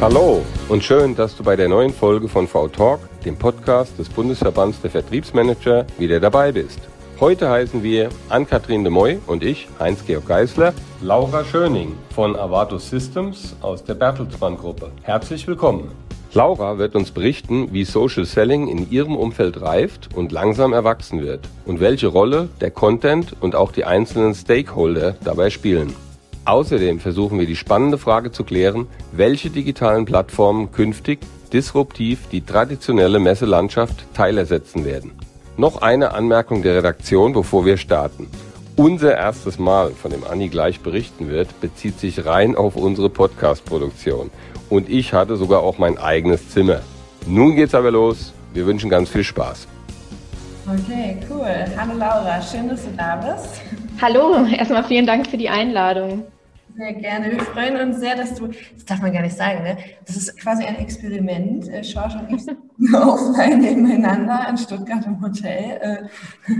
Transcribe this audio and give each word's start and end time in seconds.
Hallo 0.00 0.40
und 0.70 0.82
schön, 0.82 1.14
dass 1.14 1.36
du 1.36 1.42
bei 1.42 1.56
der 1.56 1.68
neuen 1.68 1.92
Folge 1.92 2.26
von 2.26 2.48
V-Talk, 2.48 3.00
dem 3.26 3.36
Podcast 3.36 3.98
des 3.98 4.08
Bundesverbands 4.08 4.80
der 4.80 4.90
Vertriebsmanager, 4.90 5.84
wieder 5.98 6.18
dabei 6.18 6.52
bist. 6.52 6.80
Heute 7.20 7.50
heißen 7.50 7.82
wir 7.82 8.08
Ann-Kathrin 8.30 8.82
de 8.82 8.90
Moy 8.90 9.18
und 9.26 9.44
ich, 9.44 9.68
Heinz-Georg 9.78 10.26
Geisler, 10.26 10.72
Laura 11.02 11.44
Schöning 11.44 11.98
von 12.14 12.34
Avatus 12.34 12.88
Systems 12.88 13.54
aus 13.60 13.84
der 13.84 13.92
Bertelsmann-Gruppe. 13.92 14.90
Herzlich 15.02 15.46
willkommen. 15.46 15.92
Laura 16.32 16.78
wird 16.78 16.96
uns 16.96 17.10
berichten, 17.10 17.68
wie 17.74 17.84
Social 17.84 18.24
Selling 18.24 18.68
in 18.68 18.90
ihrem 18.90 19.16
Umfeld 19.16 19.60
reift 19.60 20.08
und 20.14 20.32
langsam 20.32 20.72
erwachsen 20.72 21.20
wird 21.20 21.46
und 21.66 21.78
welche 21.78 22.06
Rolle 22.06 22.48
der 22.62 22.70
Content 22.70 23.36
und 23.42 23.54
auch 23.54 23.70
die 23.70 23.84
einzelnen 23.84 24.34
Stakeholder 24.34 25.16
dabei 25.22 25.50
spielen. 25.50 25.94
Außerdem 26.44 27.00
versuchen 27.00 27.38
wir 27.38 27.46
die 27.46 27.56
spannende 27.56 27.98
Frage 27.98 28.32
zu 28.32 28.44
klären, 28.44 28.86
welche 29.12 29.50
digitalen 29.50 30.04
Plattformen 30.04 30.72
künftig 30.72 31.20
disruptiv 31.52 32.28
die 32.30 32.40
traditionelle 32.40 33.18
Messelandschaft 33.18 34.04
teilersetzen 34.14 34.84
werden. 34.84 35.12
Noch 35.56 35.82
eine 35.82 36.14
Anmerkung 36.14 36.62
der 36.62 36.76
Redaktion, 36.76 37.32
bevor 37.32 37.66
wir 37.66 37.76
starten. 37.76 38.28
Unser 38.76 39.16
erstes 39.16 39.58
Mal, 39.58 39.90
von 39.90 40.10
dem 40.10 40.24
Anni 40.24 40.48
gleich 40.48 40.80
berichten 40.80 41.28
wird, 41.28 41.60
bezieht 41.60 41.98
sich 42.00 42.24
rein 42.24 42.56
auf 42.56 42.76
unsere 42.76 43.10
Podcast-Produktion. 43.10 44.30
Und 44.70 44.88
ich 44.88 45.12
hatte 45.12 45.36
sogar 45.36 45.60
auch 45.60 45.76
mein 45.76 45.98
eigenes 45.98 46.48
Zimmer. 46.48 46.80
Nun 47.26 47.56
geht's 47.56 47.74
aber 47.74 47.90
los. 47.90 48.32
Wir 48.54 48.64
wünschen 48.64 48.88
ganz 48.88 49.10
viel 49.10 49.24
Spaß. 49.24 49.66
Okay, 50.66 51.18
cool. 51.28 51.66
Hallo 51.76 51.94
Laura, 51.98 52.40
schön, 52.40 52.68
dass 52.68 52.84
du 52.84 52.90
da 52.96 53.16
bist. 53.16 53.60
Hallo, 54.02 54.46
erstmal 54.46 54.82
vielen 54.84 55.04
Dank 55.04 55.26
für 55.26 55.36
die 55.36 55.50
Einladung. 55.50 56.24
Sehr 56.74 56.94
gerne. 56.94 57.32
Wir 57.32 57.40
freuen 57.40 57.76
uns 57.76 58.00
sehr, 58.00 58.16
dass 58.16 58.34
du, 58.34 58.46
das 58.46 58.86
darf 58.86 59.02
man 59.02 59.12
gar 59.12 59.20
nicht 59.20 59.36
sagen, 59.36 59.62
ne? 59.62 59.76
Das 60.06 60.16
ist 60.16 60.38
quasi 60.38 60.64
ein 60.64 60.76
Experiment. 60.76 61.68
Äh, 61.68 61.84
Schorsch 61.84 62.14
und 62.14 62.30
ich 62.30 62.94
offline 62.94 63.58
nebeneinander 63.60 64.46
in 64.48 64.56
Stuttgart 64.56 65.04
im 65.04 65.20
Hotel. 65.20 65.78
Äh, 65.82 66.52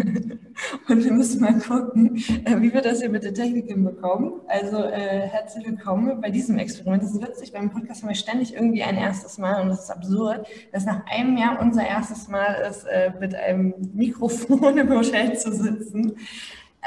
und 0.92 1.02
wir 1.02 1.12
müssen 1.12 1.40
mal 1.40 1.58
gucken, 1.58 2.16
äh, 2.44 2.60
wie 2.60 2.74
wir 2.74 2.82
das 2.82 3.00
hier 3.00 3.08
mit 3.08 3.24
der 3.24 3.32
Technik 3.32 3.68
hinbekommen. 3.68 4.32
Also 4.46 4.84
herzlich 4.84 5.66
willkommen 5.66 6.20
bei 6.20 6.28
diesem 6.28 6.58
Experiment. 6.58 7.04
Das 7.04 7.12
ist 7.12 7.22
witzig, 7.22 7.52
beim 7.52 7.70
Podcast 7.70 8.02
haben 8.02 8.10
wir 8.10 8.16
ständig 8.16 8.52
irgendwie 8.52 8.82
ein 8.82 8.98
erstes 8.98 9.38
Mal 9.38 9.62
und 9.62 9.70
das 9.70 9.84
ist 9.84 9.90
absurd, 9.90 10.46
dass 10.72 10.84
nach 10.84 11.06
einem 11.06 11.38
Jahr 11.38 11.58
unser 11.58 11.86
erstes 11.86 12.28
Mal 12.28 12.66
ist, 12.68 12.84
mit 13.18 13.34
einem 13.34 13.72
Mikrofon 13.94 14.76
im 14.78 14.90
Hotel 14.90 15.38
zu 15.38 15.54
sitzen. 15.54 16.16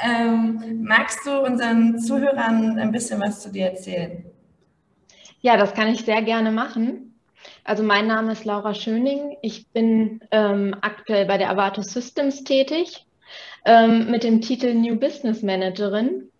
Ähm, 0.02 0.82
magst 0.82 1.24
du 1.26 1.40
unseren 1.40 1.98
Zuhörern 1.98 2.78
ein 2.78 2.90
bisschen 2.90 3.20
was 3.20 3.42
zu 3.42 3.50
dir 3.50 3.66
erzählen? 3.66 4.24
Ja, 5.40 5.56
das 5.56 5.74
kann 5.74 5.88
ich 5.88 6.04
sehr 6.04 6.22
gerne 6.22 6.50
machen. 6.50 7.20
Also 7.64 7.82
mein 7.82 8.06
Name 8.06 8.32
ist 8.32 8.44
Laura 8.44 8.74
Schöning. 8.74 9.36
Ich 9.42 9.68
bin 9.68 10.20
ähm, 10.30 10.74
aktuell 10.80 11.26
bei 11.26 11.38
der 11.38 11.50
Avato 11.50 11.82
Systems 11.82 12.44
tätig 12.44 13.06
ähm, 13.64 14.10
mit 14.10 14.24
dem 14.24 14.40
Titel 14.40 14.74
New 14.74 14.96
Business 14.96 15.42
Managerin. 15.42 16.30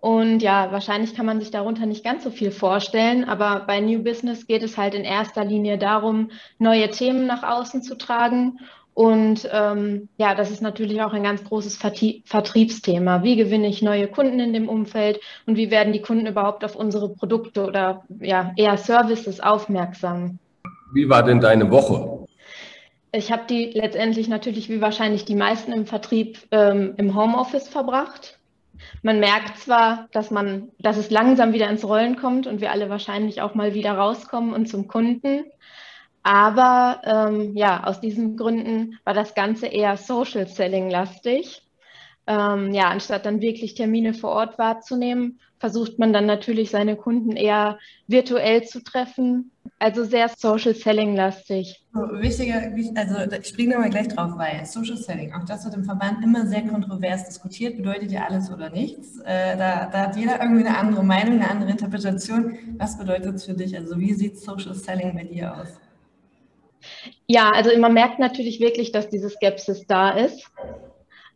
Und 0.00 0.40
ja, 0.40 0.70
wahrscheinlich 0.70 1.14
kann 1.14 1.26
man 1.26 1.40
sich 1.40 1.50
darunter 1.50 1.84
nicht 1.84 2.04
ganz 2.04 2.22
so 2.22 2.30
viel 2.30 2.52
vorstellen, 2.52 3.24
aber 3.24 3.64
bei 3.66 3.80
New 3.80 4.02
Business 4.02 4.46
geht 4.46 4.62
es 4.62 4.78
halt 4.78 4.94
in 4.94 5.04
erster 5.04 5.44
Linie 5.44 5.76
darum, 5.76 6.30
neue 6.58 6.88
Themen 6.90 7.26
nach 7.26 7.42
außen 7.42 7.82
zu 7.82 7.96
tragen 7.96 8.60
und 8.98 9.48
ähm, 9.52 10.08
ja, 10.16 10.34
das 10.34 10.50
ist 10.50 10.60
natürlich 10.60 11.00
auch 11.02 11.12
ein 11.12 11.22
ganz 11.22 11.44
großes 11.44 11.76
Vertriebsthema. 11.76 13.22
Wie 13.22 13.36
gewinne 13.36 13.68
ich 13.68 13.80
neue 13.80 14.08
Kunden 14.08 14.40
in 14.40 14.52
dem 14.52 14.68
Umfeld 14.68 15.20
und 15.46 15.56
wie 15.56 15.70
werden 15.70 15.92
die 15.92 16.02
Kunden 16.02 16.26
überhaupt 16.26 16.64
auf 16.64 16.74
unsere 16.74 17.08
Produkte 17.08 17.64
oder 17.64 18.02
ja, 18.18 18.52
eher 18.56 18.76
Services 18.76 19.38
aufmerksam? 19.38 20.40
Wie 20.92 21.08
war 21.08 21.22
denn 21.22 21.40
deine 21.40 21.70
Woche? 21.70 22.26
Ich 23.12 23.30
habe 23.30 23.42
die 23.48 23.66
letztendlich 23.66 24.26
natürlich 24.26 24.68
wie 24.68 24.80
wahrscheinlich 24.80 25.24
die 25.24 25.36
meisten 25.36 25.70
im 25.70 25.86
Vertrieb 25.86 26.40
ähm, 26.50 26.94
im 26.96 27.14
Homeoffice 27.14 27.68
verbracht. 27.68 28.40
Man 29.02 29.20
merkt 29.20 29.58
zwar, 29.58 30.08
dass 30.10 30.32
man, 30.32 30.70
dass 30.80 30.96
es 30.96 31.08
langsam 31.08 31.52
wieder 31.52 31.70
ins 31.70 31.84
Rollen 31.84 32.16
kommt 32.16 32.48
und 32.48 32.60
wir 32.60 32.72
alle 32.72 32.90
wahrscheinlich 32.90 33.42
auch 33.42 33.54
mal 33.54 33.74
wieder 33.74 33.92
rauskommen 33.92 34.52
und 34.52 34.68
zum 34.68 34.88
Kunden. 34.88 35.44
Aber 36.22 37.00
ähm, 37.04 37.56
ja, 37.56 37.84
aus 37.84 38.00
diesen 38.00 38.36
Gründen 38.36 38.98
war 39.04 39.14
das 39.14 39.34
Ganze 39.34 39.66
eher 39.66 39.96
Social 39.96 40.46
Selling 40.46 40.90
lastig. 40.90 41.62
Ähm, 42.26 42.74
ja, 42.74 42.88
anstatt 42.88 43.24
dann 43.24 43.40
wirklich 43.40 43.74
Termine 43.74 44.12
vor 44.12 44.30
Ort 44.32 44.58
wahrzunehmen, 44.58 45.40
versucht 45.58 45.98
man 45.98 46.12
dann 46.12 46.26
natürlich 46.26 46.70
seine 46.70 46.96
Kunden 46.96 47.32
eher 47.32 47.78
virtuell 48.06 48.64
zu 48.64 48.82
treffen. 48.82 49.50
Also 49.78 50.04
sehr 50.04 50.28
Social 50.28 50.74
Selling 50.74 51.14
lastig. 51.14 51.82
Wichtiger, 51.92 52.72
also 52.96 53.32
ich 53.40 53.48
springe 53.48 53.74
da 53.74 53.80
mal 53.80 53.90
gleich 53.90 54.08
drauf, 54.08 54.32
weil 54.36 54.66
Social 54.66 54.96
Selling, 54.96 55.32
auch 55.32 55.44
das 55.44 55.64
wird 55.64 55.74
im 55.74 55.84
Verband 55.84 56.22
immer 56.22 56.46
sehr 56.46 56.66
kontrovers 56.66 57.24
diskutiert, 57.24 57.76
bedeutet 57.76 58.12
ja 58.12 58.26
alles 58.26 58.50
oder 58.50 58.70
nichts. 58.70 59.20
Äh, 59.20 59.56
da, 59.56 59.86
da, 59.86 60.00
hat 60.08 60.16
jeder 60.16 60.40
irgendwie 60.42 60.66
eine 60.66 60.76
andere 60.76 61.04
Meinung, 61.04 61.34
eine 61.34 61.50
andere 61.50 61.70
Interpretation. 61.70 62.58
Was 62.76 62.98
bedeutet 62.98 63.36
es 63.36 63.46
für 63.46 63.54
dich? 63.54 63.76
Also 63.76 63.98
wie 63.98 64.12
sieht 64.12 64.38
Social 64.38 64.74
Selling 64.74 65.14
bei 65.14 65.24
dir 65.24 65.54
aus? 65.56 65.68
Ja, 67.26 67.50
also 67.50 67.76
man 67.78 67.94
merkt 67.94 68.18
natürlich 68.18 68.60
wirklich, 68.60 68.92
dass 68.92 69.08
diese 69.08 69.30
Skepsis 69.30 69.86
da 69.86 70.10
ist. 70.10 70.50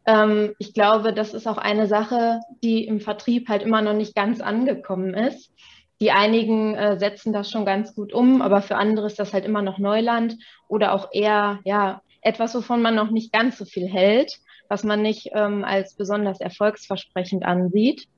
Ähm, 0.06 0.54
ich 0.58 0.74
glaube, 0.74 1.12
das 1.12 1.34
ist 1.34 1.46
auch 1.46 1.58
eine 1.58 1.86
Sache, 1.86 2.40
die 2.62 2.84
im 2.84 3.00
Vertrieb 3.00 3.48
halt 3.48 3.62
immer 3.62 3.82
noch 3.82 3.94
nicht 3.94 4.14
ganz 4.14 4.40
angekommen 4.40 5.14
ist. 5.14 5.52
Die 6.00 6.10
einigen 6.10 6.74
äh, 6.74 6.98
setzen 6.98 7.32
das 7.32 7.50
schon 7.50 7.64
ganz 7.64 7.94
gut 7.94 8.12
um, 8.12 8.42
aber 8.42 8.60
für 8.62 8.76
andere 8.76 9.06
ist 9.06 9.18
das 9.18 9.32
halt 9.32 9.44
immer 9.44 9.62
noch 9.62 9.78
Neuland 9.78 10.36
oder 10.66 10.94
auch 10.94 11.10
eher 11.12 11.60
ja 11.64 12.02
etwas, 12.22 12.54
wovon 12.54 12.82
man 12.82 12.94
noch 12.94 13.10
nicht 13.10 13.32
ganz 13.32 13.58
so 13.58 13.64
viel 13.64 13.86
hält, 13.86 14.38
was 14.68 14.82
man 14.82 15.02
nicht 15.02 15.30
ähm, 15.32 15.64
als 15.64 15.94
besonders 15.94 16.40
erfolgsversprechend 16.40 17.44
ansieht. 17.44 18.08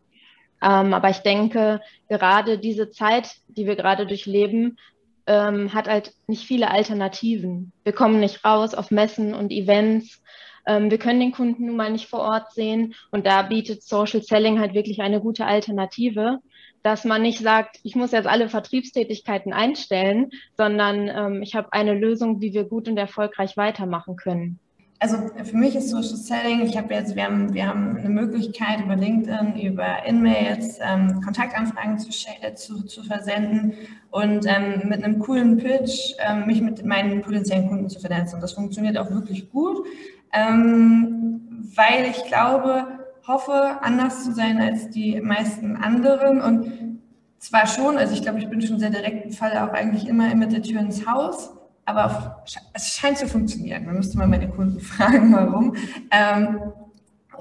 Ähm, 0.63 0.95
aber 0.95 1.11
ich 1.11 1.19
denke, 1.19 1.81
gerade 2.09 2.59
diese 2.59 2.91
Zeit, 2.91 3.37
die 3.49 3.67
wir 3.67 3.77
gerade 3.77 4.07
durchleben, 4.07 4.79
ähm, 5.27 5.73
hat 5.73 5.89
halt 5.89 6.13
nicht 6.27 6.47
viele 6.47 6.71
Alternativen. 6.71 7.73
Wir 7.83 7.93
kommen 7.93 8.21
nicht 8.21 8.45
raus 8.45 8.75
auf 8.75 8.91
Messen 8.91 9.35
und 9.35 9.51
Events. 9.53 10.23
Ähm, 10.67 10.91
wir 10.91 10.99
können 10.99 11.21
den 11.21 11.33
Kunden 11.33 11.67
nun 11.67 11.77
mal 11.77 11.91
nicht 11.91 12.09
vor 12.09 12.21
Ort 12.21 12.53
sehen 12.53 12.95
und 13.11 13.27
da 13.27 13.43
bietet 13.43 13.83
Social 13.83 14.23
Selling 14.23 14.61
halt 14.61 14.75
wirklich 14.75 15.01
eine 15.01 15.21
gute 15.21 15.47
Alternative, 15.47 16.39
dass 16.83 17.05
man 17.05 17.23
nicht 17.23 17.39
sagt, 17.39 17.79
ich 17.83 17.95
muss 17.95 18.13
jetzt 18.13 18.27
alle 18.29 18.49
Vertriebstätigkeiten 18.49 19.53
einstellen, 19.53 20.31
sondern 20.57 21.09
ähm, 21.09 21.43
ich 21.43 21.55
habe 21.55 21.73
eine 21.73 21.95
Lösung, 21.95 22.41
wie 22.41 22.53
wir 22.53 22.65
gut 22.65 22.89
und 22.89 22.97
erfolgreich 22.97 23.57
weitermachen 23.57 24.17
können 24.17 24.59
also 25.01 25.19
für 25.43 25.57
mich 25.57 25.77
ist 25.77 25.91
Social 25.91 26.17
Selling, 26.17 26.61
ich 26.63 26.77
habe 26.77 26.95
jetzt, 26.95 27.15
wir 27.15 27.25
haben, 27.25 27.53
wir 27.53 27.67
haben 27.67 27.97
eine 27.97 28.09
Möglichkeit 28.09 28.81
über 28.81 28.97
LinkedIn, 28.97 29.61
über 29.61 30.05
In-Mails 30.07 30.79
ähm, 30.81 31.21
Kontaktanfragen 31.23 31.99
zu, 31.99 32.09
äh, 32.41 32.55
zu, 32.55 32.85
zu 32.85 33.03
versenden 33.03 33.75
und 34.11 34.47
ähm, 34.47 34.89
mit 34.89 35.05
einem 35.05 35.19
coolen 35.19 35.59
Pitch 35.59 36.15
ähm, 36.27 36.47
mich 36.47 36.61
mit 36.61 36.85
meinen 36.85 37.23
potenziellen 37.23 37.69
Kunden 37.69 37.89
zu 37.91 38.01
vernetzen. 38.01 38.37
Und 38.37 38.41
das 38.41 38.53
funktioniert 38.53 38.97
auch 38.97 39.11
wirklich 39.11 39.51
gut, 39.51 39.85
ähm, 40.33 41.71
weil 41.75 42.07
ich 42.11 42.25
glaube, 42.25 42.87
hoffe, 43.27 43.79
anders 43.83 44.25
zu 44.25 44.33
sein 44.33 44.61
als 44.61 44.91
die 44.91 45.21
meisten 45.21 45.77
anderen 45.77 46.41
und 46.41 47.01
zwar 47.39 47.67
schon, 47.67 47.99
also 47.99 48.15
ich 48.15 48.23
glaube, 48.23 48.39
ich 48.39 48.49
bin 48.49 48.63
schon 48.63 48.79
sehr 48.79 48.91
direkt 48.91 49.27
im 49.27 49.33
Fall 49.33 49.59
auch 49.59 49.73
eigentlich 49.73 50.09
immer 50.09 50.35
mit 50.35 50.53
der 50.53 50.63
Tür 50.63 50.81
ins 50.81 51.07
Haus 51.07 51.51
aber 51.87 52.45
es 52.73 52.97
scheint 52.97 53.19
zu 53.19 53.27
funktionieren. 53.27 53.85
Man 53.85 53.97
müsste 53.97 54.19
mal 54.19 54.27
meine 54.27 54.49
Kunden 54.49 54.81
fragen, 54.93 55.33
warum. 55.33 55.75
Ähm, 56.11 56.61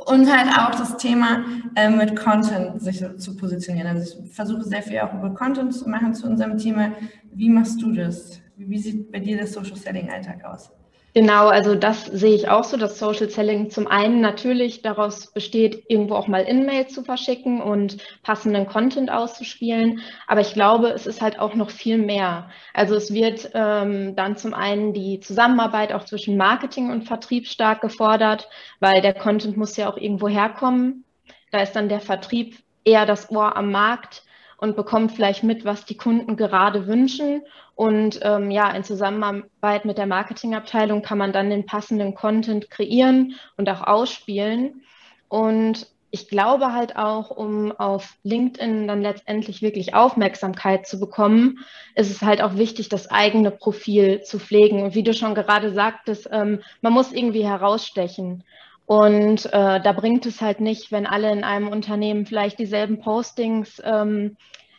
und 0.06 0.32
halt 0.32 0.50
auch 0.58 0.72
das 0.78 0.98
Thema 0.98 1.46
äh, 1.76 1.90
mit 1.90 2.16
Content 2.16 2.82
sich 2.82 3.04
zu 3.18 3.38
positionieren. 3.38 3.88
Also 3.88 4.20
ich 4.20 4.34
versuche 4.34 4.64
sehr 4.64 4.82
viel 4.82 5.00
auch 5.00 5.14
über 5.14 5.34
Content 5.34 5.74
zu 5.74 5.88
machen 5.88 6.14
zu 6.14 6.28
unserem 6.28 6.58
Thema. 6.58 6.92
Wie 7.32 7.50
machst 7.50 7.82
du 7.82 7.94
das? 7.94 8.42
Wie 8.58 8.80
sieht 8.80 9.12
bei 9.12 9.20
dir 9.20 9.38
der 9.38 9.48
Social 9.48 9.76
Selling 9.76 10.10
Alltag 10.10 10.44
aus? 10.44 10.72
Genau, 11.16 11.48
also 11.50 11.76
das 11.76 12.06
sehe 12.08 12.34
ich 12.34 12.50
auch 12.50 12.64
so, 12.64 12.76
dass 12.76 12.98
Social 12.98 13.30
Selling 13.30 13.70
zum 13.70 13.86
einen 13.86 14.20
natürlich 14.20 14.82
daraus 14.82 15.32
besteht, 15.32 15.84
irgendwo 15.88 16.16
auch 16.16 16.28
mal 16.28 16.42
In-Mail 16.42 16.88
zu 16.88 17.04
verschicken 17.04 17.62
und 17.62 17.98
passenden 18.24 18.66
Content 18.66 19.12
auszuspielen. 19.12 20.02
Aber 20.26 20.42
ich 20.42 20.54
glaube, 20.54 20.88
es 20.90 21.06
ist 21.06 21.22
halt 21.22 21.38
auch 21.38 21.54
noch 21.54 21.70
viel 21.70 22.00
mehr. 22.00 22.50
Also 22.74 22.96
es 22.96 23.14
wird 23.14 23.52
ähm, 23.54 24.16
dann 24.16 24.38
zum 24.38 24.56
einen 24.56 24.94
die 24.94 25.20
Zusammenarbeit 25.20 25.94
auch 25.94 26.06
zwischen 26.06 26.36
Marketing 26.36 26.90
und 26.90 27.04
Vertrieb 27.04 27.46
stark 27.46 27.82
gefordert, 27.82 28.50
weil 28.80 29.02
der 29.02 29.14
Content 29.14 29.56
muss 29.56 29.78
ja 29.78 29.92
auch 29.92 29.98
irgendwo 29.98 30.28
herkommen. 30.28 31.06
Da 31.52 31.62
ist 31.62 31.74
dann 31.74 31.90
der 31.90 32.02
Vertrieb 32.02 32.58
eher 32.84 33.06
das 33.06 33.30
Ohr 33.30 33.56
am 33.56 33.72
Markt 33.72 34.24
und 34.64 34.78
bekommt 34.78 35.12
vielleicht 35.12 35.44
mit, 35.44 35.66
was 35.66 35.84
die 35.84 35.98
Kunden 35.98 36.38
gerade 36.38 36.88
wünschen 36.88 37.42
und 37.76 38.22
ähm, 38.22 38.50
ja, 38.50 38.72
in 38.72 38.86
Zusammenarbeit 38.86 39.84
mit 39.84 39.98
der 39.98 40.06
Marketingabteilung 40.06 41.02
kann 41.02 41.18
man 41.18 41.34
dann 41.34 41.50
den 41.50 41.66
passenden 41.66 42.16
Content 42.16 42.70
kreieren 42.70 43.36
und 43.58 43.68
auch 43.70 43.82
ausspielen. 43.82 44.84
Und 45.28 45.88
ich 46.12 46.30
glaube 46.30 46.72
halt 46.72 46.96
auch, 46.96 47.30
um 47.30 47.74
auf 47.74 48.16
LinkedIn 48.24 48.88
dann 48.88 49.02
letztendlich 49.02 49.62
wirklich 49.62 49.96
Aufmerksamkeit 49.96 50.88
zu 50.88 50.98
bekommen, 50.98 51.60
ist 51.96 52.10
es 52.10 52.22
halt 52.22 52.42
auch 52.42 52.56
wichtig, 52.56 52.88
das 52.88 53.12
eigene 53.12 53.52
Profil 53.52 54.22
zu 54.22 54.40
pflegen. 54.40 54.82
Und 54.82 54.96
wie 54.96 55.04
du 55.04 55.14
schon 55.14 55.36
gerade 55.36 55.74
sagtest, 55.74 56.30
ähm, 56.32 56.62
man 56.80 56.94
muss 56.94 57.12
irgendwie 57.12 57.46
herausstechen. 57.46 58.46
Und 58.86 59.46
äh, 59.48 59.80
da 59.82 59.92
bringt 59.94 60.26
es 60.26 60.42
halt 60.42 60.60
nicht, 60.60 60.92
wenn 60.92 61.08
alle 61.08 61.32
in 61.32 61.44
einem 61.44 61.70
Unternehmen 61.70 62.26
vielleicht 62.26 62.60
dieselben 62.60 63.00
Postings 63.00 63.82
ähm, 63.86 64.36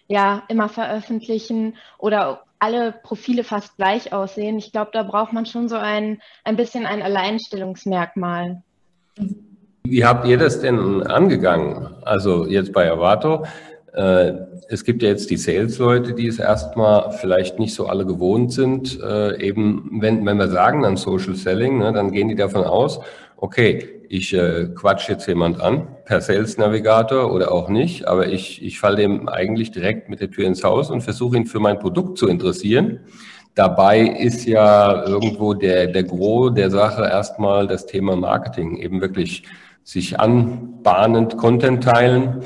ja 0.09 0.43
immer 0.49 0.69
veröffentlichen 0.69 1.77
oder 1.99 2.43
alle 2.59 2.93
Profile 2.93 3.45
fast 3.45 3.77
gleich 3.77 4.13
aussehen. 4.13 4.59
Ich 4.59 4.73
glaube, 4.73 4.91
da 4.93 5.03
braucht 5.03 5.33
man 5.33 5.47
schon 5.47 5.69
so 5.69 5.77
ein, 5.77 6.21
ein 6.45 6.57
bisschen 6.57 6.87
ein 6.87 7.03
Alleinstellungsmerkmal. 7.03 8.63
Wie 9.85 10.05
habt 10.05 10.27
ihr 10.27 10.39
das 10.39 10.61
denn 10.61 11.03
angegangen? 11.03 11.89
Also 12.03 12.47
jetzt 12.47 12.73
bei 12.73 12.91
Avato, 12.91 13.45
äh, 13.93 14.33
es 14.69 14.85
gibt 14.85 15.03
ja 15.03 15.11
jetzt 15.11 15.31
die 15.31 15.37
Sales-Leute, 15.37 16.15
die 16.15 16.27
es 16.27 16.39
erstmal 16.39 17.13
vielleicht 17.13 17.59
nicht 17.59 17.75
so 17.75 17.87
alle 17.87 18.07
gewohnt 18.07 18.53
sind. 18.53 18.99
Äh, 19.01 19.43
eben, 19.43 19.99
wenn, 20.01 20.25
wenn 20.25 20.39
wir 20.39 20.49
sagen 20.49 20.83
dann 20.83 20.97
Social 20.97 21.35
Selling, 21.35 21.79
ne, 21.79 21.93
dann 21.93 22.13
gehen 22.13 22.29
die 22.29 22.35
davon 22.35 22.65
aus, 22.65 23.01
okay, 23.45 24.01
ich 24.09 24.33
äh, 24.33 24.69
quatsch 24.75 25.11
jetzt 25.11 25.29
jemand 25.29 25.61
an, 25.61 25.87
per 26.07 26.23
Sales 26.23 26.57
Navigator 26.57 27.31
oder 27.31 27.53
auch 27.53 27.69
nicht, 27.69 28.09
aber 28.09 28.29
ich, 28.29 28.65
ich 28.65 28.81
falle 28.81 28.97
dem 28.97 29.29
eigentlich 29.29 29.71
direkt 29.71 30.09
mit 30.09 30.21
der 30.21 30.31
Tür 30.31 30.47
ins 30.47 30.65
Haus 30.65 30.91
und 30.91 31.03
versuche 31.03 31.37
ihn 31.37 31.45
für 31.45 31.61
mein 31.61 31.79
Produkt 31.79 32.17
zu 32.17 32.27
interessieren. 32.27 33.01
Dabei 33.55 34.01
ist 34.01 34.47
ja 34.47 35.05
irgendwo 35.05 35.53
der, 35.53 35.89
der 35.89 36.05
Gros 36.05 36.55
der 36.55 36.71
Sache 36.71 37.03
erstmal 37.03 37.67
das 37.67 37.85
Thema 37.85 38.17
Marketing, 38.17 38.79
eben 38.79 39.03
wirklich 39.03 39.45
sich 39.83 40.19
anbahnend 40.19 41.37
Content 41.37 41.85
teilen 41.85 42.41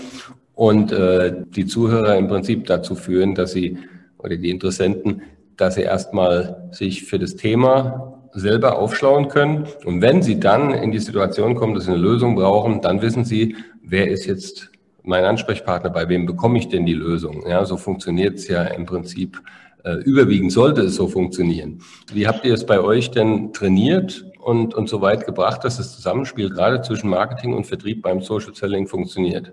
und 0.57 0.91
äh, 0.91 1.33
die 1.47 1.67
Zuhörer 1.67 2.17
im 2.17 2.27
Prinzip 2.27 2.67
dazu 2.67 2.97
führen, 2.97 3.37
dass 3.37 3.53
sie 3.53 3.79
oder 4.19 4.37
die 4.37 4.51
Interessenten, 4.51 5.23
dass 5.57 5.77
sie 5.77 5.83
erstmal 5.83 6.69
sich 6.73 7.05
für 7.05 7.21
das 7.21 7.37
Thema 7.37 8.18
selber 8.33 8.79
aufschlauen 8.79 9.29
können. 9.29 9.67
Und 9.85 10.03
wenn 10.03 10.23
Sie 10.23 10.41
dann 10.41 10.73
in 10.73 10.93
die 10.93 10.99
Situation 10.99 11.55
kommen, 11.55 11.75
dass 11.75 11.85
Sie 11.85 11.93
eine 11.93 12.01
Lösung 12.01 12.35
brauchen, 12.35 12.81
dann 12.81 13.03
wissen 13.03 13.25
Sie, 13.25 13.57
wer 13.83 14.09
ist 14.09 14.27
jetzt 14.27 14.71
mein 15.03 15.25
Ansprechpartner, 15.25 15.91
bei 15.91 16.09
wem 16.09 16.27
bekomme 16.27 16.59
ich 16.59 16.69
denn 16.69 16.87
die 16.87 16.95
Lösung? 16.95 17.45
Ja, 17.49 17.65
so 17.65 17.77
funktioniert 17.77 18.35
es 18.35 18.49
ja 18.49 18.65
im 18.65 18.87
Prinzip. 18.87 19.41
Äh, 19.85 19.97
überwiegend 20.03 20.53
sollte 20.53 20.83
es 20.83 20.97
so 20.97 21.09
funktionieren. 21.09 21.81
Wie 22.13 22.27
habt 22.27 22.45
ihr 22.45 22.53
es 22.53 22.67
bei 22.67 22.81
euch 22.81 23.11
denn 23.11 23.53
trainiert 23.53 24.25
und, 24.39 24.75
und 24.75 24.89
so 24.89 25.01
weit 25.01 25.25
gebracht, 25.25 25.65
dass 25.65 25.79
das 25.79 25.95
Zusammenspiel 25.95 26.51
gerade 26.51 26.83
zwischen 26.83 27.09
Marketing 27.09 27.55
und 27.55 27.67
Vertrieb 27.67 28.03
beim 28.03 28.21
Social 28.21 28.55
Selling 28.55 28.87
funktioniert? 28.87 29.53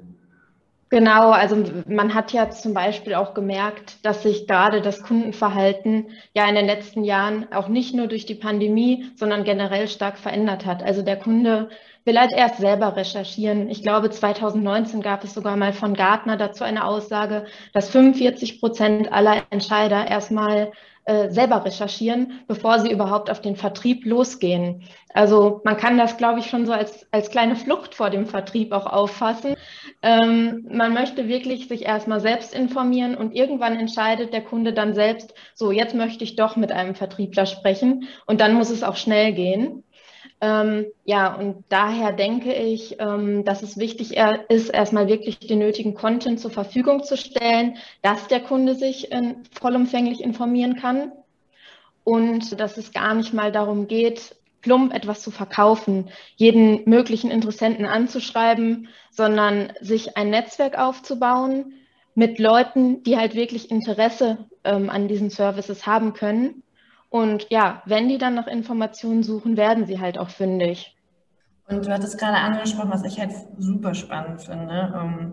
Genau, 0.96 1.32
also 1.32 1.62
man 1.88 2.14
hat 2.14 2.32
ja 2.32 2.50
zum 2.52 2.74
Beispiel 2.74 3.16
auch 3.16 3.34
gemerkt, 3.34 3.98
dass 4.06 4.24
sich 4.24 4.48
gerade 4.48 4.80
das 4.80 5.04
Kundenverhalten 5.04 6.08
ja 6.34 6.48
in 6.48 6.56
den 6.56 6.68
letzten 6.68 7.04
Jahren 7.04 7.52
auch 7.52 7.68
nicht 7.68 7.94
nur 7.94 8.08
durch 8.08 8.26
die 8.26 8.36
Pandemie, 8.36 9.12
sondern 9.18 9.44
generell 9.44 9.90
stark 9.90 10.18
verändert 10.18 10.66
hat. 10.66 10.82
Also 10.84 11.02
der 11.02 11.18
Kunde 11.20 11.68
will 12.06 12.18
halt 12.18 12.32
erst 12.32 12.60
selber 12.60 12.96
recherchieren. 12.96 13.70
Ich 13.70 13.84
glaube, 13.84 14.10
2019 14.10 15.02
gab 15.02 15.26
es 15.26 15.34
sogar 15.34 15.58
mal 15.58 15.74
von 15.74 15.96
Gartner 15.96 16.38
dazu 16.38 16.64
eine 16.64 16.86
Aussage, 16.86 17.44
dass 17.74 17.90
45 17.90 18.62
Prozent 18.62 19.12
aller 19.12 19.44
Entscheider 19.50 20.08
erstmal 20.08 20.72
äh, 21.06 21.30
selber 21.30 21.64
recherchieren, 21.64 22.42
bevor 22.48 22.80
sie 22.80 22.92
überhaupt 22.92 23.30
auf 23.30 23.40
den 23.40 23.56
Vertrieb 23.56 24.06
losgehen. 24.06 24.84
Also 25.14 25.62
man 25.64 25.78
kann 25.78 25.98
das, 25.98 26.18
glaube 26.18 26.40
ich, 26.40 26.48
schon 26.48 26.66
so 26.66 26.74
als, 26.74 27.08
als 27.12 27.30
kleine 27.30 27.56
Flucht 27.56 27.96
vor 27.96 28.10
dem 28.10 28.26
Vertrieb 28.26 28.74
auch 28.74 28.86
auffassen. 28.86 29.56
Ähm, 30.02 30.68
man 30.70 30.94
möchte 30.94 31.30
wirklich 31.30 31.70
sich 31.70 31.86
erstmal 31.86 32.20
selbst 32.20 32.54
informieren 32.54 33.16
und 33.16 33.34
irgendwann 33.34 33.80
entscheidet 33.80 34.34
der 34.34 34.42
Kunde 34.42 34.74
dann 34.74 34.94
selbst, 34.94 35.34
so 35.54 35.72
jetzt 35.72 35.96
möchte 35.96 36.26
ich 36.26 36.36
doch 36.36 36.58
mit 36.58 36.74
einem 36.74 36.96
Vertriebler 36.96 37.46
sprechen 37.46 38.10
und 38.26 38.42
dann 38.42 38.54
muss 38.54 38.70
es 38.70 38.84
auch 38.84 38.98
schnell 38.98 39.32
gehen. 39.32 39.85
Ähm, 40.42 40.88
ja, 41.06 41.34
und 41.34 41.64
daher 41.70 42.12
denke 42.12 42.54
ich, 42.54 42.98
ähm, 43.00 43.46
dass 43.46 43.64
es 43.64 43.78
wichtig 43.78 44.18
ist, 44.50 44.70
erstmal 44.70 45.08
wirklich 45.08 45.40
den 45.40 45.60
nötigen 45.60 45.94
Content 45.94 46.40
zur 46.40 46.52
Verfügung 46.52 47.04
zu 47.04 47.16
stellen, 47.16 47.78
dass 48.02 48.28
der 48.28 48.42
Kunde 48.42 48.76
sich 48.76 49.12
äh, 49.12 49.36
vollumfänglich 49.60 50.22
informieren 50.22 50.76
kann 50.76 51.14
und 52.04 52.60
dass 52.60 52.78
es 52.78 52.92
gar 52.92 53.14
nicht 53.14 53.34
mal 53.34 53.52
darum 53.52 53.88
geht, 53.88 54.36
plump 54.62 54.94
etwas 54.94 55.22
zu 55.22 55.32
verkaufen, 55.32 56.10
jeden 56.36 56.90
möglichen 56.90 57.32
Interessenten 57.32 57.86
anzuschreiben, 57.86 58.90
sondern 59.12 59.72
sich 59.80 60.18
ein 60.18 60.32
Netzwerk 60.32 60.78
aufzubauen 60.78 61.74
mit 62.14 62.40
Leuten, 62.40 63.04
die 63.04 63.18
halt 63.18 63.36
wirklich 63.36 63.72
Interesse 63.72 64.38
ähm, 64.64 64.90
an 64.90 65.08
diesen 65.08 65.30
Services 65.30 65.86
haben 65.86 66.14
können 66.14 66.64
und 67.16 67.48
ja, 67.50 67.82
wenn 67.86 68.10
die 68.10 68.18
dann 68.18 68.36
nach 68.36 68.48
Informationen 68.48 69.24
suchen, 69.24 69.56
werden 69.56 69.86
sie 69.86 70.02
halt 70.02 70.18
auch 70.18 70.30
fündig. 70.30 70.98
Und 71.66 71.86
du 71.86 71.90
hattest 71.94 72.20
gerade 72.20 72.36
angesprochen, 72.36 72.92
was 72.92 73.06
ich 73.06 73.18
halt 73.18 73.32
super 73.58 73.94
spannend 73.94 74.42
finde. 74.42 75.32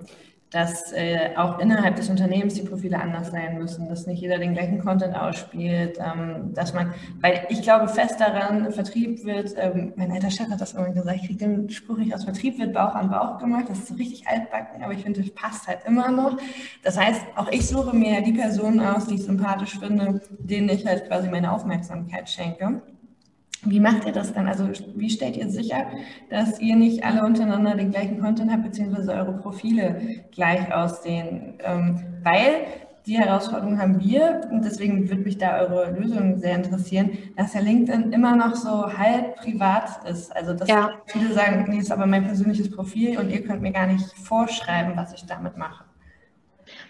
Dass 0.52 0.92
äh, 0.92 1.30
auch 1.36 1.58
innerhalb 1.58 1.96
des 1.96 2.10
Unternehmens 2.10 2.54
die 2.54 2.62
Profile 2.62 3.00
anders 3.00 3.30
sein 3.30 3.58
müssen, 3.58 3.88
dass 3.88 4.06
nicht 4.06 4.20
jeder 4.20 4.38
den 4.38 4.52
gleichen 4.52 4.78
Content 4.80 5.16
ausspielt, 5.16 5.98
ähm, 5.98 6.52
dass 6.54 6.74
man, 6.74 6.92
weil 7.20 7.46
ich 7.48 7.62
glaube 7.62 7.88
fest 7.88 8.20
daran, 8.20 8.70
Vertrieb 8.70 9.24
wird, 9.24 9.54
ähm, 9.56 9.92
mein 9.96 10.12
alter 10.12 10.30
Chef 10.30 10.50
hat 10.50 10.60
das 10.60 10.74
immer 10.74 10.90
gesagt, 10.90 11.16
ich 11.22 11.26
kriege 11.26 11.46
den 11.46 11.70
Spruch 11.70 11.96
nicht 11.96 12.14
aus, 12.14 12.24
Vertrieb 12.24 12.58
wird 12.58 12.74
Bauch 12.74 12.94
an 12.94 13.10
Bauch 13.10 13.38
gemacht, 13.38 13.64
das 13.68 13.78
ist 13.78 13.88
so 13.88 13.94
richtig 13.94 14.26
altbacken, 14.28 14.82
aber 14.82 14.92
ich 14.92 15.02
finde, 15.02 15.22
das 15.22 15.30
passt 15.30 15.66
halt 15.66 15.80
immer 15.86 16.10
noch. 16.10 16.36
Das 16.82 16.98
heißt, 16.98 17.22
auch 17.36 17.50
ich 17.50 17.66
suche 17.66 17.96
mir 17.96 18.20
die 18.20 18.32
Personen 18.32 18.80
aus, 18.80 19.06
die 19.06 19.14
ich 19.14 19.24
sympathisch 19.24 19.78
finde, 19.78 20.20
denen 20.38 20.68
ich 20.68 20.86
halt 20.86 21.06
quasi 21.06 21.28
meine 21.28 21.52
Aufmerksamkeit 21.52 22.28
schenke. 22.28 22.82
Wie 23.64 23.80
macht 23.80 24.06
ihr 24.06 24.12
das 24.12 24.32
dann? 24.32 24.48
Also 24.48 24.68
wie 24.96 25.10
stellt 25.10 25.36
ihr 25.36 25.48
sicher, 25.48 25.86
dass 26.30 26.60
ihr 26.60 26.74
nicht 26.74 27.04
alle 27.04 27.24
untereinander 27.24 27.76
den 27.76 27.92
gleichen 27.92 28.20
Content 28.20 28.50
habt, 28.50 28.64
beziehungsweise 28.64 29.12
eure 29.12 29.34
Profile 29.34 30.24
gleich 30.32 30.74
aussehen? 30.74 31.54
Ähm, 31.62 32.02
weil 32.24 32.66
die 33.06 33.18
Herausforderung 33.18 33.80
haben 33.80 34.00
wir 34.00 34.42
und 34.50 34.64
deswegen 34.64 35.08
würde 35.08 35.22
mich 35.22 35.38
da 35.38 35.58
eure 35.60 35.90
Lösung 35.90 36.38
sehr 36.38 36.56
interessieren, 36.56 37.18
dass 37.36 37.54
ja 37.54 37.60
LinkedIn 37.60 38.12
immer 38.12 38.36
noch 38.36 38.54
so 38.54 38.96
halb 38.96 39.36
privat 39.36 40.08
ist. 40.08 40.34
Also 40.34 40.54
dass 40.54 40.68
ja. 40.68 40.90
viele 41.06 41.32
sagen, 41.32 41.66
nee, 41.68 41.78
ist 41.78 41.90
aber 41.90 42.06
mein 42.06 42.24
persönliches 42.24 42.70
Profil 42.70 43.18
und 43.18 43.30
ihr 43.30 43.42
könnt 43.44 43.62
mir 43.62 43.72
gar 43.72 43.86
nicht 43.86 44.06
vorschreiben, 44.18 44.92
was 44.96 45.12
ich 45.14 45.24
damit 45.26 45.56
mache. 45.56 45.84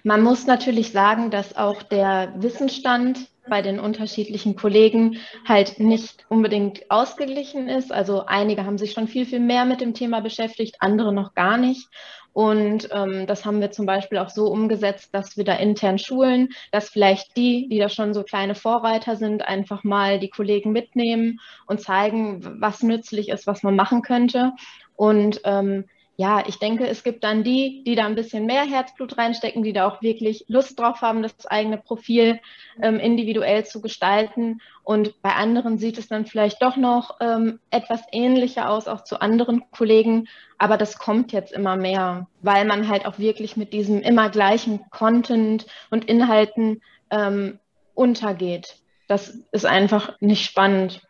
Man 0.05 0.23
muss 0.23 0.47
natürlich 0.47 0.93
sagen, 0.93 1.31
dass 1.31 1.57
auch 1.57 1.83
der 1.83 2.33
Wissensstand 2.37 3.32
bei 3.49 3.63
den 3.63 3.81
unterschiedlichen 3.81 4.57
Kollegen 4.57 5.19
halt 5.47 5.81
nicht 5.81 6.25
unbedingt 6.29 6.91
ausgeglichen 6.91 7.69
ist. 7.69 7.93
Also 7.93 8.27
einige 8.27 8.65
haben 8.65 8.79
sich 8.79 8.93
schon 8.93 9.09
viel, 9.09 9.27
viel 9.27 9.41
mehr 9.41 9.65
mit 9.65 9.81
dem 9.81 9.95
Thema 9.95 10.21
beschäftigt, 10.21 10.77
andere 10.81 11.13
noch 11.13 11.35
gar 11.35 11.57
nicht. 11.57 11.89
Und 12.33 12.89
ähm, 12.93 13.27
das 13.27 13.45
haben 13.45 13.61
wir 13.61 13.71
zum 13.73 13.85
Beispiel 13.85 14.19
auch 14.19 14.31
so 14.31 14.47
umgesetzt, 14.47 15.11
dass 15.13 15.37
wir 15.37 15.45
da 15.45 15.55
intern 15.55 15.99
schulen, 15.99 16.49
dass 16.71 16.89
vielleicht 16.89 17.37
die, 17.37 17.69
die 17.69 17.79
da 17.79 17.91
schon 17.91 18.15
so 18.15 18.23
kleine 18.23 18.55
Vorreiter 18.55 19.17
sind, 19.17 19.47
einfach 19.47 19.85
mal 19.85 20.19
die 20.19 20.31
Kollegen 20.31 20.73
mitnehmen 20.73 21.41
und 21.67 21.81
zeigen, 21.81 22.61
was 22.61 22.83
nützlich 22.83 23.29
ist, 23.29 23.47
was 23.47 23.63
man 23.63 23.77
machen 23.77 24.01
könnte. 24.01 24.53
Und 24.97 25.43
ähm, 25.45 25.85
ja, 26.17 26.45
ich 26.47 26.59
denke, 26.59 26.87
es 26.87 27.03
gibt 27.03 27.25
dann 27.25 27.43
die, 27.43 27.83
die 27.85 27.95
da 27.95 28.05
ein 28.05 28.15
bisschen 28.15 28.45
mehr 28.45 28.65
Herzblut 28.65 29.17
reinstecken, 29.17 29.63
die 29.63 29.73
da 29.73 29.89
auch 29.89 30.03
wirklich 30.03 30.45
Lust 30.47 30.79
drauf 30.79 31.01
haben, 31.01 31.23
das 31.23 31.47
eigene 31.47 31.79
Profil 31.79 32.39
ähm, 32.83 32.99
individuell 32.99 33.65
zu 33.65 33.81
gestalten. 33.81 34.61
Und 34.85 35.21
bei 35.23 35.35
anderen 35.35 35.79
sieht 35.79 35.97
es 35.97 36.09
dann 36.09 36.27
vielleicht 36.27 36.63
doch 36.63 36.77
noch 36.77 37.17
ähm, 37.21 37.61
etwas 37.71 38.03
ähnlicher 38.13 38.69
aus, 38.69 38.89
auch 38.89 39.05
zu 39.05 39.23
anderen 39.23 39.71
Kollegen. 39.71 40.29
Aber 40.59 40.77
das 40.77 40.99
kommt 40.99 41.33
jetzt 41.33 41.53
immer 41.53 41.77
mehr, 41.77 42.27
weil 42.43 42.67
man 42.67 42.89
halt 42.89 43.07
auch 43.07 43.19
wirklich 43.19 43.57
mit 43.57 43.73
diesem 43.73 44.03
immer 44.03 44.29
gleichen 44.29 44.89
Content 44.91 45.67
und 45.91 46.05
Inhalten 46.05 46.83
ähm, 47.11 47.59
untergeht. 47.95 48.77
Das 49.09 49.39
ist 49.51 49.67
einfach 49.67 50.15
nicht 50.21 50.45
spannend. 50.45 51.01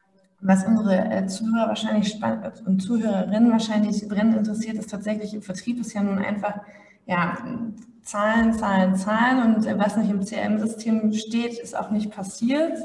Was 0.45 0.65
unsere 0.65 1.09
äh, 1.11 1.27
Zuhörer 1.27 1.69
wahrscheinlich 1.69 2.09
spannend 2.09 2.63
und 2.67 2.83
Zuhörerinnen 2.83 3.53
wahrscheinlich 3.53 4.09
brennend 4.09 4.37
interessiert, 4.37 4.77
ist 4.77 4.91
tatsächlich 4.91 5.35
im 5.35 5.43
Vertrieb 5.43 5.81
ist 5.81 5.93
ja 5.93 6.03
nun 6.03 6.19
einfach 6.19 6.61
ja, 7.07 7.39
Zahlen, 8.03 8.53
Zahlen, 8.53 8.97
Zahlen 8.97 9.55
und 9.55 9.67
äh, 9.67 9.79
was 9.79 9.97
nicht 9.97 10.11
im 10.11 10.25
CRM-System 10.25 11.13
steht, 11.13 11.59
ist 11.59 11.77
auch 11.77 11.91
nicht 11.91 12.11
passiert. 12.11 12.79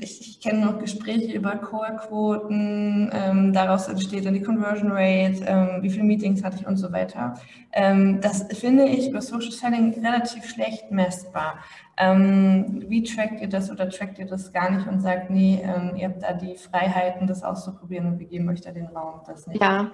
Ich, 0.00 0.20
ich 0.20 0.40
kenne 0.40 0.66
noch 0.66 0.78
Gespräche 0.78 1.32
über 1.32 1.56
Core-Quoten, 1.56 3.10
ähm, 3.12 3.52
daraus 3.52 3.88
entsteht 3.88 4.26
dann 4.26 4.34
die 4.34 4.42
Conversion 4.42 4.90
Rate, 4.92 5.44
ähm, 5.46 5.82
wie 5.82 5.90
viele 5.90 6.04
Meetings 6.04 6.42
hatte 6.42 6.58
ich 6.60 6.66
und 6.66 6.76
so 6.76 6.92
weiter. 6.92 7.34
Ähm, 7.72 8.20
das 8.20 8.46
finde 8.58 8.86
ich 8.86 9.08
über 9.08 9.20
Social 9.20 9.52
Selling 9.52 9.94
relativ 10.04 10.44
schlecht 10.44 10.90
messbar. 10.90 11.58
Ähm, 11.96 12.84
wie 12.88 13.02
trackt 13.02 13.40
ihr 13.40 13.48
das 13.48 13.70
oder 13.70 13.88
trackt 13.88 14.18
ihr 14.18 14.26
das 14.26 14.52
gar 14.52 14.70
nicht 14.70 14.86
und 14.86 15.00
sagt, 15.00 15.30
nee, 15.30 15.62
ähm, 15.62 15.96
ihr 15.96 16.08
habt 16.08 16.22
da 16.22 16.32
die 16.32 16.56
Freiheiten, 16.56 17.26
das 17.26 17.42
auszuprobieren 17.42 18.06
und 18.06 18.18
wir 18.18 18.26
geben 18.26 18.48
euch 18.48 18.60
da 18.60 18.72
den 18.72 18.86
Raum, 18.86 19.20
das 19.26 19.46
nicht? 19.46 19.62
Ja, 19.62 19.90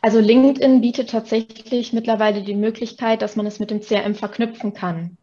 Also 0.00 0.20
LinkedIn 0.20 0.80
bietet 0.80 1.10
tatsächlich 1.10 1.92
mittlerweile 1.92 2.42
die 2.42 2.54
Möglichkeit, 2.54 3.22
dass 3.22 3.36
man 3.36 3.46
es 3.46 3.58
mit 3.58 3.70
dem 3.70 3.80
CRM 3.80 4.14
verknüpfen 4.14 4.74
kann. 4.74 5.16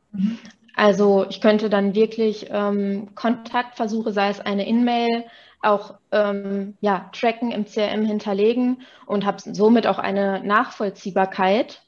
Also 0.79 1.25
ich 1.29 1.41
könnte 1.41 1.69
dann 1.69 1.93
wirklich 1.93 2.47
ähm, 2.51 3.13
Kontaktversuche, 3.13 4.13
sei 4.13 4.29
es 4.29 4.39
eine 4.39 4.65
In-Mail, 4.65 5.25
auch 5.61 5.95
ähm, 6.13 6.77
ja, 6.79 7.09
tracken 7.11 7.51
im 7.51 7.65
CRM 7.65 8.05
hinterlegen 8.05 8.83
und 9.05 9.25
habe 9.25 9.39
somit 9.41 9.87
auch 9.87 9.99
eine 9.99 10.41
Nachvollziehbarkeit. 10.41 11.81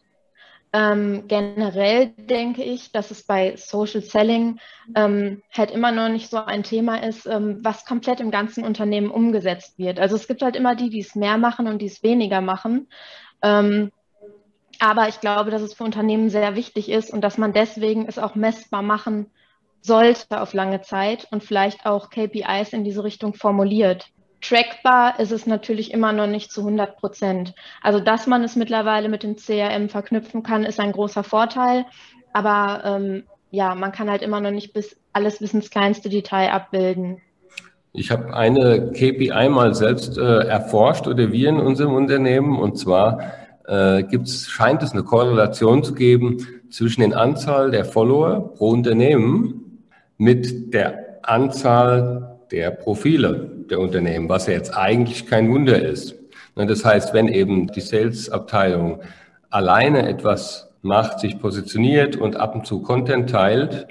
Ähm, 0.74 1.24
generell 1.30 2.08
denke 2.18 2.64
ich, 2.66 2.92
dass 2.92 3.12
es 3.12 3.24
bei 3.24 3.56
Social 3.56 4.02
Selling 4.02 4.60
ähm, 4.94 5.42
halt 5.54 5.72
immer 5.72 5.94
noch 5.94 6.10
nicht 6.10 6.30
so 6.30 6.44
ein 6.44 6.64
Thema 6.64 7.02
ist, 7.02 7.26
ähm, 7.28 7.60
was 7.64 7.86
komplett 7.86 8.20
im 8.20 8.30
ganzen 8.30 8.66
Unternehmen 8.66 9.10
umgesetzt 9.10 9.80
wird. 9.80 10.02
Also 10.02 10.18
es 10.18 10.28
gibt 10.28 10.42
halt 10.42 10.58
immer 10.58 10.76
die, 10.76 10.90
die 10.90 11.00
es 11.00 11.16
mehr 11.16 11.38
machen 11.38 11.70
und 11.70 11.82
die 11.82 11.86
es 11.88 12.04
weniger 12.04 12.42
machen. 12.42 12.90
Ähm, 13.42 13.94
aber 14.82 15.08
ich 15.08 15.20
glaube, 15.20 15.52
dass 15.52 15.62
es 15.62 15.76
für 15.76 15.84
Unternehmen 15.84 16.32
sehr 16.32 16.56
wichtig 16.56 16.90
ist 16.90 17.14
und 17.14 17.22
dass 17.22 17.38
man 17.38 17.54
deswegen 17.54 18.08
es 18.08 18.18
auch 18.18 18.34
messbar 18.34 18.82
machen 18.82 19.28
sollte 19.82 20.42
auf 20.42 20.54
lange 20.54 20.82
Zeit 20.82 21.28
und 21.30 21.44
vielleicht 21.44 21.86
auch 21.86 22.10
KPIs 22.10 22.74
in 22.74 22.84
diese 22.84 23.04
Richtung 23.04 23.36
formuliert. 23.36 24.08
Trackbar 24.42 25.20
ist 25.20 25.32
es 25.32 25.46
natürlich 25.46 25.94
immer 25.94 26.14
noch 26.14 26.26
nicht 26.26 26.52
zu 26.52 26.62
100 26.62 26.98
Prozent. 26.98 27.54
Also, 27.84 28.00
dass 28.00 28.26
man 28.26 28.44
es 28.44 28.56
mittlerweile 28.56 29.08
mit 29.08 29.22
dem 29.22 29.36
CRM 29.36 29.88
verknüpfen 29.88 30.42
kann, 30.42 30.64
ist 30.64 30.80
ein 30.80 30.94
großer 30.94 31.24
Vorteil. 31.24 31.86
Aber 32.34 32.82
ähm, 32.84 33.24
ja, 33.52 33.76
man 33.76 33.92
kann 33.92 34.10
halt 34.10 34.24
immer 34.24 34.40
noch 34.40 34.50
nicht 34.50 34.74
bis 34.74 35.00
alles 35.14 35.38
bis 35.40 35.54
ins 35.54 35.70
kleinste 35.70 36.10
Detail 36.10 36.52
abbilden. 36.52 37.22
Ich 37.94 38.10
habe 38.10 38.34
eine 38.34 38.92
KPI 38.94 39.50
mal 39.50 39.76
selbst 39.76 40.18
äh, 40.18 40.48
erforscht 40.48 41.06
oder 41.06 41.32
wir 41.32 41.50
in 41.50 41.60
unserem 41.60 41.94
Unternehmen 41.94 42.58
und 42.58 42.80
zwar 42.80 43.20
äh, 43.72 44.04
gibt's, 44.04 44.50
scheint 44.50 44.84
es 44.84 44.92
eine 44.92 45.04
Korrelation 45.04 45.84
zu 45.84 45.94
geben 45.94 46.46
zwischen 46.70 47.02
den 47.02 47.14
Anzahl 47.14 47.72
der 47.72 47.86
Follower 47.86 48.54
pro 48.54 48.70
Unternehmen 48.70 49.88
mit 50.18 50.74
der 50.74 51.20
Anzahl 51.24 52.40
der 52.52 52.72
Profile 52.72 53.50
der 53.70 53.80
Unternehmen, 53.80 54.28
was 54.28 54.48
ja 54.48 54.54
jetzt 54.54 54.76
eigentlich 54.76 55.26
kein 55.26 55.50
Wunder 55.50 55.82
ist. 55.82 56.16
Ne, 56.58 56.66
das 56.66 56.84
heißt, 56.84 57.14
wenn 57.14 57.30
eben 57.30 57.68
die 57.68 57.80
Sales-Abteilung 57.80 59.00
alleine 59.50 60.08
etwas 60.10 60.70
macht, 60.82 61.22
sich 61.22 61.40
positioniert 61.40 62.18
und 62.18 62.36
ab 62.36 62.56
und 62.56 62.68
zu 62.68 62.82
Content 62.82 63.30
teilt, 63.30 63.88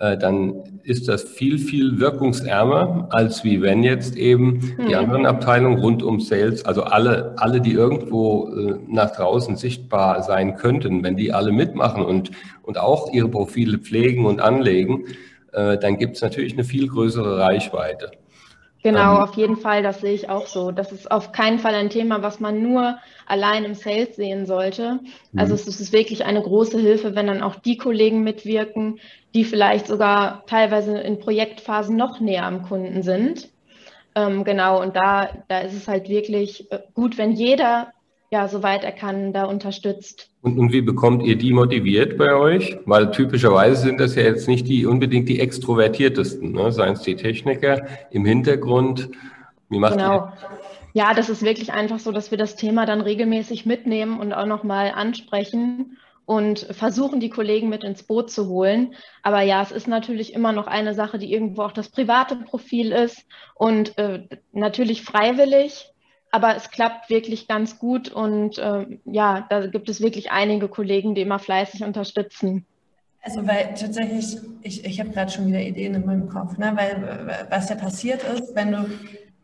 dann 0.00 0.62
ist 0.82 1.08
das 1.08 1.24
viel, 1.24 1.58
viel 1.58 2.00
wirkungsärmer, 2.00 3.08
als 3.10 3.44
wie 3.44 3.60
wenn 3.60 3.82
jetzt 3.82 4.16
eben 4.16 4.60
die 4.78 4.94
hm. 4.94 4.98
anderen 4.98 5.26
Abteilungen 5.26 5.78
rund 5.78 6.02
um 6.02 6.20
Sales, 6.20 6.64
also 6.64 6.84
alle, 6.84 7.34
alle, 7.36 7.60
die 7.60 7.72
irgendwo 7.72 8.48
äh, 8.48 8.78
nach 8.88 9.10
draußen 9.14 9.56
sichtbar 9.56 10.22
sein 10.22 10.56
könnten, 10.56 11.04
wenn 11.04 11.16
die 11.16 11.32
alle 11.32 11.52
mitmachen 11.52 12.02
und, 12.02 12.30
und 12.62 12.78
auch 12.78 13.12
ihre 13.12 13.28
Profile 13.28 13.78
pflegen 13.78 14.24
und 14.24 14.40
anlegen, 14.40 15.04
äh, 15.52 15.76
dann 15.76 15.98
gibt 15.98 16.16
es 16.16 16.22
natürlich 16.22 16.54
eine 16.54 16.64
viel 16.64 16.88
größere 16.88 17.38
Reichweite. 17.38 18.12
Genau, 18.82 19.16
ähm, 19.16 19.22
auf 19.22 19.34
jeden 19.34 19.56
Fall, 19.56 19.82
das 19.82 20.00
sehe 20.00 20.14
ich 20.14 20.28
auch 20.28 20.46
so. 20.46 20.70
Das 20.70 20.90
ist 20.92 21.10
auf 21.10 21.32
keinen 21.32 21.58
Fall 21.58 21.74
ein 21.74 21.90
Thema, 21.90 22.22
was 22.22 22.40
man 22.40 22.62
nur 22.62 22.98
allein 23.26 23.64
im 23.64 23.74
Sales 23.74 24.16
sehen 24.16 24.46
sollte. 24.46 25.00
Also 25.36 25.52
mhm. 25.52 25.60
es 25.60 25.80
ist 25.80 25.92
wirklich 25.92 26.24
eine 26.24 26.42
große 26.42 26.78
Hilfe, 26.78 27.14
wenn 27.14 27.26
dann 27.26 27.42
auch 27.42 27.56
die 27.56 27.76
Kollegen 27.76 28.22
mitwirken, 28.22 28.98
die 29.34 29.44
vielleicht 29.44 29.86
sogar 29.86 30.44
teilweise 30.46 30.98
in 30.98 31.18
Projektphasen 31.18 31.96
noch 31.96 32.20
näher 32.20 32.44
am 32.44 32.62
Kunden 32.62 33.02
sind. 33.02 33.50
Ähm, 34.14 34.44
genau, 34.44 34.80
und 34.80 34.96
da, 34.96 35.30
da 35.48 35.60
ist 35.60 35.74
es 35.74 35.86
halt 35.86 36.08
wirklich 36.08 36.70
äh, 36.72 36.80
gut, 36.94 37.18
wenn 37.18 37.32
jeder 37.32 37.92
ja, 38.30 38.46
soweit 38.46 38.84
er 38.84 38.92
kann, 38.92 39.32
da 39.32 39.44
unterstützt. 39.44 40.30
Und, 40.42 40.58
und 40.58 40.72
wie 40.72 40.82
bekommt 40.82 41.24
ihr 41.24 41.36
die 41.36 41.52
motiviert 41.52 42.16
bei 42.16 42.34
euch? 42.34 42.78
Weil 42.86 43.10
typischerweise 43.10 43.82
sind 43.82 44.00
das 44.00 44.14
ja 44.14 44.22
jetzt 44.22 44.46
nicht 44.46 44.68
die 44.68 44.86
unbedingt 44.86 45.28
die 45.28 45.40
extrovertiertesten, 45.40 46.52
ne? 46.52 46.70
seien 46.70 46.92
es 46.92 47.02
die 47.02 47.16
Techniker 47.16 47.86
im 48.10 48.24
Hintergrund. 48.24 49.10
Wie 49.68 49.78
macht 49.78 49.96
genau. 49.96 50.14
ihr? 50.14 50.32
Ja, 50.92 51.14
das 51.14 51.28
ist 51.28 51.42
wirklich 51.42 51.72
einfach 51.72 51.98
so, 51.98 52.12
dass 52.12 52.30
wir 52.30 52.38
das 52.38 52.56
Thema 52.56 52.86
dann 52.86 53.00
regelmäßig 53.00 53.66
mitnehmen 53.66 54.18
und 54.18 54.32
auch 54.32 54.46
nochmal 54.46 54.92
ansprechen 54.94 55.98
und 56.24 56.60
versuchen, 56.70 57.18
die 57.18 57.30
Kollegen 57.30 57.68
mit 57.68 57.82
ins 57.82 58.04
Boot 58.04 58.30
zu 58.30 58.48
holen. 58.48 58.94
Aber 59.22 59.42
ja, 59.42 59.62
es 59.62 59.72
ist 59.72 59.88
natürlich 59.88 60.34
immer 60.34 60.52
noch 60.52 60.68
eine 60.68 60.94
Sache, 60.94 61.18
die 61.18 61.32
irgendwo 61.32 61.62
auch 61.62 61.72
das 61.72 61.88
private 61.88 62.36
Profil 62.36 62.92
ist 62.92 63.24
und 63.54 63.98
äh, 63.98 64.28
natürlich 64.52 65.02
freiwillig 65.02 65.90
aber 66.30 66.56
es 66.56 66.70
klappt 66.70 67.10
wirklich 67.10 67.48
ganz 67.48 67.78
gut 67.78 68.08
und 68.08 68.58
äh, 68.58 68.86
ja, 69.04 69.46
da 69.48 69.66
gibt 69.66 69.88
es 69.88 70.00
wirklich 70.00 70.30
einige 70.30 70.68
Kollegen, 70.68 71.14
die 71.14 71.22
immer 71.22 71.38
fleißig 71.38 71.82
unterstützen. 71.82 72.66
Also 73.22 73.46
weil 73.46 73.74
tatsächlich, 73.74 74.38
ich, 74.62 74.84
ich 74.84 74.98
habe 75.00 75.10
gerade 75.10 75.30
schon 75.30 75.46
wieder 75.46 75.60
Ideen 75.60 75.94
in 75.94 76.06
meinem 76.06 76.28
Kopf, 76.28 76.56
ne? 76.56 76.72
weil 76.74 77.46
was 77.50 77.68
ja 77.68 77.76
passiert 77.76 78.22
ist, 78.22 78.54
wenn 78.54 78.72
du, 78.72 78.86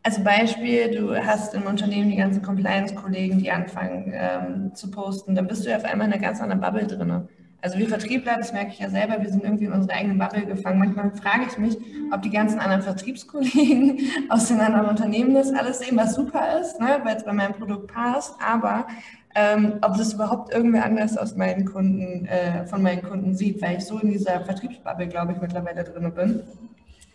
also 0.01 0.23
Beispiel, 0.23 0.95
du 0.95 1.15
hast 1.15 1.53
im 1.53 1.63
Unternehmen 1.63 2.09
die 2.09 2.15
ganzen 2.15 2.41
Compliance-Kollegen, 2.41 3.37
die 3.37 3.51
anfangen 3.51 4.13
ähm, 4.15 4.73
zu 4.73 4.89
posten, 4.89 5.35
dann 5.35 5.47
bist 5.47 5.65
du 5.65 5.69
ja 5.69 5.77
auf 5.77 5.85
einmal 5.85 6.07
in 6.07 6.13
einer 6.13 6.21
ganz 6.21 6.41
anderen 6.41 6.61
Bubble 6.61 6.87
drin. 6.87 7.27
Also 7.61 7.79
wir 7.79 7.89
Vertriebler, 7.89 8.37
das 8.37 8.53
merke 8.53 8.71
ich 8.71 8.79
ja 8.79 8.89
selber, 8.89 9.21
wir 9.21 9.29
sind 9.29 9.43
irgendwie 9.43 9.65
in 9.65 9.71
unsere 9.71 9.93
eigene 9.93 10.15
Bubble 10.15 10.45
gefangen. 10.45 10.77
Manchmal 10.77 11.11
frage 11.11 11.45
ich 11.49 11.57
mich, 11.57 11.77
ob 12.11 12.21
die 12.21 12.29
ganzen 12.29 12.59
anderen 12.59 12.83
Vertriebskollegen 12.83 13.99
aus 14.29 14.47
den 14.47 14.59
anderen 14.59 14.87
Unternehmen 14.87 15.33
das 15.33 15.51
alles 15.51 15.79
sehen, 15.79 15.97
was 15.97 16.13
super 16.13 16.59
ist, 16.61 16.79
ne, 16.79 16.99
weil 17.03 17.17
es 17.17 17.25
bei 17.25 17.33
meinem 17.33 17.53
Produkt 17.53 17.91
passt, 17.91 18.35
aber 18.39 18.85
ähm, 19.33 19.73
ob 19.81 19.97
das 19.97 20.13
überhaupt 20.13 20.51
irgendwer 20.51 20.85
anders 20.85 21.17
aus 21.17 21.35
meinen 21.35 21.65
Kunden, 21.65 22.25
äh, 22.25 22.65
von 22.65 22.81
meinen 22.81 23.03
Kunden 23.03 23.35
sieht, 23.35 23.61
weil 23.61 23.77
ich 23.77 23.85
so 23.85 23.99
in 23.99 24.09
dieser 24.09 24.41
Vertriebsbubble, 24.41 25.07
glaube 25.07 25.33
ich, 25.33 25.41
mittlerweile 25.41 25.83
drin 25.83 26.11
bin. 26.13 26.43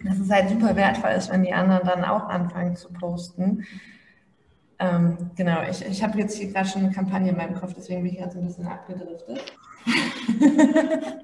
Dass 0.04 0.18
es 0.18 0.30
halt 0.30 0.48
super 0.48 0.74
wertvoll 0.76 1.10
ist, 1.10 1.32
wenn 1.32 1.44
die 1.44 1.52
anderen 1.52 1.86
dann 1.86 2.04
auch 2.04 2.28
anfangen 2.28 2.76
zu 2.76 2.92
posten. 2.92 3.64
Ähm, 4.78 5.30
genau, 5.36 5.62
ich, 5.68 5.84
ich 5.84 6.02
habe 6.02 6.18
jetzt 6.18 6.36
hier 6.36 6.52
gerade 6.52 6.68
schon 6.68 6.84
eine 6.84 6.92
Kampagne 6.92 7.30
in 7.30 7.36
meinem 7.36 7.54
Kopf, 7.54 7.74
deswegen 7.74 8.02
bin 8.02 8.12
ich 8.12 8.20
jetzt 8.20 8.36
ein 8.36 8.44
bisschen 8.44 8.66
abgedriftet. 8.66 9.52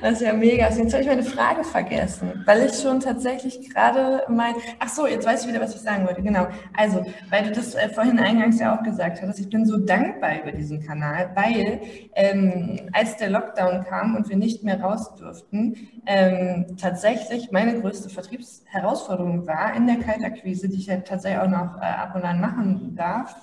Das 0.00 0.12
ist 0.12 0.22
ja 0.22 0.32
mega. 0.32 0.68
Jetzt 0.68 0.92
habe 0.92 1.02
ich 1.02 1.08
meine 1.08 1.22
Frage 1.22 1.64
vergessen, 1.64 2.42
weil 2.44 2.66
ich 2.66 2.74
schon 2.74 3.00
tatsächlich 3.00 3.70
gerade 3.70 4.24
mein. 4.28 4.54
Ach 4.78 4.88
so, 4.88 5.06
jetzt 5.06 5.26
weiß 5.26 5.42
ich 5.42 5.48
wieder, 5.48 5.60
was 5.60 5.74
ich 5.74 5.80
sagen 5.80 6.06
wollte. 6.06 6.22
Genau. 6.22 6.46
Also, 6.76 7.04
weil 7.30 7.44
du 7.44 7.52
das 7.52 7.74
äh, 7.74 7.88
vorhin 7.88 8.18
eingangs 8.18 8.60
ja 8.60 8.76
auch 8.76 8.82
gesagt 8.82 9.22
hast, 9.22 9.38
ich 9.38 9.48
bin 9.48 9.64
so 9.64 9.78
dankbar 9.78 10.42
über 10.42 10.52
diesen 10.52 10.84
Kanal, 10.84 11.30
weil 11.34 11.80
ähm, 12.14 12.90
als 12.92 13.16
der 13.16 13.30
Lockdown 13.30 13.84
kam 13.84 14.16
und 14.16 14.28
wir 14.28 14.36
nicht 14.36 14.62
mehr 14.62 14.80
raus 14.80 15.14
durften, 15.16 15.76
ähm, 16.06 16.76
tatsächlich 16.78 17.50
meine 17.50 17.80
größte 17.80 18.10
Vertriebsherausforderung 18.10 19.46
war 19.46 19.74
in 19.74 19.86
der 19.86 19.96
Kaltakquise, 19.96 20.68
die 20.68 20.76
ich 20.76 20.86
ja 20.86 20.98
tatsächlich 20.98 21.40
auch 21.40 21.48
noch 21.48 21.78
äh, 21.78 21.84
ab 21.84 22.14
und 22.14 22.24
an 22.24 22.40
machen 22.40 22.94
darf 22.94 23.34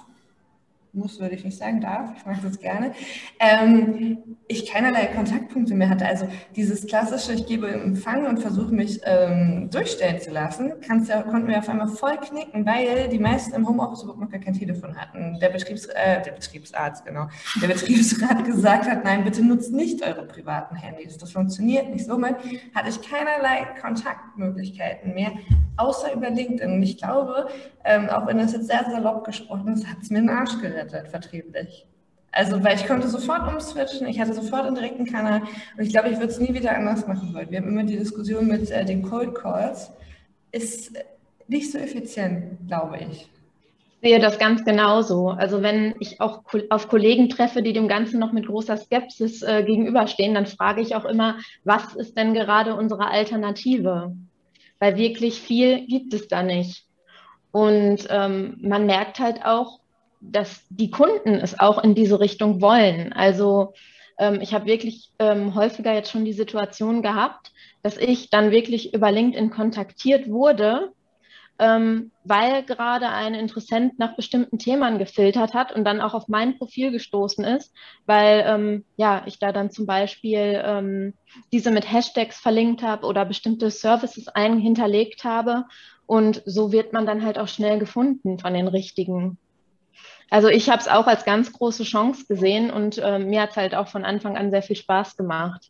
muss, 0.94 1.20
würde 1.20 1.36
ich 1.36 1.44
nicht 1.44 1.58
sagen, 1.58 1.82
darf, 1.82 2.12
ich 2.16 2.26
mache 2.26 2.42
das 2.44 2.60
gerne, 2.60 2.92
ähm, 3.40 4.20
ich 4.48 4.72
keinerlei 4.72 5.08
Kontaktpunkte 5.08 5.74
mehr 5.74 5.90
hatte. 5.90 6.06
Also 6.06 6.28
dieses 6.56 6.86
klassische, 6.86 7.34
ich 7.34 7.48
gebe 7.48 7.68
Empfang 7.68 8.28
und 8.28 8.40
versuche 8.40 8.74
mich 8.74 9.02
ähm, 9.04 9.70
durchstellen 9.72 10.22
zu 10.22 10.32
lassen, 10.32 10.74
ja, 11.08 11.22
konnten 11.24 11.48
wir 11.48 11.58
auf 11.58 11.70
einmal 11.70 11.88
voll 11.88 12.18
knicken, 12.18 12.66
weil 12.66 13.10
die 13.10 13.20
meisten 13.20 13.56
im 13.56 13.68
Homeoffice 13.68 14.04
überhaupt 14.04 14.22
noch 14.22 14.30
gar 14.30 14.40
kein 14.40 14.54
Telefon 14.54 14.96
hatten. 14.96 15.40
Der, 15.40 15.50
Betriebs, 15.50 15.86
äh, 15.86 16.22
der 16.22 16.32
Betriebsarzt, 16.32 17.06
genau, 17.06 17.28
der 17.62 17.68
Betriebsrat 17.68 18.46
gesagt 18.46 18.88
hat, 18.88 19.04
nein, 19.04 19.24
bitte 19.24 19.44
nutzt 19.44 19.74
nicht 19.74 20.06
eure 20.06 20.28
privaten 20.28 20.76
Handys. 20.76 21.18
Das 21.18 21.32
funktioniert 21.32 21.90
nicht. 21.90 22.06
Somit 22.06 22.36
hatte 22.76 22.90
ich 22.90 23.02
keinerlei 23.02 23.68
Kontaktmöglichkeiten 23.82 25.16
mehr, 25.16 25.32
außer 25.78 26.14
über 26.14 26.30
LinkedIn. 26.30 26.74
Und 26.74 26.84
ich 26.84 26.98
glaube, 26.98 27.48
ähm, 27.84 28.10
auch 28.10 28.28
wenn 28.28 28.38
das 28.38 28.54
jetzt 28.54 28.68
sehr 28.68 28.86
salopp 28.90 29.26
gesprochen 29.26 29.74
ist, 29.74 29.88
hat 29.88 29.98
es 30.02 30.10
mir 30.10 30.20
den 30.20 30.30
Arsch 30.30 30.60
gerettet, 30.62 30.83
vertrieblich. 30.90 31.86
Also, 32.32 32.64
weil 32.64 32.76
ich 32.76 32.88
konnte 32.88 33.08
sofort 33.08 33.48
umswitchen, 33.48 34.08
ich 34.08 34.20
hatte 34.20 34.34
sofort 34.34 34.66
einen 34.66 34.76
direkten 34.76 35.06
Kanal 35.06 35.42
und 35.78 35.84
ich 35.84 35.92
glaube, 35.92 36.10
ich 36.10 36.18
würde 36.18 36.32
es 36.32 36.40
nie 36.40 36.54
wieder 36.54 36.76
anders 36.76 37.08
machen 37.08 37.32
wollen. 37.34 37.52
Wir 37.52 37.60
haben 37.60 37.68
immer 37.68 37.84
die 37.84 37.98
Diskussion 37.98 38.48
mit 38.48 38.72
äh, 38.72 38.84
den 38.84 39.04
Cold 39.04 39.36
Calls. 39.36 39.92
Ist 40.52 40.94
nicht 41.48 41.72
so 41.72 41.78
effizient, 41.78 42.68
glaube 42.68 42.98
ich. 42.98 43.30
Ich 44.02 44.10
sehe 44.10 44.20
das 44.20 44.40
ganz 44.40 44.66
genauso. 44.66 45.30
Also 45.30 45.62
wenn 45.62 45.94
ich 46.00 46.20
auch 46.20 46.42
auf 46.70 46.88
Kollegen 46.90 47.30
treffe, 47.30 47.62
die 47.62 47.72
dem 47.72 47.88
Ganzen 47.88 48.20
noch 48.20 48.34
mit 48.34 48.48
großer 48.48 48.78
Skepsis 48.78 49.44
äh, 49.44 49.64
gegenüberstehen, 49.64 50.34
dann 50.34 50.48
frage 50.48 50.82
ich 50.82 50.96
auch 50.96 51.06
immer, 51.06 51.38
was 51.64 51.96
ist 51.96 52.18
denn 52.18 52.34
gerade 52.34 52.76
unsere 52.76 53.08
Alternative? 53.08 54.16
Weil 54.80 54.98
wirklich 54.98 55.40
viel 55.40 55.86
gibt 55.86 56.14
es 56.14 56.28
da 56.28 56.42
nicht. 56.42 56.86
Und 57.52 58.08
ähm, 58.10 58.58
man 58.60 58.88
merkt 58.88 59.20
halt 59.20 59.46
auch, 59.46 59.80
dass 60.32 60.66
die 60.70 60.90
Kunden 60.90 61.36
es 61.36 61.60
auch 61.60 61.84
in 61.84 61.96
diese 61.96 62.20
Richtung 62.20 62.62
wollen. 62.62 63.14
Also 63.14 63.74
ähm, 64.18 64.40
ich 64.42 64.54
habe 64.54 64.66
wirklich 64.66 65.12
ähm, 65.20 65.56
häufiger 65.56 65.94
jetzt 65.94 66.12
schon 66.12 66.26
die 66.26 66.34
Situation 66.34 67.02
gehabt, 67.02 67.52
dass 67.82 67.98
ich 67.98 68.30
dann 68.30 68.52
wirklich 68.52 68.94
über 68.94 69.12
LinkedIn 69.12 69.50
kontaktiert 69.50 70.30
wurde 70.30 70.94
ähm, 71.60 72.12
weil 72.24 72.64
gerade 72.64 73.10
ein 73.10 73.36
Interessent 73.36 74.00
nach 74.00 74.16
bestimmten 74.16 74.58
Themen 74.58 74.98
gefiltert 74.98 75.54
hat 75.54 75.72
und 75.72 75.86
dann 75.86 76.02
auch 76.02 76.14
auf 76.14 76.28
mein 76.28 76.58
Profil 76.58 76.92
gestoßen 76.92 77.46
ist, 77.46 77.74
weil 78.06 78.44
ähm, 78.48 78.86
ja 78.98 79.24
ich 79.28 79.40
da 79.40 79.52
dann 79.52 79.70
zum 79.70 79.86
Beispiel 79.86 80.62
ähm, 80.66 81.14
diese 81.52 81.72
mit 81.72 81.92
Hashtags 81.92 82.40
verlinkt 82.40 82.82
habe 82.82 83.06
oder 83.06 83.24
bestimmte 83.26 83.70
Services 83.70 84.28
ein 84.30 84.58
hinterlegt 84.58 85.24
habe 85.24 85.66
und 86.08 86.42
so 86.46 86.72
wird 86.72 86.92
man 86.92 87.06
dann 87.06 87.24
halt 87.24 87.38
auch 87.38 87.48
schnell 87.48 87.78
gefunden 87.80 88.40
von 88.40 88.54
den 88.54 88.68
richtigen. 88.68 89.38
Also 90.30 90.48
ich 90.48 90.70
habe 90.70 90.82
es 90.82 90.88
auch 90.88 91.08
als 91.08 91.26
ganz 91.26 91.54
große 91.54 91.84
Chance 91.84 92.26
gesehen 92.28 92.72
und 92.72 92.98
äh, 92.98 93.20
mir 93.20 93.42
hat 93.42 93.52
es 93.52 93.58
halt 93.58 93.76
auch 93.76 93.88
von 93.88 94.04
Anfang 94.04 94.38
an 94.38 94.52
sehr 94.52 94.64
viel 94.64 94.76
Spaß 94.76 95.16
gemacht. 95.18 95.70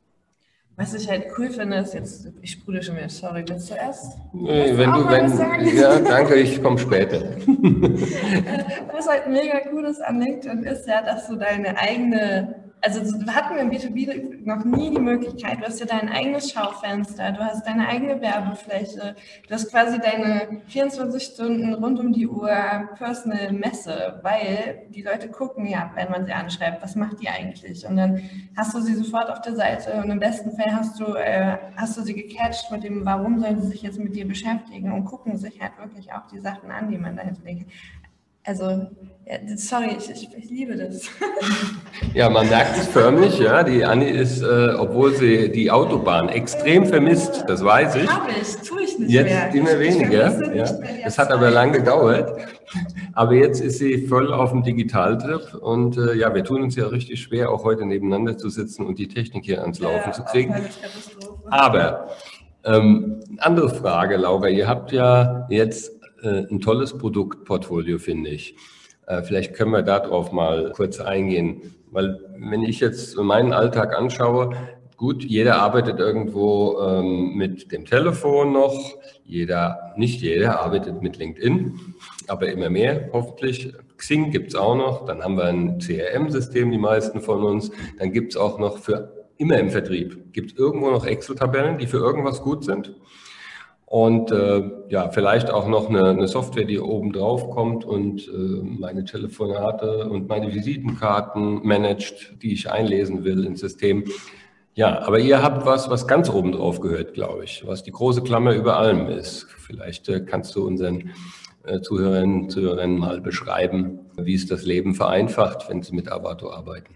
Was 0.75 0.95
ich 0.95 1.07
halt 1.07 1.25
cool 1.37 1.51
finde, 1.51 1.77
ist 1.77 1.93
jetzt, 1.93 2.29
ich 2.41 2.51
sprudel 2.51 2.81
schon 2.81 2.95
wieder, 2.95 3.07
sorry, 3.07 3.43
willst 3.47 3.69
du 3.69 3.75
erst? 3.75 4.17
Nee, 4.33 4.75
wenn 4.75 4.91
du, 4.91 5.07
wenn, 5.07 5.77
ja, 5.77 5.99
danke, 5.99 6.33
ich 6.35 6.63
komme 6.63 6.79
später. 6.79 7.21
was 8.91 9.07
halt 9.07 9.27
mega 9.27 9.59
cool 9.71 9.85
ist 9.85 10.01
an 10.01 10.19
LinkedIn 10.19 10.63
ist 10.63 10.87
ja, 10.87 11.03
dass 11.03 11.27
du 11.27 11.35
deine 11.35 11.77
eigene 11.77 12.62
also 12.83 12.99
hatten 13.27 13.55
wir 13.55 13.61
im 13.61 13.71
B2B 13.71 14.43
noch 14.45 14.65
nie 14.65 14.91
die 14.91 14.99
Möglichkeit. 14.99 15.59
Du 15.59 15.65
hast 15.65 15.79
ja 15.79 15.85
dein 15.85 16.09
eigenes 16.09 16.51
Schaufenster, 16.51 17.31
du 17.31 17.39
hast 17.39 17.65
deine 17.65 17.87
eigene 17.87 18.19
Werbefläche, 18.19 19.15
du 19.47 19.53
hast 19.53 19.71
quasi 19.71 19.99
deine 19.99 20.61
24 20.67 21.23
Stunden 21.23 21.73
rund 21.73 21.99
um 21.99 22.11
die 22.11 22.27
Uhr 22.27 22.49
Personal 22.97 23.53
Messe, 23.53 24.19
weil 24.21 24.87
die 24.89 25.01
Leute 25.01 25.29
gucken 25.29 25.65
ja, 25.65 25.91
wenn 25.95 26.11
man 26.11 26.25
sie 26.25 26.33
anschreibt, 26.33 26.83
was 26.83 26.95
macht 26.95 27.21
die 27.21 27.29
eigentlich? 27.29 27.87
Und 27.87 27.95
dann 27.95 28.21
hast 28.57 28.73
du 28.73 28.81
sie 28.81 28.95
sofort 28.95 29.29
auf 29.29 29.39
der 29.41 29.55
Seite 29.55 29.93
und 30.03 30.09
im 30.09 30.19
besten 30.19 30.51
Fall 30.51 30.75
hast 30.75 30.99
du, 30.99 31.05
äh, 31.15 31.57
hast 31.77 31.97
du 31.97 32.01
sie 32.01 32.13
gecatcht 32.13 32.69
mit 32.69 32.83
dem, 32.83 33.05
warum 33.05 33.39
sollen 33.39 33.61
sie 33.61 33.69
sich 33.69 33.81
jetzt 33.81 33.99
mit 33.99 34.13
dir 34.15 34.27
beschäftigen 34.27 34.91
und 34.91 35.05
gucken 35.05 35.37
sich 35.37 35.61
halt 35.61 35.77
wirklich 35.77 36.11
auch 36.11 36.27
die 36.27 36.39
Sachen 36.39 36.69
an, 36.69 36.89
die 36.91 36.97
man 36.97 37.15
dahinter 37.15 37.43
legt. 37.43 37.71
Also, 38.45 38.65
ja, 39.25 39.37
sorry, 39.55 39.95
ich, 39.97 40.09
ich, 40.09 40.29
ich, 40.37 40.49
liebe 40.49 40.75
das. 40.75 41.03
Ja, 42.13 42.29
man 42.29 42.49
merkt 42.49 42.77
es 42.77 42.87
förmlich, 42.87 43.39
ja. 43.39 43.63
Die 43.63 43.85
Anni 43.85 44.09
ist, 44.09 44.41
äh, 44.41 44.73
obwohl 44.77 45.15
sie 45.15 45.49
die 45.51 45.71
Autobahn 45.71 46.29
extrem 46.29 46.85
vermisst, 46.85 47.45
das 47.47 47.63
weiß 47.63 47.95
ich. 47.95 48.09
Habe 48.09 48.29
ich, 48.39 48.67
tue 48.67 48.83
ich 48.83 48.99
nicht 48.99 49.11
jetzt 49.11 49.25
mehr. 49.25 49.45
Jetzt 49.45 49.55
immer 49.55 49.79
weniger. 49.79 50.55
Ja. 50.55 50.79
Es 51.05 51.17
hat 51.17 51.31
aber 51.31 51.49
lang 51.49 51.71
gedauert. 51.71 52.37
Aber 53.13 53.33
jetzt 53.33 53.61
ist 53.61 53.79
sie 53.79 54.07
voll 54.07 54.33
auf 54.33 54.51
dem 54.51 54.63
Digitaltrip 54.63 55.55
und 55.55 55.97
äh, 55.97 56.15
ja, 56.15 56.33
wir 56.33 56.43
tun 56.43 56.63
uns 56.63 56.75
ja 56.75 56.87
richtig 56.87 57.21
schwer, 57.21 57.51
auch 57.51 57.63
heute 57.63 57.85
nebeneinander 57.85 58.37
zu 58.37 58.49
sitzen 58.49 58.85
und 58.85 58.97
die 58.97 59.07
Technik 59.07 59.45
hier 59.45 59.61
ans 59.61 59.79
Laufen 59.79 60.07
ja, 60.07 60.11
zu 60.11 60.23
kriegen. 60.23 60.55
Aber 61.49 62.09
ähm, 62.65 63.19
andere 63.37 63.69
Frage, 63.69 64.17
Laura, 64.17 64.49
ihr 64.49 64.67
habt 64.67 64.91
ja 64.91 65.45
jetzt 65.49 65.91
äh, 66.23 66.47
ein 66.49 66.61
tolles 66.61 66.97
Produktportfolio, 66.97 67.99
finde 67.99 68.29
ich. 68.29 68.55
Äh, 69.07 69.21
vielleicht 69.23 69.53
können 69.53 69.71
wir 69.71 69.81
darauf 69.81 70.31
mal 70.31 70.71
kurz 70.75 70.99
eingehen, 70.99 71.75
weil 71.91 72.19
wenn 72.37 72.63
ich 72.63 72.79
jetzt 72.79 73.17
meinen 73.17 73.53
Alltag 73.53 73.97
anschaue, 73.97 74.55
gut, 74.97 75.23
jeder 75.23 75.57
arbeitet 75.57 75.99
irgendwo 75.99 76.79
ähm, 76.79 77.35
mit 77.35 77.71
dem 77.71 77.85
Telefon 77.85 78.53
noch, 78.53 78.95
jeder, 79.25 79.93
nicht 79.97 80.21
jeder 80.21 80.61
arbeitet 80.61 81.01
mit 81.01 81.17
LinkedIn, 81.17 81.79
aber 82.27 82.47
immer 82.47 82.69
mehr 82.69 83.09
hoffentlich. 83.11 83.73
Xing 83.97 84.31
gibt 84.31 84.49
es 84.49 84.55
auch 84.55 84.75
noch, 84.75 85.05
dann 85.05 85.23
haben 85.23 85.35
wir 85.35 85.45
ein 85.45 85.79
CRM-System, 85.79 86.71
die 86.71 86.77
meisten 86.77 87.21
von 87.21 87.43
uns, 87.43 87.71
dann 87.99 88.11
gibt 88.11 88.33
es 88.33 88.37
auch 88.37 88.59
noch 88.59 88.77
für 88.77 89.27
immer 89.37 89.59
im 89.59 89.69
Vertrieb, 89.69 90.33
gibt 90.33 90.53
es 90.53 90.57
irgendwo 90.57 90.89
noch 90.89 91.05
Excel-Tabellen, 91.05 91.77
die 91.77 91.87
für 91.87 91.97
irgendwas 91.97 92.41
gut 92.41 92.63
sind 92.63 92.95
und 93.93 94.31
äh, 94.31 94.71
ja, 94.89 95.11
vielleicht 95.11 95.51
auch 95.51 95.67
noch 95.67 95.87
eine, 95.87 96.03
eine, 96.05 96.27
Software, 96.27 96.65
die 96.65 96.79
oben 96.79 97.13
drauf 97.13 97.51
kommt 97.51 97.85
und 97.85 98.27
äh, 98.27 98.31
meine 98.31 99.05
Telefonate 99.05 100.09
und 100.09 100.27
meine 100.27 100.51
Visitenkarten 100.51 101.59
managt, 101.63 102.41
die 102.41 102.53
ich 102.53 102.71
einlesen 102.71 103.23
will 103.23 103.45
ins 103.45 103.59
System. 103.59 104.05
Ja, 104.73 105.03
aber 105.03 105.19
ihr 105.19 105.43
habt 105.43 105.67
was, 105.67 105.91
was 105.91 106.07
ganz 106.07 106.27
oben 106.31 106.53
drauf 106.53 106.79
gehört, 106.79 107.13
glaube 107.13 107.43
ich, 107.43 107.67
was 107.67 107.83
die 107.83 107.91
große 107.91 108.23
Klammer 108.23 108.55
über 108.55 108.77
allem 108.77 109.09
ist. 109.09 109.45
Vielleicht 109.59 110.09
äh, 110.09 110.21
kannst 110.21 110.55
du 110.55 110.65
unseren 110.65 111.11
äh, 111.63 111.79
Zuhörerinnen 111.81 112.45
und 112.45 112.49
Zuhörern 112.49 112.97
mal 112.97 113.21
beschreiben, 113.21 113.99
wie 114.17 114.33
es 114.33 114.47
das 114.47 114.65
Leben 114.65 114.95
vereinfacht, 114.95 115.69
wenn 115.69 115.83
sie 115.83 115.93
mit 115.93 116.11
Avato 116.11 116.51
arbeiten. 116.51 116.95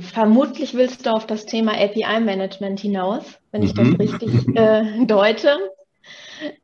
Vermutlich 0.00 0.74
willst 0.74 1.04
du 1.04 1.10
auf 1.10 1.26
das 1.26 1.44
Thema 1.44 1.72
API-Management 1.72 2.80
hinaus, 2.80 3.38
wenn 3.50 3.62
ich 3.62 3.74
mhm. 3.74 3.98
das 3.98 4.00
richtig 4.00 4.56
äh, 4.56 5.04
deute. 5.04 5.58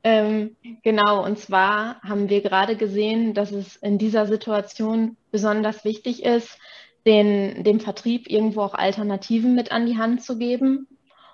Ähm, 0.02 0.56
genau, 0.82 1.24
und 1.24 1.38
zwar 1.38 2.00
haben 2.00 2.30
wir 2.30 2.40
gerade 2.40 2.74
gesehen, 2.76 3.34
dass 3.34 3.52
es 3.52 3.76
in 3.76 3.98
dieser 3.98 4.26
Situation 4.26 5.16
besonders 5.30 5.84
wichtig 5.84 6.24
ist, 6.24 6.58
den, 7.04 7.64
dem 7.64 7.80
Vertrieb 7.80 8.30
irgendwo 8.30 8.62
auch 8.62 8.74
Alternativen 8.74 9.54
mit 9.54 9.72
an 9.72 9.86
die 9.86 9.98
Hand 9.98 10.22
zu 10.22 10.38
geben. 10.38 10.88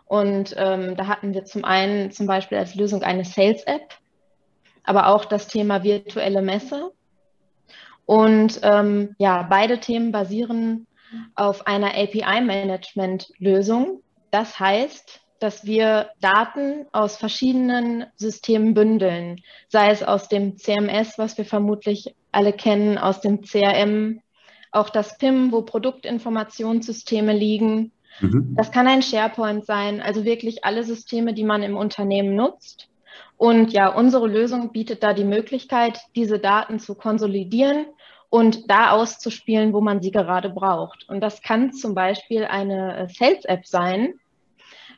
Und 0.07 0.55
ähm, 0.59 0.97
da 0.97 1.07
hatten 1.07 1.33
wir 1.33 1.45
zum 1.45 1.65
einen 1.65 2.11
zum 2.11 2.27
Beispiel 2.27 2.59
als 2.59 2.75
Lösung 2.75 3.03
eine 3.03 3.25
Sales-App, 3.25 3.95
aber 4.83 5.09
auch 5.09 5.25
das 5.25 5.47
Thema 5.47 5.85
virtuelle 5.85 6.43
Messe. 6.43 6.91
Und 8.05 8.61
ähm, 8.63 9.15
ja, 9.19 9.47
beide 9.49 9.79
Themen 9.79 10.13
basieren 10.13 10.87
auf 11.35 11.67
einer 11.67 11.95
API-Management-Lösung. 11.95 14.03
Das 14.31 14.59
heißt, 14.59 15.21
dass 15.39 15.65
wir 15.65 16.11
Daten 16.21 16.87
aus 16.93 17.17
verschiedenen 17.17 18.07
Systemen 18.17 18.75
bündeln, 18.75 19.41
sei 19.69 19.91
es 19.91 20.03
aus 20.03 20.29
dem 20.29 20.57
CMS, 20.57 21.19
was 21.19 21.37
wir 21.37 21.45
vermutlich 21.45 22.15
alle 22.33 22.53
kennen, 22.53 22.99
aus 22.99 23.21
dem 23.21 23.43
CRM, 23.43 24.21
auch 24.73 24.91
das 24.91 25.19
PIM, 25.19 25.53
wo 25.53 25.63
Produktinformationssysteme 25.63 27.33
liegen. 27.33 27.93
Mhm. 28.21 28.55
Das 28.57 28.73
kann 28.73 28.89
ein 28.89 29.03
SharePoint 29.03 29.67
sein, 29.67 30.01
also 30.01 30.25
wirklich 30.25 30.65
alle 30.65 30.83
Systeme, 30.83 31.35
die 31.35 31.45
man 31.45 31.63
im 31.63 31.77
Unternehmen 31.77 32.35
nutzt. 32.35 32.89
Und 33.37 33.73
ja, 33.73 33.89
unsere 33.89 34.27
Lösung 34.27 34.73
bietet 34.73 35.03
da 35.03 35.13
die 35.13 35.25
Möglichkeit, 35.25 36.01
diese 36.17 36.39
Daten 36.39 36.79
zu 36.79 36.95
konsolidieren 36.95 37.87
und 38.35 38.69
da 38.69 38.91
auszuspielen, 38.91 39.73
wo 39.73 39.81
man 39.81 40.03
sie 40.03 40.11
gerade 40.11 40.51
braucht. 40.51 41.09
Und 41.09 41.21
das 41.21 41.41
kann 41.41 41.73
zum 41.73 41.95
Beispiel 41.95 42.45
eine 42.45 42.97
äh, 42.97 43.09
Sales-App 43.09 43.65
sein, 43.65 44.15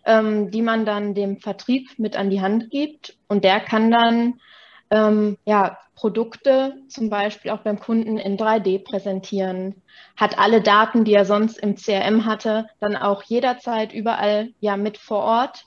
ähm, 0.06 0.50
die 0.50 0.62
man 0.62 0.86
dann 0.86 1.12
dem 1.12 1.36
Vertrieb 1.36 1.98
mit 1.98 2.16
an 2.16 2.30
die 2.30 2.40
Hand 2.40 2.70
gibt 2.70 3.18
und 3.28 3.44
der 3.44 3.60
kann 3.60 3.90
dann 3.90 4.40
ähm, 4.88 5.36
ja, 5.44 5.76
Produkte 5.96 6.78
zum 6.88 7.10
Beispiel 7.10 7.50
auch 7.50 7.58
beim 7.58 7.78
Kunden 7.78 8.16
in 8.16 8.38
3D 8.38 8.82
präsentieren, 8.82 9.82
hat 10.16 10.38
alle 10.38 10.62
Daten, 10.62 11.04
die 11.04 11.12
er 11.12 11.26
sonst 11.26 11.58
im 11.58 11.76
CRM 11.76 12.24
hatte, 12.24 12.68
dann 12.80 12.96
auch 12.96 13.22
jederzeit 13.22 13.92
überall 13.92 14.48
ja 14.60 14.78
mit 14.78 14.96
vor 14.96 15.22
Ort 15.22 15.66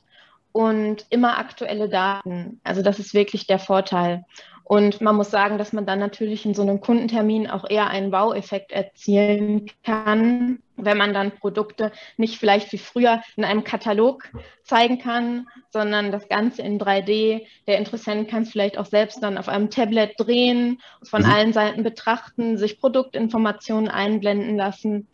und 0.52 1.06
immer 1.12 1.38
aktuelle 1.38 1.88
Daten. 1.88 2.62
Also 2.64 2.82
das 2.82 2.98
ist 2.98 3.14
wirklich 3.14 3.46
der 3.46 3.60
Vorteil. 3.60 4.26
Und 4.70 5.02
man 5.02 5.16
muss 5.16 5.32
sagen, 5.32 5.58
dass 5.58 5.74
man 5.74 5.88
dann 5.88 5.98
natürlich 5.98 6.46
in 6.46 6.54
so 6.54 6.62
einem 6.62 6.80
Kundentermin 6.80 7.50
auch 7.50 7.68
eher 7.68 7.88
einen 7.90 8.12
Wow-Effekt 8.12 8.72
erzielen 8.72 9.66
kann, 9.84 10.60
wenn 10.76 10.96
man 10.96 11.12
dann 11.12 11.32
Produkte 11.32 11.92
nicht 12.18 12.38
vielleicht 12.38 12.72
wie 12.72 12.78
früher 12.78 13.24
in 13.36 13.46
einem 13.46 13.64
Katalog 13.64 14.30
zeigen 14.64 15.00
kann, 15.00 15.48
sondern 15.72 16.12
das 16.12 16.30
Ganze 16.30 16.62
in 16.62 16.80
3D. 16.80 17.48
Der 17.66 17.80
Interessent 17.80 18.30
kann 18.30 18.44
es 18.44 18.52
vielleicht 18.52 18.78
auch 18.78 18.86
selbst 18.86 19.24
dann 19.24 19.40
auf 19.40 19.50
einem 19.50 19.72
Tablet 19.72 20.12
drehen, 20.20 20.80
von 21.02 21.24
mhm. 21.24 21.32
allen 21.32 21.54
Seiten 21.54 21.82
betrachten, 21.82 22.60
sich 22.60 22.80
Produktinformationen 22.80 23.90
einblenden 23.90 24.56
lassen. 24.56 25.08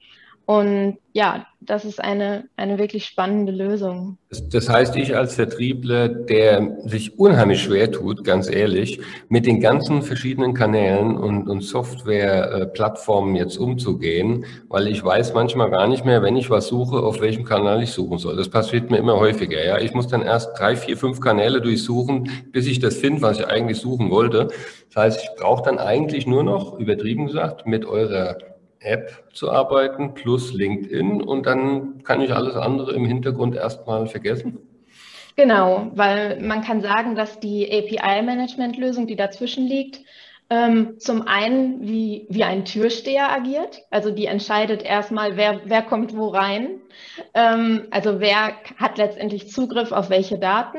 Und 0.46 0.98
ja, 1.14 1.48
das 1.60 1.86
ist 1.86 2.00
eine, 2.00 2.48
eine 2.56 2.78
wirklich 2.78 3.06
spannende 3.06 3.52
Lösung. 3.52 4.18
Das 4.52 4.70
heißt, 4.70 4.96
ich 4.96 5.16
als 5.16 5.36
Vertriebler, 5.36 6.08
der 6.08 6.78
sich 6.86 7.18
unheimlich 7.18 7.64
schwer 7.64 7.92
tut, 7.92 8.24
ganz 8.24 8.50
ehrlich, 8.50 9.00
mit 9.28 9.48
den 9.48 9.60
ganzen 9.60 10.04
verschiedenen 10.04 10.54
Kanälen 10.54 11.18
und, 11.18 11.48
und 11.48 11.62
Software-Plattformen 11.62 13.36
jetzt 13.36 13.58
umzugehen, 13.58 14.46
weil 14.68 14.88
ich 14.88 15.04
weiß 15.04 15.34
manchmal 15.34 15.72
gar 15.72 15.88
nicht 15.88 16.06
mehr, 16.06 16.22
wenn 16.22 16.38
ich 16.38 16.52
was 16.52 16.68
suche, 16.68 16.98
auf 16.98 17.22
welchem 17.22 17.46
Kanal 17.46 17.82
ich 17.82 17.92
suchen 17.92 18.20
soll. 18.20 18.36
Das 18.36 18.50
passiert 18.50 18.92
mir 18.92 18.98
immer 18.98 19.20
häufiger. 19.20 19.66
Ja, 19.66 19.80
ich 19.80 19.94
muss 19.94 20.08
dann 20.08 20.22
erst 20.22 20.60
drei, 20.60 20.76
vier, 20.76 20.98
fünf 20.98 21.22
Kanäle 21.22 21.60
durchsuchen, 21.60 22.30
bis 22.52 22.68
ich 22.68 22.80
das 22.80 22.98
finde, 22.98 23.24
was 23.24 23.40
ich 23.40 23.48
eigentlich 23.48 23.80
suchen 23.80 24.12
wollte. 24.12 24.50
Das 24.94 25.04
heißt, 25.04 25.24
ich 25.24 25.30
brauche 25.42 25.64
dann 25.64 25.80
eigentlich 25.80 26.28
nur 26.28 26.44
noch, 26.44 26.78
übertrieben 26.78 27.28
gesagt, 27.28 27.66
mit 27.66 27.86
eurer 27.86 28.38
App 28.86 29.26
zu 29.34 29.52
arbeiten 29.52 30.14
plus 30.14 30.54
LinkedIn 30.54 31.22
und 31.22 31.46
dann 31.46 32.04
kann 32.04 32.22
ich 32.22 32.34
alles 32.34 32.56
andere 32.56 32.94
im 32.94 33.06
Hintergrund 33.06 33.56
erstmal 33.56 34.08
vergessen? 34.08 34.60
Genau, 35.36 35.92
weil 35.94 36.40
man 36.40 36.62
kann 36.62 36.82
sagen, 36.82 37.16
dass 37.16 37.40
die 37.40 37.70
API-Management-Lösung, 37.70 39.06
die 39.06 39.18
dazwischen 39.18 39.68
liegt, 39.68 40.00
ähm, 40.50 41.00
zum 41.00 41.28
einen 41.28 41.82
wie, 41.82 42.28
wie 42.30 42.44
ein 42.44 42.66
Türsteher 42.66 43.32
agiert, 43.32 43.82
also 43.90 44.12
die 44.12 44.28
entscheidet 44.28 44.84
erstmal, 44.84 45.38
wer, 45.38 45.62
wer 45.66 45.82
kommt 45.82 46.16
wo 46.16 46.28
rein, 46.28 46.82
ähm, 47.34 47.88
also 47.90 48.20
wer 48.20 48.54
hat 48.78 48.98
letztendlich 48.98 49.50
Zugriff 49.50 49.92
auf 49.92 50.10
welche 50.10 50.38
Daten. 50.38 50.78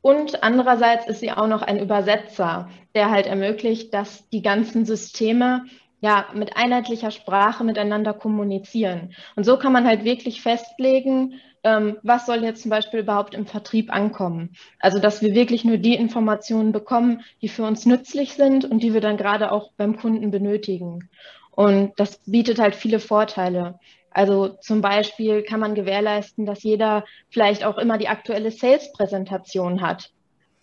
Und 0.00 0.42
andererseits 0.42 1.06
ist 1.08 1.20
sie 1.20 1.32
auch 1.32 1.48
noch 1.48 1.62
ein 1.62 1.80
Übersetzer, 1.80 2.70
der 2.94 3.10
halt 3.10 3.26
ermöglicht, 3.26 3.92
dass 3.92 4.28
die 4.30 4.42
ganzen 4.42 4.86
Systeme 4.86 5.64
ja 6.00 6.26
mit 6.34 6.56
einheitlicher 6.56 7.10
Sprache 7.10 7.64
miteinander 7.64 8.12
kommunizieren. 8.12 9.14
Und 9.34 9.44
so 9.44 9.56
kann 9.56 9.72
man 9.72 9.86
halt 9.86 10.04
wirklich 10.04 10.42
festlegen, 10.42 11.40
ähm, 11.62 11.98
was 12.02 12.26
soll 12.26 12.44
jetzt 12.44 12.62
zum 12.62 12.70
Beispiel 12.70 13.00
überhaupt 13.00 13.34
im 13.34 13.46
Vertrieb 13.46 13.92
ankommen. 13.92 14.54
Also 14.78 14.98
dass 14.98 15.22
wir 15.22 15.34
wirklich 15.34 15.64
nur 15.64 15.78
die 15.78 15.94
Informationen 15.94 16.72
bekommen, 16.72 17.22
die 17.42 17.48
für 17.48 17.64
uns 17.64 17.86
nützlich 17.86 18.34
sind 18.34 18.64
und 18.64 18.82
die 18.82 18.94
wir 18.94 19.00
dann 19.00 19.16
gerade 19.16 19.50
auch 19.50 19.72
beim 19.76 19.96
Kunden 19.96 20.30
benötigen. 20.30 21.08
Und 21.50 21.92
das 21.96 22.20
bietet 22.26 22.58
halt 22.58 22.74
viele 22.74 23.00
Vorteile. 23.00 23.80
Also 24.10 24.48
zum 24.48 24.80
Beispiel 24.80 25.42
kann 25.42 25.60
man 25.60 25.74
gewährleisten, 25.74 26.46
dass 26.46 26.62
jeder 26.62 27.04
vielleicht 27.28 27.64
auch 27.64 27.78
immer 27.78 27.98
die 27.98 28.08
aktuelle 28.08 28.50
Sales-Präsentation 28.50 29.80
hat 29.80 30.10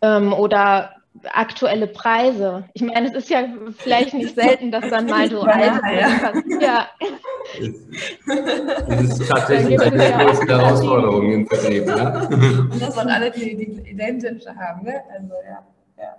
ähm, 0.01 0.33
oder 0.33 0.95
aktuelle 1.31 1.87
Preise. 1.87 2.65
Ich 2.73 2.81
meine, 2.81 3.07
es 3.07 3.13
ist 3.13 3.29
ja 3.29 3.45
vielleicht 3.77 4.13
nicht 4.13 4.35
selten, 4.35 4.71
dass 4.71 4.89
dann 4.89 5.05
mal 5.05 5.29
so 5.29 5.41
alte 5.43 5.81
ja. 5.85 6.29
ja. 6.59 6.87
Das 8.87 9.19
ist 9.19 9.29
tatsächlich 9.29 9.79
eine 9.79 9.97
der 9.97 10.11
größten 10.11 10.47
Herausforderungen 10.47 11.31
im 11.31 11.47
Vertrieb. 11.47 11.85
Ne? 11.85 12.67
Und 12.71 12.81
das 12.81 12.95
sollen 12.95 13.09
alle 13.09 13.31
die, 13.31 13.55
die 13.55 13.89
identische 13.91 14.55
haben. 14.55 14.85
Ne? 14.85 15.01
Also, 15.13 15.33
ja. 15.47 15.67
ja. 15.97 16.17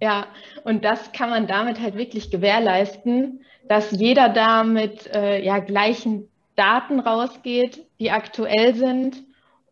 Ja, 0.00 0.26
und 0.64 0.84
das 0.84 1.12
kann 1.12 1.30
man 1.30 1.46
damit 1.46 1.80
halt 1.80 1.96
wirklich 1.96 2.30
gewährleisten, 2.30 3.44
dass 3.68 3.90
jeder 3.90 4.28
da 4.28 4.64
mit 4.64 5.06
äh, 5.14 5.42
ja, 5.44 5.58
gleichen 5.58 6.28
Daten 6.56 7.00
rausgeht, 7.00 7.86
die 8.00 8.10
aktuell 8.10 8.74
sind. 8.74 9.22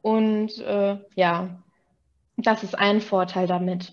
Und 0.03 0.59
äh, 0.61 0.97
ja, 1.15 1.51
das 2.47 2.63
ist 2.63 2.79
ein 2.79 3.01
Vorteil 3.01 3.47
damit. 3.47 3.93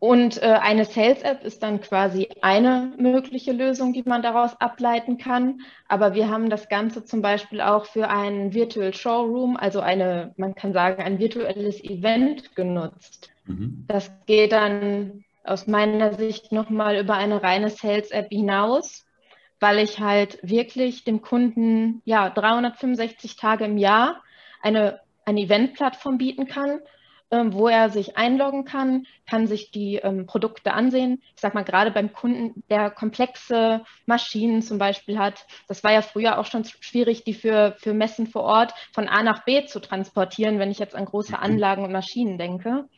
Und 0.00 0.42
äh, 0.42 0.46
eine 0.46 0.86
Sales-App 0.86 1.44
ist 1.44 1.62
dann 1.62 1.82
quasi 1.82 2.26
eine 2.40 2.94
mögliche 2.96 3.52
Lösung, 3.52 3.92
die 3.92 4.02
man 4.02 4.22
daraus 4.22 4.58
ableiten 4.58 5.18
kann. 5.18 5.60
Aber 5.88 6.14
wir 6.14 6.30
haben 6.30 6.48
das 6.48 6.70
Ganze 6.70 7.04
zum 7.04 7.20
Beispiel 7.20 7.60
auch 7.60 7.84
für 7.84 8.08
einen 8.08 8.54
Virtual 8.54 8.94
Showroom, 8.94 9.58
also 9.58 9.80
eine, 9.80 10.32
man 10.38 10.54
kann 10.54 10.72
sagen, 10.72 11.02
ein 11.02 11.18
virtuelles 11.18 11.84
Event 11.84 12.56
genutzt. 12.56 13.30
Mhm. 13.44 13.84
Das 13.88 14.10
geht 14.24 14.52
dann 14.52 15.24
aus 15.44 15.66
meiner 15.66 16.14
Sicht 16.14 16.50
nochmal 16.50 16.98
über 16.98 17.14
eine 17.14 17.42
reine 17.42 17.68
Sales-App 17.68 18.30
hinaus, 18.30 19.04
weil 19.60 19.80
ich 19.80 20.00
halt 20.00 20.38
wirklich 20.42 21.04
dem 21.04 21.20
Kunden 21.20 22.00
ja 22.06 22.30
365 22.30 23.36
Tage 23.36 23.66
im 23.66 23.76
Jahr 23.76 24.22
eine, 24.62 25.00
eine 25.26 25.42
Event-Plattform 25.42 26.16
bieten 26.16 26.46
kann 26.46 26.80
wo 27.30 27.68
er 27.68 27.90
sich 27.90 28.16
einloggen 28.16 28.64
kann, 28.64 29.06
kann 29.28 29.46
sich 29.46 29.70
die 29.70 29.96
ähm, 29.96 30.26
Produkte 30.26 30.72
ansehen. 30.72 31.22
Ich 31.34 31.40
sage 31.40 31.54
mal, 31.54 31.62
gerade 31.62 31.92
beim 31.92 32.12
Kunden, 32.12 32.64
der 32.68 32.90
komplexe 32.90 33.84
Maschinen 34.06 34.62
zum 34.62 34.78
Beispiel 34.78 35.18
hat, 35.18 35.46
das 35.68 35.84
war 35.84 35.92
ja 35.92 36.02
früher 36.02 36.38
auch 36.38 36.46
schon 36.46 36.64
schwierig, 36.64 37.22
die 37.22 37.34
für, 37.34 37.76
für 37.78 37.94
Messen 37.94 38.26
vor 38.26 38.42
Ort 38.42 38.74
von 38.92 39.08
A 39.08 39.22
nach 39.22 39.44
B 39.44 39.64
zu 39.64 39.80
transportieren, 39.80 40.58
wenn 40.58 40.72
ich 40.72 40.80
jetzt 40.80 40.96
an 40.96 41.04
große 41.04 41.32
mhm. 41.32 41.42
Anlagen 41.42 41.84
und 41.84 41.92
Maschinen 41.92 42.36
denke. 42.36 42.88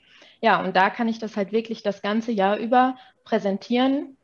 Ja, 0.41 0.61
und 0.61 0.77
da 0.77 0.91
kann 0.91 1.09
ich 1.09 1.19
das 1.19 1.37
halt 1.37 1.53
wirklich 1.53 1.83
das 1.83 2.03
ganze 2.03 2.33
Jahr 2.33 2.57
über 2.57 2.97
präsentieren. 3.25 4.17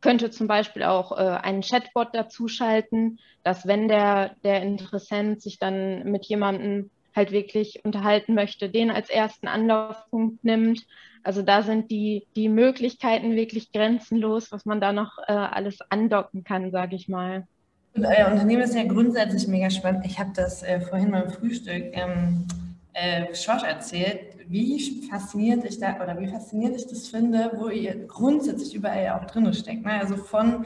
Könnte 0.00 0.30
zum 0.30 0.48
Beispiel 0.48 0.82
auch 0.82 1.12
äh, 1.12 1.22
einen 1.22 1.62
Chatbot 1.62 2.08
dazuschalten, 2.12 3.20
dass 3.44 3.66
wenn 3.66 3.86
der, 3.86 4.34
der 4.42 4.60
Interessent 4.62 5.40
sich 5.40 5.60
dann 5.60 6.02
mit 6.10 6.26
jemandem 6.26 6.90
halt 7.14 7.32
wirklich 7.32 7.84
unterhalten 7.84 8.34
möchte, 8.34 8.68
den 8.68 8.90
als 8.90 9.10
ersten 9.10 9.48
Anlaufpunkt 9.48 10.44
nimmt. 10.44 10.86
Also 11.22 11.42
da 11.42 11.62
sind 11.62 11.90
die, 11.90 12.26
die 12.36 12.48
Möglichkeiten 12.48 13.36
wirklich 13.36 13.72
grenzenlos, 13.72 14.50
was 14.50 14.64
man 14.64 14.80
da 14.80 14.92
noch 14.92 15.18
äh, 15.26 15.32
alles 15.32 15.78
andocken 15.88 16.44
kann, 16.44 16.70
sage 16.70 16.96
ich 16.96 17.08
mal. 17.08 17.46
Und 17.94 18.06
euer 18.06 18.30
Unternehmen 18.30 18.62
ist 18.62 18.74
ja 18.74 18.84
grundsätzlich 18.84 19.46
mega 19.46 19.70
spannend. 19.70 20.06
Ich 20.06 20.18
habe 20.18 20.30
das 20.34 20.62
äh, 20.62 20.80
vorhin 20.80 21.10
beim 21.10 21.30
Frühstück 21.30 21.84
ähm, 21.92 22.46
äh, 22.94 23.34
Schorsch 23.34 23.64
erzählt, 23.64 24.20
wie 24.48 25.08
fasziniert 25.10 25.64
ich 25.64 25.78
da 25.78 25.96
oder 26.02 26.18
wie 26.18 26.26
fasziniert 26.26 26.76
ich 26.76 26.86
das 26.86 27.08
finde, 27.08 27.52
wo 27.54 27.68
ihr 27.68 27.94
grundsätzlich 28.06 28.74
überall 28.74 29.10
auch 29.10 29.26
drin 29.26 29.52
steckt. 29.54 29.84
Ne? 29.84 29.92
Also 29.92 30.16
von 30.16 30.64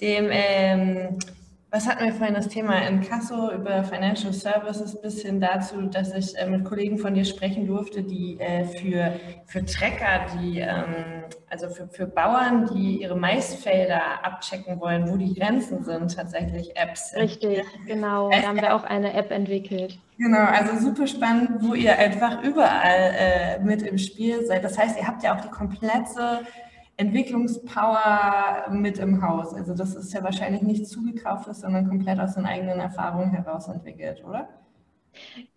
dem 0.00 0.28
ähm, 0.30 1.18
was 1.70 1.86
hatten 1.86 2.04
wir 2.04 2.14
vorhin 2.14 2.34
das 2.34 2.48
Thema 2.48 2.78
in 2.86 3.02
Kasso 3.02 3.52
über 3.52 3.84
Financial 3.84 4.32
Services 4.32 4.98
bis 5.00 5.20
hin 5.20 5.38
dazu, 5.38 5.82
dass 5.82 6.14
ich 6.14 6.36
äh, 6.38 6.48
mit 6.48 6.64
Kollegen 6.64 6.96
von 6.96 7.12
dir 7.12 7.26
sprechen 7.26 7.66
durfte, 7.66 8.02
die 8.02 8.40
äh, 8.40 8.64
für, 8.64 9.12
für 9.44 9.64
Trecker, 9.66 10.26
die, 10.34 10.60
ähm, 10.60 11.24
also 11.50 11.68
für, 11.68 11.86
für 11.88 12.06
Bauern, 12.06 12.70
die 12.74 13.02
ihre 13.02 13.16
Maisfelder 13.16 14.24
abchecken 14.24 14.80
wollen, 14.80 15.10
wo 15.10 15.16
die 15.18 15.34
Grenzen 15.34 15.84
sind, 15.84 16.16
tatsächlich 16.16 16.74
Apps. 16.74 17.14
Richtig, 17.14 17.62
genau. 17.86 18.30
Da 18.30 18.42
haben 18.42 18.60
wir 18.60 18.74
auch 18.74 18.84
eine 18.84 19.12
App 19.12 19.30
entwickelt. 19.30 19.98
Genau, 20.16 20.46
also 20.46 20.78
super 20.78 21.06
spannend, 21.06 21.50
wo 21.60 21.74
ihr 21.74 21.98
einfach 21.98 22.42
überall 22.42 23.14
äh, 23.14 23.58
mit 23.60 23.82
im 23.82 23.98
Spiel 23.98 24.44
seid. 24.46 24.64
Das 24.64 24.78
heißt, 24.78 24.98
ihr 24.98 25.06
habt 25.06 25.22
ja 25.22 25.36
auch 25.36 25.40
die 25.42 25.50
komplette 25.50 26.40
Entwicklungspower 26.98 28.66
mit 28.70 28.98
im 28.98 29.22
Haus. 29.22 29.54
Also 29.54 29.74
das 29.74 29.94
ist 29.94 30.12
ja 30.12 30.22
wahrscheinlich 30.22 30.62
nicht 30.62 30.86
zugekauftes, 30.86 31.60
sondern 31.60 31.88
komplett 31.88 32.18
aus 32.18 32.34
den 32.34 32.44
eigenen 32.44 32.80
Erfahrungen 32.80 33.30
heraus 33.30 33.68
entwickelt, 33.68 34.22
oder? 34.24 34.48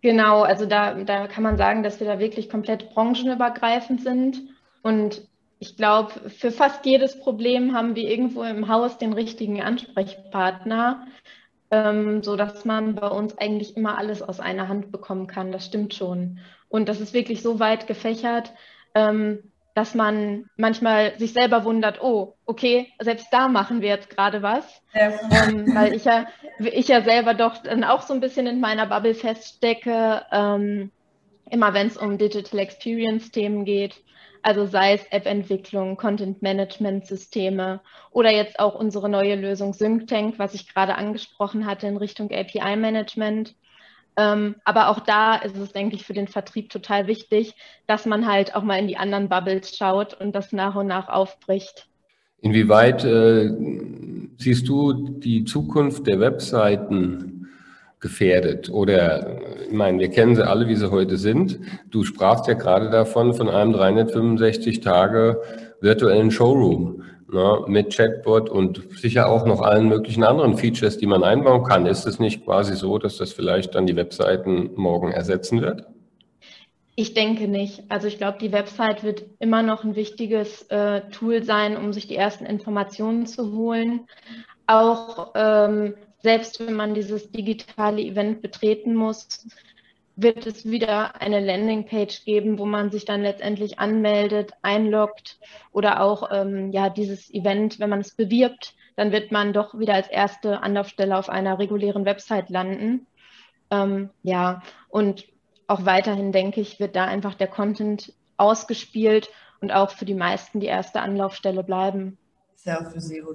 Genau, 0.02 0.44
also 0.44 0.66
da, 0.66 0.94
da 1.04 1.28
kann 1.28 1.44
man 1.44 1.58
sagen, 1.58 1.84
dass 1.84 2.00
wir 2.00 2.08
da 2.08 2.20
wirklich 2.20 2.48
komplett 2.50 2.92
branchenübergreifend 2.94 4.02
sind. 4.02 4.42
Und 4.84 5.28
ich 5.58 5.76
glaube, 5.78 6.30
für 6.30 6.52
fast 6.52 6.86
jedes 6.86 7.20
Problem 7.20 7.74
haben 7.74 7.96
wir 7.96 8.10
irgendwo 8.10 8.44
im 8.44 8.68
Haus 8.68 9.00
den 9.00 9.14
richtigen 9.14 9.62
Ansprechpartner, 9.64 11.08
ähm, 11.72 12.22
sodass 12.22 12.66
man 12.66 12.96
bei 12.96 13.08
uns 13.08 13.36
eigentlich 13.40 13.76
immer 13.78 13.98
alles 13.98 14.22
aus 14.22 14.40
einer 14.40 14.68
Hand 14.68 14.92
bekommen 14.92 15.26
kann. 15.26 15.52
Das 15.52 15.66
stimmt 15.66 15.96
schon. 15.96 16.40
Und 16.70 16.88
das 16.88 17.02
ist 17.02 17.14
wirklich 17.16 17.42
so 17.42 17.60
weit 17.60 17.88
gefächert. 17.88 18.54
Ähm, 18.94 19.51
dass 19.76 19.96
man 19.96 20.50
manchmal 20.58 21.18
sich 21.18 21.34
selber 21.34 21.64
wundert, 21.64 22.02
oh, 22.02 22.36
okay, 22.46 22.92
selbst 23.00 23.28
da 23.32 23.48
machen 23.48 23.82
wir 23.82 23.90
jetzt 23.90 24.10
gerade 24.10 24.42
was. 24.42 24.82
Ja. 24.94 25.12
Ähm, 25.32 25.74
weil 25.74 25.94
ich 25.94 26.06
ja, 26.06 26.28
ich 26.60 26.88
ja 26.88 27.02
selber 27.02 27.34
doch 27.34 27.58
dann 27.58 27.84
auch 27.84 28.02
so 28.02 28.14
ein 28.14 28.20
bisschen 28.20 28.48
in 28.48 28.60
meiner 28.60 28.88
Bubble 28.88 29.16
feststecke, 29.16 30.26
ähm, 30.32 30.92
immer 31.50 31.74
wenn 31.74 31.88
es 31.88 31.98
um 31.98 32.18
Digital 32.18 32.60
Experience 32.60 33.32
Themen 33.32 33.66
geht. 33.66 33.96
Also 34.44 34.66
sei 34.66 34.94
es 34.94 35.06
App-Entwicklung, 35.12 35.98
Content-Management-Systeme 35.98 37.82
oder 38.12 38.32
jetzt 38.32 38.60
auch 38.60 38.74
unsere 38.74 39.08
neue 39.08 39.36
Lösung 39.36 39.74
SyncTank, 39.74 40.40
was 40.40 40.56
ich 40.56 40.74
gerade 40.74 40.96
angesprochen 40.96 41.66
hatte 41.66 41.88
in 41.88 41.98
Richtung 41.98 42.32
API-Management. 42.32 43.56
Ähm, 44.18 44.56
aber 44.66 44.90
auch 44.90 45.00
da 45.00 45.36
ist 45.36 45.58
es, 45.58 45.72
denke 45.72 45.96
ich, 45.96 46.06
für 46.06 46.14
den 46.14 46.28
Vertrieb 46.28 46.70
total 46.70 47.08
wichtig, 47.08 47.56
dass 47.88 48.06
man 48.06 48.28
halt 48.28 48.56
auch 48.56 48.64
mal 48.64 48.78
in 48.78 48.88
die 48.88 48.98
anderen 48.98 49.30
Bubbles 49.30 49.76
schaut 49.76 50.20
und 50.20 50.34
das 50.34 50.52
nach 50.52 50.76
und 50.76 50.88
nach 50.88 51.08
aufbricht. 51.08 51.88
Inwieweit 52.42 53.06
äh, 53.06 53.52
siehst 54.38 54.68
du 54.68 54.94
die 54.94 55.46
Zukunft 55.46 56.08
der 56.08 56.20
Webseiten 56.20 57.48
gefährdet? 58.00 58.70
Oder, 58.70 59.38
ich 59.68 59.72
meine, 59.72 60.00
wir 60.00 60.10
kennen 60.10 60.36
sie 60.36 60.46
alle, 60.46 60.68
wie 60.68 60.76
sie 60.76 60.92
heute 60.92 61.18
sind. 61.18 61.60
Du 61.90 62.04
sprachst 62.04 62.48
ja 62.48 62.56
gerade 62.56 62.90
davon, 62.90 63.34
von 63.34 63.48
einem 63.48 63.74
365 63.74 64.82
Tage 64.82 65.40
virtuellen 65.80 66.32
Showroom 66.32 67.04
ne, 67.32 67.64
mit 67.68 67.96
Chatbot 67.96 68.50
und 68.50 68.82
sicher 68.98 69.30
auch 69.30 69.46
noch 69.46 69.62
allen 69.62 69.88
möglichen 69.88 70.24
anderen 70.24 70.58
Features, 70.58 70.98
die 70.98 71.08
man 71.08 71.24
einbauen 71.24 71.64
kann. 71.64 71.86
Ist 71.86 72.06
es 72.06 72.20
nicht 72.20 72.46
quasi 72.46 72.76
so, 72.76 72.98
dass 72.98 73.18
das 73.18 73.34
vielleicht 73.34 73.76
dann 73.76 73.88
die 73.88 73.96
Webseiten 73.96 74.72
morgen 74.76 75.12
ersetzen 75.12 75.62
wird? 75.62 75.86
Ich 76.96 77.14
denke 77.14 77.48
nicht. 77.48 77.84
Also 77.90 78.08
ich 78.08 78.18
glaube, 78.18 78.38
die 78.40 78.52
Website 78.52 79.04
wird 79.04 79.24
immer 79.40 79.64
noch 79.64 79.84
ein 79.84 79.96
wichtiges 79.96 80.64
äh, 80.64 81.02
Tool 81.10 81.44
sein, 81.44 81.78
um 81.78 81.94
sich 81.94 82.08
die 82.08 82.18
ersten 82.18 82.46
Informationen 82.46 83.26
zu 83.26 83.56
holen. 83.56 84.02
Auch 84.68 85.32
ähm, 85.36 85.96
selbst 86.22 86.66
wenn 86.66 86.76
man 86.76 86.94
dieses 86.94 87.32
digitale 87.32 88.02
Event 88.02 88.42
betreten 88.42 88.94
muss, 88.94 89.48
wird 90.16 90.46
es 90.46 90.66
wieder 90.66 91.22
eine 91.22 91.40
Landingpage 91.40 92.26
geben, 92.26 92.60
wo 92.60 92.66
man 92.66 92.92
sich 92.92 93.06
dann 93.06 93.22
letztendlich 93.22 93.80
anmeldet, 93.80 94.52
einloggt 94.62 95.40
oder 95.72 96.02
auch 96.02 96.30
ähm, 96.32 96.72
ja 96.72 96.90
dieses 96.90 97.34
Event, 97.34 97.80
wenn 97.80 97.90
man 97.90 98.02
es 98.02 98.16
bewirbt, 98.16 98.76
dann 98.96 99.12
wird 99.12 99.32
man 99.32 99.54
doch 99.54 99.78
wieder 99.78 99.94
als 99.94 100.08
erste 100.08 100.62
Anlaufstelle 100.62 101.18
auf 101.18 101.30
einer 101.30 101.60
regulären 101.60 102.06
Website 102.06 102.50
landen. 102.50 103.08
Ähm, 103.70 104.10
ja, 104.22 104.62
und 104.90 105.26
auch 105.68 105.86
weiterhin 105.86 106.32
denke 106.32 106.60
ich, 106.62 106.80
wird 106.80 106.96
da 106.96 107.06
einfach 107.06 107.36
der 107.36 107.48
Content 107.48 108.14
ausgespielt 108.38 109.30
und 109.62 109.72
auch 109.72 109.92
für 109.92 110.06
die 110.06 110.16
meisten 110.16 110.60
die 110.60 110.68
erste 110.68 111.02
Anlaufstelle 111.02 111.64
bleiben 111.64 112.18
ist 112.62 112.68
ja 112.68 112.80
auch 112.80 112.92
für 112.92 113.02
SEO, 113.02 113.34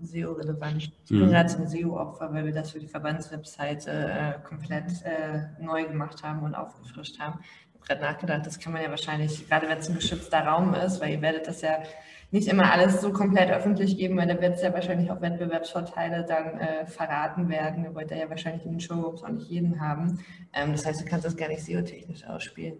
SEO 0.00 0.32
relevant. 0.32 0.90
Ich 1.04 1.10
bin 1.10 1.26
mhm. 1.26 1.30
gerade 1.30 1.48
zum 1.50 1.66
SEO-Opfer, 1.66 2.32
weil 2.32 2.46
wir 2.46 2.54
das 2.54 2.70
für 2.70 2.80
die 2.80 2.86
Verbandswebseite 2.86 3.90
äh, 3.90 4.48
komplett 4.48 5.04
äh, 5.04 5.62
neu 5.62 5.84
gemacht 5.84 6.22
haben 6.22 6.42
und 6.42 6.54
aufgefrischt 6.54 7.18
haben. 7.18 7.40
gerade 7.84 8.00
nachgedacht, 8.00 8.46
das 8.46 8.58
kann 8.58 8.72
man 8.72 8.82
ja 8.82 8.88
wahrscheinlich, 8.88 9.46
gerade 9.46 9.68
wenn 9.68 9.76
es 9.76 9.90
ein 9.90 9.94
geschützter 9.94 10.40
Raum 10.40 10.72
ist, 10.72 11.02
weil 11.02 11.10
ihr 11.12 11.20
werdet 11.20 11.46
das 11.46 11.60
ja 11.60 11.82
nicht 12.30 12.48
immer 12.48 12.72
alles 12.72 13.02
so 13.02 13.12
komplett 13.12 13.50
öffentlich 13.50 13.98
geben, 13.98 14.16
weil 14.16 14.26
da 14.26 14.40
wird 14.40 14.54
es 14.54 14.62
ja 14.62 14.72
wahrscheinlich 14.72 15.10
auch 15.10 15.20
Wettbewerbsvorteile 15.20 16.24
dann 16.24 16.58
äh, 16.58 16.86
verraten 16.86 17.50
werden. 17.50 17.84
Ihr 17.84 17.94
wollt 17.94 18.10
ja 18.10 18.28
wahrscheinlich 18.30 18.64
in 18.64 18.72
den 18.72 18.80
Showrooms 18.80 19.22
auch 19.22 19.28
nicht 19.28 19.50
jeden 19.50 19.82
haben. 19.82 20.24
Ähm, 20.54 20.72
das 20.72 20.86
heißt, 20.86 21.02
du 21.02 21.04
kannst 21.04 21.26
das 21.26 21.36
gar 21.36 21.48
nicht 21.48 21.62
SEO-technisch 21.62 22.24
ausspielen. 22.26 22.78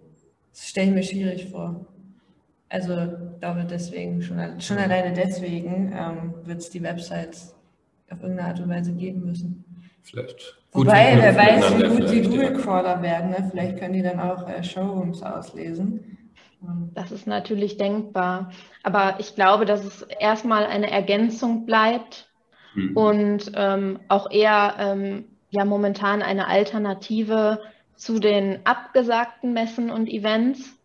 Das 0.55 0.67
stelle 0.67 0.89
ich 0.89 0.95
mir 0.95 1.03
schwierig 1.03 1.51
vor. 1.51 1.87
Also 2.77 2.93
ich 2.93 3.41
glaube 3.41 3.65
deswegen, 3.65 4.21
schon, 4.21 4.61
schon 4.61 4.77
alleine 4.77 5.15
deswegen 5.15 5.95
ähm, 5.97 6.35
wird 6.45 6.59
es 6.59 6.69
die 6.69 6.83
Websites 6.83 7.55
auf 8.11 8.21
irgendeine 8.21 8.51
Art 8.51 8.61
und 8.61 8.69
Weise 8.69 8.93
geben 8.93 9.25
müssen. 9.25 9.65
Vielleicht. 10.03 10.59
Wobei, 10.73 11.17
wer 11.19 11.35
weiß, 11.35 11.79
wie 11.79 11.89
gut 11.89 12.11
die 12.11 12.21
Google-Crawler 12.21 13.01
werden. 13.01 13.31
Ne? 13.31 13.49
Vielleicht 13.51 13.79
können 13.79 13.95
die 13.95 14.03
dann 14.03 14.21
auch 14.21 14.47
äh, 14.47 14.63
Showrooms 14.63 15.23
auslesen. 15.23 16.19
Das 16.93 17.13
ist 17.13 17.27
natürlich 17.27 17.79
denkbar. 17.79 18.51
Aber 18.83 19.17
ich 19.21 19.35
glaube, 19.35 19.65
dass 19.65 19.83
es 19.83 20.03
erstmal 20.03 20.67
eine 20.67 20.91
Ergänzung 20.91 21.65
bleibt 21.65 22.29
mhm. 22.75 22.95
und 22.95 23.53
ähm, 23.55 24.01
auch 24.09 24.31
eher 24.31 24.75
ähm, 24.79 25.25
ja 25.49 25.65
momentan 25.65 26.21
eine 26.21 26.47
Alternative 26.47 27.59
zu 27.95 28.19
den 28.19 28.59
abgesagten 28.65 29.55
Messen 29.55 29.91
und 29.91 30.09
Events. 30.11 30.76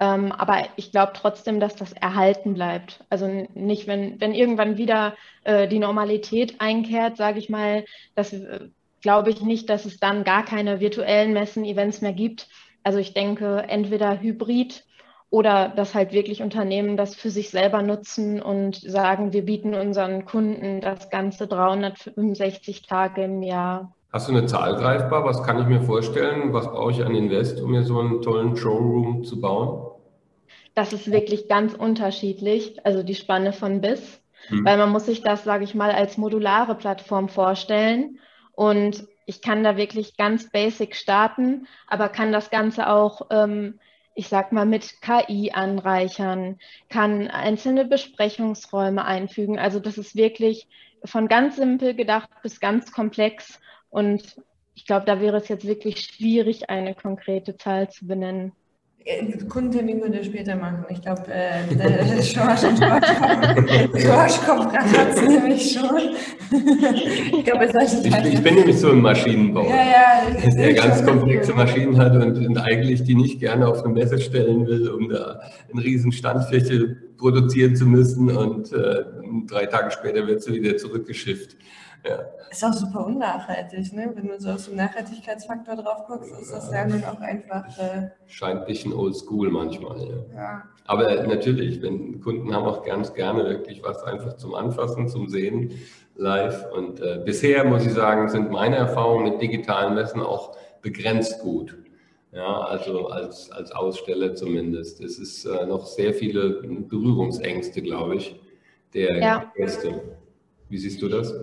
Ähm, 0.00 0.32
aber 0.32 0.64
ich 0.76 0.92
glaube 0.92 1.12
trotzdem, 1.14 1.60
dass 1.60 1.76
das 1.76 1.92
erhalten 1.92 2.54
bleibt. 2.54 3.04
Also 3.10 3.28
nicht, 3.54 3.86
wenn, 3.86 4.18
wenn 4.18 4.34
irgendwann 4.34 4.78
wieder 4.78 5.14
äh, 5.44 5.68
die 5.68 5.78
Normalität 5.78 6.54
einkehrt, 6.58 7.18
sage 7.18 7.38
ich 7.38 7.50
mal, 7.50 7.84
das 8.14 8.32
äh, 8.32 8.70
glaube 9.02 9.28
ich 9.28 9.42
nicht, 9.42 9.68
dass 9.68 9.84
es 9.84 9.98
dann 9.98 10.24
gar 10.24 10.44
keine 10.44 10.80
virtuellen 10.80 11.34
Messen, 11.34 11.64
Events 11.64 12.00
mehr 12.00 12.14
gibt. 12.14 12.48
Also 12.82 12.98
ich 12.98 13.12
denke, 13.12 13.64
entweder 13.68 14.20
hybrid 14.20 14.84
oder 15.28 15.68
dass 15.68 15.94
halt 15.94 16.12
wirklich 16.12 16.42
Unternehmen 16.42 16.96
das 16.96 17.14
für 17.14 17.30
sich 17.30 17.50
selber 17.50 17.82
nutzen 17.82 18.40
und 18.40 18.76
sagen, 18.76 19.34
wir 19.34 19.44
bieten 19.44 19.74
unseren 19.74 20.24
Kunden 20.24 20.80
das 20.80 21.10
ganze 21.10 21.46
365 21.46 22.82
Tage 22.82 23.24
im 23.24 23.42
Jahr. 23.42 23.94
Hast 24.12 24.28
du 24.28 24.32
eine 24.32 24.46
Zahl 24.46 24.74
greifbar? 24.74 25.24
Was 25.24 25.44
kann 25.44 25.60
ich 25.60 25.66
mir 25.66 25.82
vorstellen? 25.82 26.52
Was 26.52 26.66
brauche 26.66 26.90
ich 26.90 27.04
an 27.04 27.14
Invest, 27.14 27.60
um 27.60 27.70
mir 27.70 27.84
so 27.84 28.00
einen 28.00 28.22
tollen 28.22 28.56
Showroom 28.56 29.22
zu 29.22 29.40
bauen? 29.40 29.89
Das 30.74 30.92
ist 30.92 31.10
wirklich 31.10 31.48
ganz 31.48 31.74
unterschiedlich, 31.74 32.84
also 32.84 33.02
die 33.02 33.14
Spanne 33.14 33.52
von 33.52 33.80
bis, 33.80 34.20
hm. 34.48 34.64
weil 34.64 34.78
man 34.78 34.90
muss 34.90 35.06
sich 35.06 35.22
das, 35.22 35.44
sage 35.44 35.64
ich 35.64 35.74
mal, 35.74 35.90
als 35.90 36.16
modulare 36.16 36.74
Plattform 36.74 37.28
vorstellen 37.28 38.18
und 38.52 39.04
ich 39.26 39.42
kann 39.42 39.62
da 39.62 39.76
wirklich 39.76 40.16
ganz 40.16 40.50
basic 40.50 40.96
starten, 40.96 41.68
aber 41.86 42.08
kann 42.08 42.32
das 42.32 42.50
Ganze 42.50 42.88
auch, 42.88 43.28
ähm, 43.30 43.78
ich 44.14 44.28
sag 44.28 44.52
mal, 44.52 44.66
mit 44.66 45.00
KI 45.02 45.52
anreichern, 45.52 46.58
kann 46.88 47.28
einzelne 47.28 47.84
Besprechungsräume 47.84 49.04
einfügen. 49.04 49.58
Also 49.58 49.78
das 49.78 49.98
ist 49.98 50.16
wirklich 50.16 50.66
von 51.04 51.28
ganz 51.28 51.56
simpel 51.56 51.94
gedacht 51.94 52.28
bis 52.42 52.58
ganz 52.60 52.92
komplex 52.92 53.60
und 53.88 54.36
ich 54.74 54.86
glaube, 54.86 55.06
da 55.06 55.20
wäre 55.20 55.36
es 55.36 55.48
jetzt 55.48 55.66
wirklich 55.66 56.00
schwierig, 56.00 56.70
eine 56.70 56.94
konkrete 56.94 57.56
Zahl 57.56 57.90
zu 57.90 58.06
benennen. 58.06 58.52
Äh, 59.04 59.32
Kundentermin 59.48 60.00
würde 60.02 60.22
später 60.22 60.56
machen. 60.56 60.84
Ich 60.90 61.00
glaube, 61.00 61.22
äh, 61.28 61.74
der 61.74 62.22
Schorsch 62.22 62.64
und 62.64 62.78
Schorschkopf 63.98 64.72
hat 64.74 65.08
es 65.14 65.22
nämlich 65.22 65.72
schon. 65.72 66.00
ich, 66.50 67.44
glaube, 67.44 67.64
ich, 67.64 68.06
ich, 68.06 68.34
ich 68.34 68.42
bin 68.42 68.56
nämlich 68.56 68.78
so 68.78 68.90
ein 68.90 69.00
Maschinenbauer, 69.00 69.70
ja, 69.70 70.40
ja, 70.44 70.50
der 70.54 70.74
ganz 70.74 71.04
komplexe 71.04 71.54
Maschinen 71.54 71.96
hat 71.96 72.12
und, 72.14 72.46
und, 72.46 72.58
eigentlich 72.58 73.02
die 73.04 73.14
nicht 73.14 73.40
gerne 73.40 73.68
auf 73.68 73.82
eine 73.84 73.94
Messe 73.94 74.20
stellen 74.20 74.66
will, 74.66 74.90
um 74.90 75.08
da 75.08 75.40
eine 75.72 75.82
riesen 75.82 76.12
Standfläche 76.12 76.96
produzieren 77.16 77.76
zu 77.76 77.86
müssen 77.86 78.30
und 78.30 78.70
äh, 78.72 79.04
drei 79.46 79.64
Tage 79.66 79.92
später 79.92 80.26
wird 80.26 80.42
sie 80.42 80.52
wieder 80.52 80.76
zurückgeschifft. 80.76 81.56
Ja. 82.04 82.18
Ist 82.50 82.64
auch 82.64 82.72
super 82.72 83.04
unnachhaltig, 83.06 83.92
ne? 83.92 84.10
Wenn 84.14 84.28
du 84.28 84.40
so 84.40 84.50
aus 84.50 84.66
dem 84.66 84.76
Nachhaltigkeitsfaktor 84.76 85.76
drauf 85.76 86.06
guckst, 86.06 86.32
ist 86.40 86.52
das 86.52 86.70
ja 86.72 86.86
nun 86.86 87.04
auch 87.04 87.20
einfach. 87.20 87.66
Äh 87.78 88.10
Scheint 88.26 88.60
ein 88.60 88.66
bisschen 88.66 88.92
oldschool 88.92 89.50
manchmal, 89.50 90.00
ja. 90.00 90.34
ja. 90.34 90.62
Aber 90.86 91.22
natürlich, 91.24 91.82
wenn 91.82 92.20
Kunden 92.20 92.54
haben 92.54 92.64
auch 92.64 92.84
ganz 92.84 93.12
gerne 93.14 93.44
wirklich 93.44 93.82
was 93.82 94.02
einfach 94.02 94.36
zum 94.36 94.54
Anfassen, 94.54 95.08
zum 95.08 95.28
Sehen 95.28 95.72
live. 96.16 96.66
Und 96.72 97.00
äh, 97.00 97.20
bisher 97.24 97.64
muss 97.64 97.84
ich 97.86 97.92
sagen, 97.92 98.28
sind 98.28 98.50
meine 98.50 98.76
Erfahrungen 98.76 99.24
mit 99.24 99.42
digitalen 99.42 99.94
Messen 99.94 100.20
auch 100.20 100.56
begrenzt 100.82 101.40
gut. 101.40 101.76
Ja, 102.32 102.60
also 102.60 103.08
als, 103.08 103.50
als 103.50 103.72
Aussteller 103.72 104.34
zumindest. 104.34 105.00
Es 105.00 105.18
ist 105.18 105.44
äh, 105.44 105.66
noch 105.66 105.86
sehr 105.86 106.14
viele 106.14 106.62
Berührungsängste, 106.62 107.82
glaube 107.82 108.16
ich, 108.16 108.40
der 108.94 109.18
ja. 109.18 109.52
Gäste. 109.56 110.18
Wie 110.70 110.78
siehst 110.78 111.02
du 111.02 111.08
das? 111.08 111.34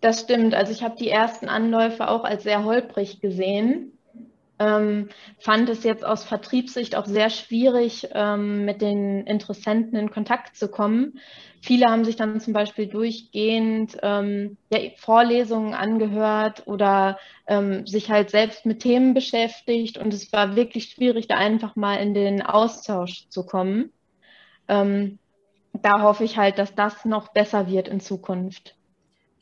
Das 0.00 0.20
stimmt. 0.20 0.54
Also 0.54 0.72
ich 0.72 0.82
habe 0.82 0.96
die 0.96 1.08
ersten 1.08 1.48
Anläufe 1.48 2.08
auch 2.08 2.24
als 2.24 2.42
sehr 2.44 2.64
holprig 2.64 3.20
gesehen. 3.20 3.92
Ähm, 4.60 5.08
fand 5.40 5.68
es 5.68 5.82
jetzt 5.82 6.04
aus 6.04 6.24
Vertriebssicht 6.24 6.94
auch 6.94 7.06
sehr 7.06 7.28
schwierig, 7.28 8.08
ähm, 8.12 8.64
mit 8.64 8.82
den 8.82 9.26
Interessenten 9.26 9.98
in 9.98 10.10
Kontakt 10.10 10.56
zu 10.56 10.68
kommen. 10.68 11.18
Viele 11.60 11.86
haben 11.86 12.04
sich 12.04 12.14
dann 12.14 12.38
zum 12.40 12.52
Beispiel 12.52 12.86
durchgehend 12.86 13.96
ähm, 14.02 14.58
ja, 14.70 14.78
Vorlesungen 14.96 15.74
angehört 15.74 16.62
oder 16.66 17.18
ähm, 17.48 17.84
sich 17.86 18.10
halt 18.10 18.30
selbst 18.30 18.64
mit 18.64 18.80
Themen 18.80 19.12
beschäftigt 19.12 19.98
und 19.98 20.14
es 20.14 20.32
war 20.32 20.54
wirklich 20.54 20.90
schwierig, 20.90 21.26
da 21.26 21.36
einfach 21.36 21.74
mal 21.74 21.96
in 21.96 22.14
den 22.14 22.42
Austausch 22.42 23.28
zu 23.30 23.44
kommen. 23.44 23.90
Ähm, 24.68 25.18
da 25.82 26.02
hoffe 26.02 26.24
ich 26.24 26.38
halt, 26.38 26.58
dass 26.58 26.74
das 26.74 27.04
noch 27.04 27.28
besser 27.28 27.68
wird 27.68 27.88
in 27.88 28.00
Zukunft. 28.00 28.76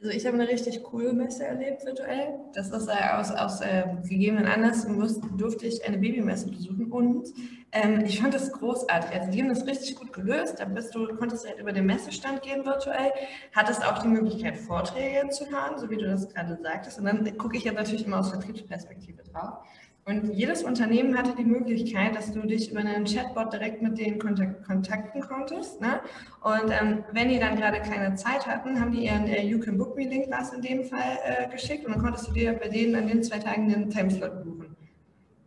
Also 0.03 0.17
ich 0.17 0.27
habe 0.27 0.37
eine 0.37 0.49
richtig 0.49 0.83
coole 0.83 1.13
Messe 1.13 1.45
erlebt 1.45 1.87
virtuell. 1.87 2.35
Das 2.55 2.71
ist 2.71 2.89
äh, 2.89 3.15
aus, 3.17 3.31
aus 3.31 3.61
äh, 3.61 3.85
gegebenen 4.03 4.47
Anlassen 4.47 4.99
durfte 5.39 5.67
ich 5.67 5.87
eine 5.87 5.97
Babymesse 5.97 6.49
besuchen 6.49 6.91
und 6.91 7.29
ähm, 7.71 8.05
ich 8.05 8.21
fand 8.21 8.35
das 8.35 8.51
großartig. 8.51 9.13
Also 9.13 9.31
die 9.31 9.41
haben 9.41 9.49
das 9.49 9.65
richtig 9.65 9.95
gut 9.95 10.13
gelöst. 10.13 10.59
Da 10.59 10.65
bist 10.65 10.93
du, 10.97 11.07
konntest 11.15 11.47
halt 11.47 11.61
über 11.61 11.73
den 11.73 11.87
Messestand 11.87 12.43
gehen 12.43 12.67
virtuell, 12.67 13.13
hattest 13.55 13.87
auch 13.87 14.03
die 14.03 14.09
Möglichkeit 14.09 14.57
Vorträge 14.57 15.29
zu 15.29 15.49
hören, 15.49 15.79
so 15.79 15.89
wie 15.89 15.97
du 15.97 16.07
das 16.07 16.29
gerade 16.29 16.59
sagtest. 16.61 16.99
Und 16.99 17.05
dann 17.05 17.39
gucke 17.39 17.57
ich 17.57 17.63
ja 17.63 17.73
natürlich 17.73 18.05
immer 18.05 18.19
aus 18.19 18.31
Vertriebsperspektive 18.31 19.23
drauf. 19.23 19.59
Und 20.05 20.35
jedes 20.35 20.65
Unternehmen 20.65 21.17
hatte 21.17 21.33
die 21.37 21.45
Möglichkeit, 21.45 22.17
dass 22.17 22.33
du 22.33 22.41
dich 22.41 22.73
über 22.73 22.81
einen 22.81 23.05
Chatbot 23.05 23.53
direkt 23.53 23.83
mit 23.83 23.99
denen 23.99 24.19
kontakten 24.19 25.21
konntest. 25.21 25.81
Ne? 25.81 26.01
Und 26.41 26.73
ähm, 26.73 27.05
wenn 27.13 27.29
die 27.29 27.39
dann 27.39 27.55
gerade 27.55 27.81
keine 27.81 28.17
Zeit 28.17 28.45
hatten, 28.47 28.81
haben 28.81 28.91
die 28.91 29.05
ihren 29.05 29.29
äh, 29.29 29.45
You 29.45 29.61
Can 29.61 29.79
Book 29.79 29.97
Me 29.97 30.09
Link 30.09 30.27
was 30.29 30.53
in 30.53 30.61
dem 30.61 30.85
Fall 30.85 31.19
äh, 31.25 31.49
geschickt 31.49 31.87
und 31.87 31.95
dann 31.95 32.03
konntest 32.03 32.27
du 32.27 32.33
dir 32.33 32.53
bei 32.55 32.69
denen 32.69 32.97
an 32.97 33.07
den 33.07 33.23
zwei 33.23 33.39
Tagen 33.39 33.69
den 33.69 33.91
Timeslot 33.91 34.43
buchen. 34.43 34.77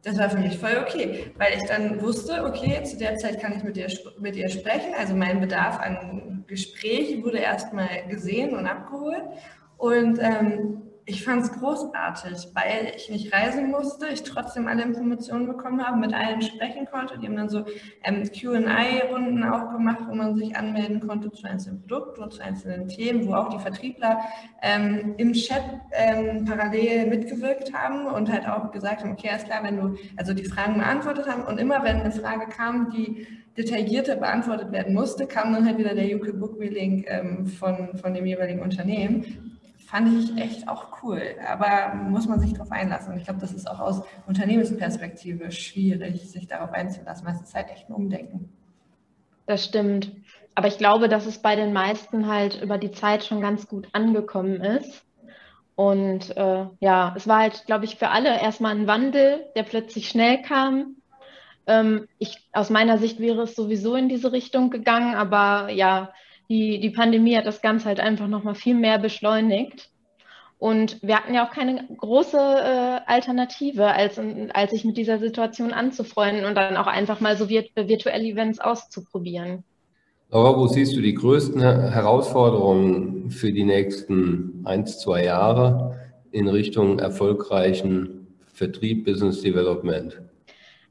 Das 0.04 0.18
war 0.18 0.30
für 0.30 0.38
mich 0.38 0.58
voll 0.58 0.78
okay, 0.82 1.32
weil 1.38 1.58
ich 1.58 1.64
dann 1.68 2.02
wusste, 2.02 2.46
okay, 2.46 2.82
zu 2.84 2.98
der 2.98 3.18
Zeit 3.18 3.42
kann 3.42 3.58
ich 3.58 3.64
mit 3.64 3.76
dir, 3.76 3.88
mit 4.20 4.38
ihr 4.38 4.48
sprechen. 4.50 4.94
Also 4.98 5.16
mein 5.16 5.42
Bedarf 5.42 5.80
an 5.80 6.46
Gespräch 6.48 7.22
wurde 7.24 7.40
erstmal 7.40 8.08
gesehen 8.08 8.56
und 8.56 8.68
abgeholt. 8.68 9.24
Und 9.78 10.20
ähm, 10.22 10.85
ich 11.08 11.24
fand 11.24 11.44
es 11.44 11.52
großartig, 11.52 12.50
weil 12.56 12.94
ich 12.96 13.12
nicht 13.12 13.32
reisen 13.32 13.70
musste, 13.70 14.08
ich 14.08 14.24
trotzdem 14.24 14.68
alle 14.68 14.82
Informationen 14.82 15.46
bekommen 15.46 15.86
habe, 15.86 16.00
mit 16.00 16.14
allen 16.16 16.42
sprechen 16.42 16.88
konnte. 16.92 17.20
Die 17.20 17.28
haben 17.28 17.36
dann 17.36 17.50
so 17.50 17.64
ähm, 18.04 18.24
QA-Runden 18.24 19.44
auch 19.44 19.72
gemacht, 19.72 20.00
wo 20.08 20.16
man 20.16 20.36
sich 20.36 20.56
anmelden 20.56 21.08
konnte 21.08 21.32
zu 21.32 21.48
einzelnen 21.48 21.82
Produkten 21.82 22.24
und 22.24 22.34
zu 22.34 22.42
einzelnen 22.42 22.88
Themen, 22.88 23.28
wo 23.28 23.36
auch 23.36 23.50
die 23.50 23.60
Vertriebler 23.60 24.20
ähm, 24.64 25.14
im 25.18 25.34
Chat 25.34 25.64
ähm, 25.92 26.44
parallel 26.46 27.06
mitgewirkt 27.06 27.72
haben 27.72 28.08
und 28.08 28.32
halt 28.32 28.48
auch 28.48 28.72
gesagt 28.72 29.04
haben, 29.04 29.12
okay, 29.12 29.30
ist 29.36 29.46
klar, 29.46 29.64
wenn 29.64 29.78
du 29.78 29.96
also 30.18 30.34
die 30.34 30.46
Fragen 30.46 30.80
beantwortet 30.80 31.28
haben 31.28 31.44
und 31.44 31.60
immer 31.60 31.84
wenn 31.84 32.02
eine 32.02 32.12
Frage 32.12 32.48
kam, 32.48 32.90
die 32.90 33.28
detaillierter 33.56 34.16
beantwortet 34.16 34.72
werden 34.72 34.96
musste, 34.96 35.28
kam 35.28 35.54
dann 35.54 35.66
halt 35.66 35.78
wieder 35.78 35.94
der 35.94 36.16
UK 36.16 36.40
Book 36.40 36.60
Link 36.60 37.06
ähm, 37.08 37.46
von, 37.46 37.96
von 37.98 38.14
dem 38.16 38.26
jeweiligen 38.26 38.62
Unternehmen 38.62 39.55
fand 39.96 40.24
ich 40.24 40.38
echt 40.38 40.68
auch 40.68 41.02
cool. 41.04 41.22
Aber 41.48 41.96
muss 41.96 42.28
man 42.28 42.40
sich 42.42 42.52
darauf 42.52 42.72
einlassen. 42.72 43.14
Und 43.14 43.20
ich 43.20 43.24
glaube, 43.24 43.40
das 43.40 43.54
ist 43.54 43.70
auch 43.70 43.80
aus 43.80 44.02
Unternehmensperspektive 44.28 45.52
schwierig, 45.52 46.30
sich 46.30 46.48
darauf 46.48 46.74
einzulassen, 46.74 47.26
weil 47.26 47.36
es 47.36 47.42
ist 47.42 47.56
halt 47.56 47.70
echt 47.70 47.90
ein 47.90 47.94
Umdenken. 47.94 48.50
Das 49.46 49.64
stimmt. 49.64 50.12
Aber 50.54 50.68
ich 50.68 50.78
glaube, 50.78 51.08
dass 51.08 51.26
es 51.26 51.42
bei 51.42 51.56
den 51.56 51.72
meisten 51.72 52.28
halt 52.28 52.62
über 52.62 52.78
die 52.78 52.92
Zeit 52.92 53.24
schon 53.24 53.40
ganz 53.40 53.68
gut 53.68 53.88
angekommen 53.94 54.62
ist. 54.62 55.06
Und 55.76 56.36
äh, 56.36 56.66
ja, 56.80 57.14
es 57.16 57.28
war 57.28 57.40
halt, 57.40 57.66
glaube 57.66 57.86
ich, 57.86 57.96
für 57.96 58.10
alle 58.10 58.42
erstmal 58.42 58.76
ein 58.76 58.88
Wandel, 58.88 59.46
der 59.56 59.64
plötzlich 59.64 60.10
schnell 60.10 60.42
kam. 60.42 60.98
Ähm, 61.68 62.08
ich, 62.20 62.38
aus 62.52 62.70
meiner 62.70 62.98
Sicht 62.98 63.20
wäre 63.20 63.44
es 63.44 63.56
sowieso 63.56 63.96
in 63.96 64.10
diese 64.10 64.34
Richtung 64.34 64.70
gegangen, 64.70 65.16
aber 65.16 65.70
ja, 65.72 66.14
die, 66.50 66.80
die 66.80 66.90
Pandemie 66.90 67.36
hat 67.36 67.46
das 67.46 67.62
Ganze 67.62 67.86
halt 67.86 68.00
einfach 68.00 68.28
nochmal 68.28 68.56
viel 68.56 68.76
mehr 68.76 69.00
beschleunigt. 69.00 69.90
Und 70.58 71.02
wir 71.02 71.18
hatten 71.18 71.34
ja 71.34 71.46
auch 71.46 71.52
keine 71.52 71.86
große 71.98 72.38
äh, 72.38 73.00
Alternative, 73.06 73.88
als, 73.88 74.20
als 74.54 74.72
sich 74.72 74.86
mit 74.86 74.98
dieser 74.98 75.20
Situation 75.20 75.74
anzufreunden 75.74 76.46
und 76.46 76.56
dann 76.56 76.78
auch 76.78 76.88
einfach 76.88 77.20
mal 77.20 77.36
so 77.36 77.50
virtuelle 77.50 78.24
Events 78.24 78.60
auszuprobieren. 78.60 79.64
Aber 80.32 80.58
wo 80.58 80.68
siehst 80.68 80.96
du 80.96 81.02
die 81.02 81.14
größten 81.14 81.62
Herausforderungen 81.62 83.30
für 83.30 83.52
die 83.52 83.64
nächsten 83.64 84.62
ein, 84.66 84.86
zwei 84.88 85.24
Jahre 85.24 86.00
in 86.32 86.48
Richtung 86.48 87.00
erfolgreichen 87.00 88.28
Vertrieb, 88.48 89.06
Business 89.06 89.42
Development? 89.42 90.22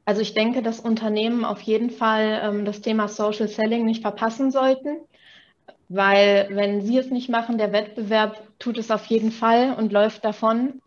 Also 0.05 0.21
ich 0.21 0.35
denke, 0.35 0.61
dass 0.61 0.79
Unternehmen 0.79 1.43
auf 1.43 1.61
jeden 1.61 1.89
Fall 1.89 2.39
ähm, 2.43 2.65
das 2.65 2.81
Thema 2.81 3.07
Social 3.07 3.47
Selling 3.47 3.85
nicht 3.85 4.03
verpassen 4.03 4.51
sollten, 4.51 4.99
weil 5.89 6.47
wenn 6.51 6.81
sie 6.81 6.97
es 6.97 7.11
nicht 7.11 7.29
machen, 7.29 7.57
der 7.57 7.71
Wettbewerb 7.71 8.41
tut 8.59 8.77
es 8.77 8.91
auf 8.91 9.05
jeden 9.05 9.31
Fall 9.31 9.73
und 9.73 9.91
läuft 9.91 10.25
davon. 10.25 10.81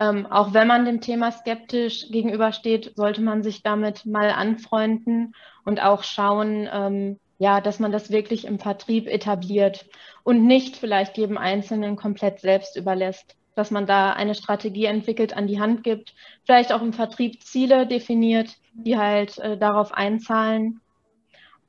Ähm, 0.00 0.26
auch 0.26 0.52
wenn 0.52 0.66
man 0.66 0.84
dem 0.84 1.00
Thema 1.00 1.30
skeptisch 1.30 2.10
gegenübersteht, 2.10 2.92
sollte 2.96 3.22
man 3.22 3.42
sich 3.42 3.62
damit 3.62 4.06
mal 4.06 4.30
anfreunden 4.30 5.34
und 5.64 5.80
auch 5.80 6.02
schauen, 6.02 6.68
ähm, 6.72 7.18
ja, 7.38 7.60
dass 7.60 7.78
man 7.78 7.92
das 7.92 8.10
wirklich 8.10 8.44
im 8.44 8.58
Vertrieb 8.58 9.06
etabliert 9.06 9.86
und 10.24 10.46
nicht 10.46 10.76
vielleicht 10.76 11.16
jedem 11.16 11.38
Einzelnen 11.38 11.96
komplett 11.96 12.40
selbst 12.40 12.76
überlässt, 12.76 13.36
dass 13.54 13.70
man 13.70 13.86
da 13.86 14.12
eine 14.12 14.34
Strategie 14.34 14.86
entwickelt, 14.86 15.36
an 15.36 15.46
die 15.46 15.60
Hand 15.60 15.84
gibt, 15.84 16.14
vielleicht 16.44 16.72
auch 16.72 16.82
im 16.82 16.92
Vertrieb 16.92 17.42
Ziele 17.42 17.86
definiert, 17.86 18.56
die 18.72 18.98
halt 18.98 19.38
äh, 19.38 19.56
darauf 19.56 19.92
einzahlen. 19.92 20.80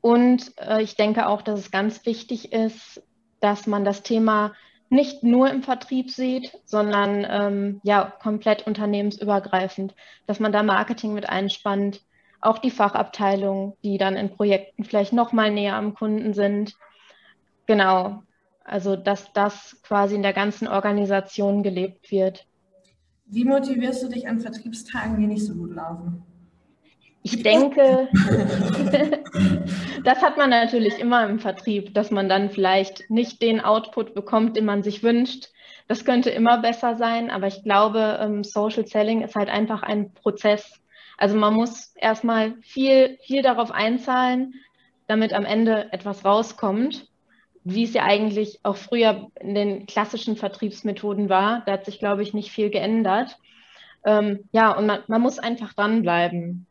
Und 0.05 0.53
äh, 0.59 0.83
ich 0.83 0.95
denke 0.95 1.27
auch, 1.27 1.41
dass 1.41 1.59
es 1.59 1.71
ganz 1.71 2.05
wichtig 2.05 2.53
ist, 2.53 3.01
dass 3.39 3.65
man 3.65 3.83
das 3.83 4.03
Thema 4.03 4.53
nicht 4.91 5.23
nur 5.23 5.49
im 5.49 5.63
Vertrieb 5.63 6.11
sieht, 6.11 6.55
sondern 6.63 7.25
ähm, 7.27 7.81
ja 7.81 8.13
komplett 8.21 8.67
unternehmensübergreifend, 8.67 9.95
dass 10.27 10.39
man 10.39 10.51
da 10.51 10.61
Marketing 10.61 11.15
mit 11.15 11.27
einspannt, 11.27 12.03
auch 12.39 12.59
die 12.59 12.69
Fachabteilung, 12.69 13.77
die 13.83 13.97
dann 13.97 14.15
in 14.15 14.29
Projekten 14.29 14.83
vielleicht 14.83 15.11
noch 15.11 15.31
mal 15.31 15.49
näher 15.49 15.75
am 15.75 15.95
Kunden 15.95 16.35
sind. 16.35 16.75
Genau, 17.65 18.21
also 18.63 18.95
dass 18.95 19.33
das 19.33 19.81
quasi 19.81 20.13
in 20.13 20.21
der 20.21 20.33
ganzen 20.33 20.67
Organisation 20.67 21.63
gelebt 21.63 22.11
wird. 22.11 22.45
Wie 23.25 23.43
motivierst 23.43 24.03
du 24.03 24.09
dich 24.09 24.27
an 24.27 24.39
Vertriebstagen, 24.39 25.19
die 25.19 25.25
nicht 25.25 25.47
so 25.47 25.55
gut 25.55 25.73
laufen? 25.73 26.21
Ich 27.23 27.41
denke, 27.41 28.07
das 30.05 30.21
hat 30.21 30.37
man 30.37 30.49
natürlich 30.49 30.99
immer 30.99 31.27
im 31.27 31.39
Vertrieb, 31.39 31.93
dass 31.93 32.11
man 32.11 32.29
dann 32.29 32.49
vielleicht 32.49 33.09
nicht 33.09 33.41
den 33.41 33.61
Output 33.61 34.13
bekommt, 34.13 34.55
den 34.55 34.65
man 34.65 34.83
sich 34.83 35.03
wünscht. 35.03 35.49
Das 35.87 36.05
könnte 36.05 36.29
immer 36.29 36.59
besser 36.59 36.95
sein, 36.95 37.29
aber 37.29 37.47
ich 37.47 37.63
glaube, 37.63 38.19
ähm, 38.21 38.43
Social 38.43 38.87
Selling 38.87 39.21
ist 39.21 39.35
halt 39.35 39.49
einfach 39.49 39.83
ein 39.83 40.13
Prozess. 40.13 40.81
Also 41.17 41.37
man 41.37 41.53
muss 41.53 41.93
erstmal 41.95 42.55
viel, 42.61 43.17
viel 43.23 43.41
darauf 43.41 43.71
einzahlen, 43.71 44.55
damit 45.07 45.33
am 45.33 45.45
Ende 45.45 45.91
etwas 45.93 46.25
rauskommt, 46.25 47.07
wie 47.63 47.83
es 47.83 47.93
ja 47.93 48.03
eigentlich 48.03 48.59
auch 48.63 48.77
früher 48.77 49.29
in 49.39 49.55
den 49.55 49.85
klassischen 49.85 50.35
Vertriebsmethoden 50.35 51.29
war. 51.29 51.63
Da 51.65 51.73
hat 51.73 51.85
sich, 51.85 51.99
glaube 51.99 52.23
ich, 52.23 52.33
nicht 52.33 52.51
viel 52.51 52.69
geändert. 52.69 53.37
Ähm, 54.03 54.49
ja, 54.51 54.71
und 54.71 54.85
man, 54.85 54.99
man 55.07 55.21
muss 55.21 55.39
einfach 55.39 55.73
dranbleiben. 55.73 56.67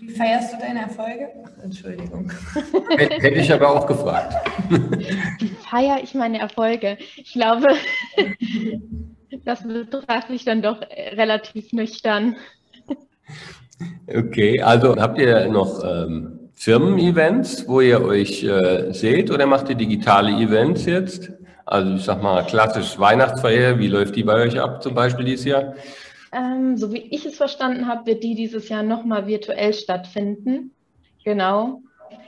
Wie 0.00 0.08
feierst 0.08 0.54
du 0.54 0.58
deine 0.58 0.80
Erfolge? 0.80 1.28
Entschuldigung. 1.62 2.32
Hätte 2.96 3.28
ich 3.38 3.52
aber 3.52 3.68
auch 3.68 3.86
gefragt. 3.86 4.34
Wie 5.38 5.48
feiere 5.48 6.02
ich 6.02 6.14
meine 6.14 6.38
Erfolge? 6.38 6.96
Ich 7.16 7.34
glaube, 7.34 7.68
das 9.44 9.62
betrachte 9.62 10.32
ich 10.32 10.46
dann 10.46 10.62
doch 10.62 10.80
relativ 11.12 11.74
nüchtern. 11.74 12.36
Okay, 14.06 14.62
also 14.62 14.96
habt 14.96 15.18
ihr 15.18 15.48
noch 15.48 15.84
ähm, 15.84 16.50
Firmen-Events, 16.54 17.68
wo 17.68 17.82
ihr 17.82 18.02
euch 18.02 18.42
äh, 18.42 18.92
seht 18.92 19.30
oder 19.30 19.44
macht 19.46 19.68
ihr 19.68 19.74
digitale 19.74 20.32
Events 20.32 20.86
jetzt? 20.86 21.30
Also 21.66 21.94
ich 21.94 22.04
sag 22.04 22.22
mal 22.22 22.44
klassisch 22.46 22.98
Weihnachtsfeier, 22.98 23.78
wie 23.78 23.88
läuft 23.88 24.16
die 24.16 24.24
bei 24.24 24.34
euch 24.34 24.58
ab 24.58 24.82
zum 24.82 24.94
Beispiel 24.94 25.26
dieses 25.26 25.44
Jahr? 25.44 25.74
Ähm, 26.32 26.76
so 26.76 26.92
wie 26.92 26.98
ich 27.10 27.26
es 27.26 27.36
verstanden 27.36 27.86
habe, 27.86 28.06
wird 28.06 28.22
die 28.22 28.34
dieses 28.34 28.68
Jahr 28.68 28.82
nochmal 28.82 29.26
virtuell 29.26 29.74
stattfinden. 29.74 30.72
Genau. 31.24 31.82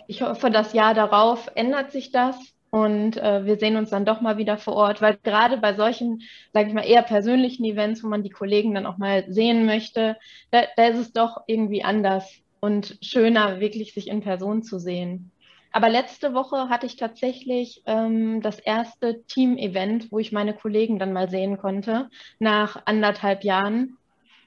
Ich 0.07 0.23
hoffe, 0.23 0.51
das 0.51 0.73
Jahr 0.73 0.95
darauf 0.95 1.51
ändert 1.55 1.93
sich 1.93 2.11
das 2.11 2.37
und 2.71 3.17
äh, 3.17 3.45
wir 3.45 3.59
sehen 3.59 3.77
uns 3.77 3.91
dann 3.91 4.05
doch 4.05 4.21
mal 4.21 4.39
wieder 4.39 4.57
vor 4.57 4.75
Ort, 4.75 5.03
weil 5.03 5.19
gerade 5.23 5.59
bei 5.59 5.75
solchen, 5.75 6.23
sage 6.53 6.69
ich 6.69 6.75
mal, 6.75 6.87
eher 6.87 7.03
persönlichen 7.03 7.65
Events, 7.65 8.03
wo 8.03 8.09
man 8.09 8.23
die 8.23 8.31
Kollegen 8.31 8.75
dann 8.75 8.87
auch 8.87 8.97
mal 8.97 9.25
sehen 9.29 9.67
möchte, 9.67 10.17
da, 10.51 10.63
da 10.77 10.87
ist 10.87 10.99
es 10.99 11.13
doch 11.13 11.43
irgendwie 11.47 11.85
anders 11.85 12.27
und 12.61 12.97
schöner, 13.03 13.61
wirklich 13.61 13.93
sich 13.93 14.09
in 14.09 14.23
Person 14.23 14.63
zu 14.63 14.79
sehen. 14.79 15.32
Aber 15.73 15.89
letzte 15.89 16.35
Woche 16.35 16.69
hatte 16.69 16.87
ich 16.87 16.97
tatsächlich 16.97 17.83
ähm, 17.87 18.43
das 18.43 18.59
erste 18.59 19.23
Team-Event, 19.25 20.13
wo 20.13 20.19
ich 20.19 20.33
meine 20.33 20.55
Kollegen 20.55 20.99
dann 20.99 21.13
mal 21.13 21.31
sehen 21.31 21.59
konnte, 21.59 22.09
nach 22.39 22.83
anderthalb 22.85 23.45
Jahren. 23.45 23.97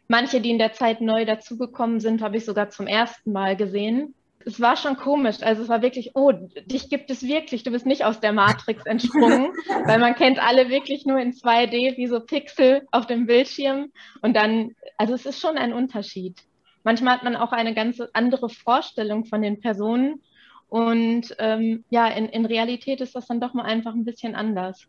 Manche, 0.08 0.40
die 0.40 0.52
in 0.52 0.60
der 0.60 0.74
Zeit 0.74 1.02
neu 1.02 1.26
dazugekommen 1.26 2.00
sind, 2.00 2.22
habe 2.22 2.38
ich 2.38 2.46
sogar 2.46 2.70
zum 2.70 2.86
ersten 2.86 3.32
Mal 3.32 3.56
gesehen 3.56 4.14
es 4.46 4.62
war 4.62 4.78
schon 4.78 4.96
komisch. 4.96 5.38
Also 5.42 5.64
es 5.64 5.70
war 5.70 5.82
wirklich, 5.82 6.12
oh, 6.14 6.32
dich 6.32 6.90
gibt 6.90 7.10
es 7.10 7.24
wirklich. 7.24 7.64
Du 7.64 7.72
bist 7.72 7.86
nicht 7.86 8.06
aus 8.06 8.20
der 8.20 8.32
Matrix 8.32 8.86
entsprungen, 8.86 9.52
weil 9.86 10.00
man 10.00 10.16
kennt 10.16 10.40
alle 10.40 10.70
wirklich 10.70 11.06
nur 11.06 11.20
in 11.20 11.34
2D 11.34 11.98
wie 11.98 12.08
so 12.08 12.20
Pixel 12.20 12.88
auf 12.92 13.08
dem 13.08 13.26
Bildschirm. 13.26 13.92
Und 14.22 14.36
dann, 14.36 14.76
also 14.98 15.14
es 15.14 15.26
ist 15.26 15.42
schon 15.42 15.58
ein 15.58 15.74
Unterschied. 15.74 16.38
Manchmal 16.84 17.16
hat 17.16 17.24
man 17.24 17.36
auch 17.36 17.52
eine 17.52 17.74
ganz 17.74 18.02
andere 18.14 18.50
Vorstellung 18.50 19.26
von 19.26 19.42
den 19.42 19.60
Personen. 19.60 20.22
Und 20.68 21.36
ähm, 21.40 21.84
ja, 21.90 22.08
in, 22.08 22.26
in 22.26 22.46
Realität 22.46 23.02
ist 23.02 23.16
das 23.16 23.28
dann 23.28 23.40
doch 23.40 23.54
mal 23.54 23.64
einfach 23.64 23.94
ein 23.94 24.06
bisschen 24.06 24.36
anders. 24.36 24.88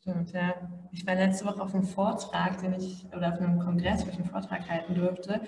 Stimmt, 0.00 0.32
ja. 0.32 0.54
Ich 0.92 1.06
war 1.06 1.14
letzte 1.14 1.44
Woche 1.44 1.62
auf 1.62 1.74
einem 1.74 1.84
Vortrag, 1.84 2.60
den 2.62 2.72
ich, 2.74 3.04
oder 3.14 3.32
auf 3.32 3.40
einem 3.40 3.58
Kongress, 3.58 4.06
wo 4.06 4.10
ich 4.10 4.16
einen 4.16 4.24
Vortrag 4.24 4.68
halten 4.68 4.94
durfte. 4.94 5.42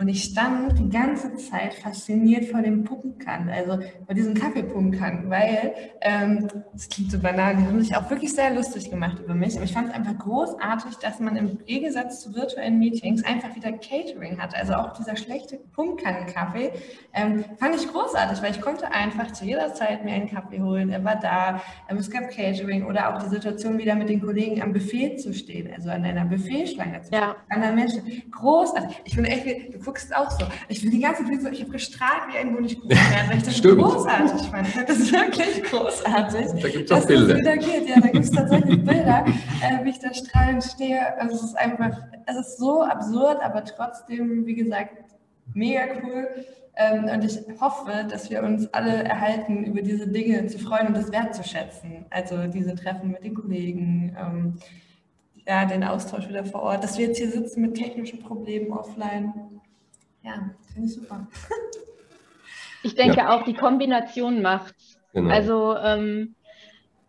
Und 0.00 0.08
ich 0.08 0.24
stand 0.24 0.78
die 0.78 0.88
ganze 0.88 1.36
Zeit 1.36 1.74
fasziniert 1.74 2.46
vor 2.46 2.62
dem 2.62 2.84
Puppenkannen, 2.84 3.50
also 3.50 3.78
vor 4.06 4.14
diesem 4.14 4.32
Kaffeepuppenkannen, 4.32 5.28
weil, 5.28 5.74
ähm, 6.00 6.48
das 6.72 6.88
klingt 6.88 7.10
so 7.10 7.18
banal, 7.18 7.54
die 7.54 7.64
haben 7.64 7.78
sich 7.82 7.94
auch 7.94 8.08
wirklich 8.08 8.32
sehr 8.32 8.54
lustig 8.54 8.90
gemacht 8.90 9.18
über 9.22 9.34
mich. 9.34 9.56
Aber 9.56 9.64
ich 9.64 9.74
fand 9.74 9.88
es 9.90 9.94
einfach 9.94 10.16
großartig, 10.16 10.96
dass 10.96 11.20
man 11.20 11.36
im 11.36 11.58
Gegensatz 11.66 12.22
zu 12.22 12.34
virtuellen 12.34 12.78
Meetings 12.78 13.22
einfach 13.24 13.54
wieder 13.54 13.72
Catering 13.72 14.40
hat. 14.40 14.56
Also 14.56 14.72
auch 14.72 14.94
dieser 14.94 15.16
schlechte 15.16 15.58
Puppenkannen-Kaffee 15.74 16.72
ähm, 17.12 17.44
fand 17.58 17.74
ich 17.74 17.86
großartig, 17.86 18.42
weil 18.42 18.52
ich 18.52 18.62
konnte 18.62 18.90
einfach 18.92 19.32
zu 19.32 19.44
jeder 19.44 19.74
Zeit 19.74 20.02
mir 20.02 20.12
einen 20.14 20.30
Kaffee 20.30 20.62
holen. 20.62 20.88
Er 20.88 21.04
war 21.04 21.16
da, 21.16 21.60
ähm, 21.90 21.98
es 21.98 22.10
gab 22.10 22.30
Catering 22.30 22.86
oder 22.86 23.14
auch 23.14 23.22
die 23.22 23.28
Situation, 23.28 23.76
wieder 23.76 23.94
mit 23.96 24.08
den 24.08 24.22
Kollegen 24.22 24.62
am 24.62 24.72
Buffet 24.72 25.18
zu 25.18 25.34
stehen, 25.34 25.68
also 25.74 25.90
an 25.90 26.06
einer 26.06 26.24
Buffetschlange 26.24 27.02
zu 27.02 27.08
stehen, 27.08 27.20
ja. 27.20 27.36
anderen 27.50 27.74
Menschen. 27.74 28.22
Großartig. 28.30 29.02
Ich 29.04 29.14
finde 29.14 29.28
echt, 29.28 29.74
du 29.74 29.89
guckst 29.90 30.14
auch 30.14 30.30
so. 30.30 30.46
Ich 30.68 30.82
bin 30.82 30.92
die 30.92 31.00
ganze 31.00 31.24
Zeit 31.24 31.42
so, 31.42 31.48
ich 31.48 31.60
habe 31.62 31.72
gestrahlt 31.72 32.32
wie 32.32 32.38
ein 32.38 32.54
Honigkuchen, 32.54 32.90
weil 33.28 33.38
ich 33.38 33.42
das 33.42 33.56
Stimmt. 33.56 33.82
großartig 33.82 34.46
fand. 34.48 34.88
Das 34.88 34.98
ist 34.98 35.12
wirklich 35.12 35.64
großartig. 35.64 36.62
Da 36.62 36.68
gibt 36.68 36.90
es 36.90 36.96
auch 36.96 37.06
Bilder. 37.06 37.36
wieder 37.38 37.56
geht. 37.56 37.88
Ja, 37.88 38.00
da 38.00 38.08
gibt 38.08 38.24
es 38.24 38.30
tatsächlich 38.30 38.84
Bilder, 38.84 39.24
äh, 39.26 39.84
wie 39.84 39.90
ich 39.90 39.98
da 39.98 40.14
strahlend 40.14 40.62
stehe. 40.62 41.18
Also 41.18 41.34
es 41.34 41.42
ist 41.42 41.58
einfach, 41.58 41.98
es 42.26 42.36
ist 42.36 42.58
so 42.58 42.82
absurd, 42.82 43.42
aber 43.42 43.64
trotzdem, 43.64 44.46
wie 44.46 44.54
gesagt, 44.54 44.94
mega 45.54 45.82
cool. 46.04 46.28
Ähm, 46.76 47.06
und 47.12 47.24
ich 47.24 47.40
hoffe, 47.60 48.06
dass 48.08 48.30
wir 48.30 48.44
uns 48.44 48.72
alle 48.72 49.02
erhalten, 49.02 49.64
über 49.64 49.82
diese 49.82 50.06
Dinge 50.06 50.46
zu 50.46 50.60
freuen 50.60 50.86
und 50.86 50.96
das 50.96 51.10
wertzuschätzen. 51.10 52.06
Also 52.10 52.46
diese 52.46 52.76
Treffen 52.76 53.10
mit 53.10 53.24
den 53.24 53.34
Kollegen, 53.34 54.16
ähm, 54.16 54.54
ja, 55.48 55.64
den 55.64 55.82
Austausch 55.82 56.28
wieder 56.28 56.44
vor 56.44 56.62
Ort, 56.62 56.84
dass 56.84 56.96
wir 56.96 57.08
jetzt 57.08 57.18
hier 57.18 57.30
sitzen 57.30 57.62
mit 57.62 57.74
technischen 57.74 58.20
Problemen 58.20 58.70
offline. 58.70 59.59
Ja, 60.22 60.50
finde 60.72 60.88
ich 60.88 60.94
super. 60.94 61.26
Ich 62.82 62.94
denke 62.94 63.18
ja. 63.18 63.36
auch, 63.36 63.44
die 63.44 63.52
Kombination 63.52 64.40
macht's. 64.40 64.98
Genau. 65.12 65.30
Also 65.30 65.76
ähm, 65.76 66.34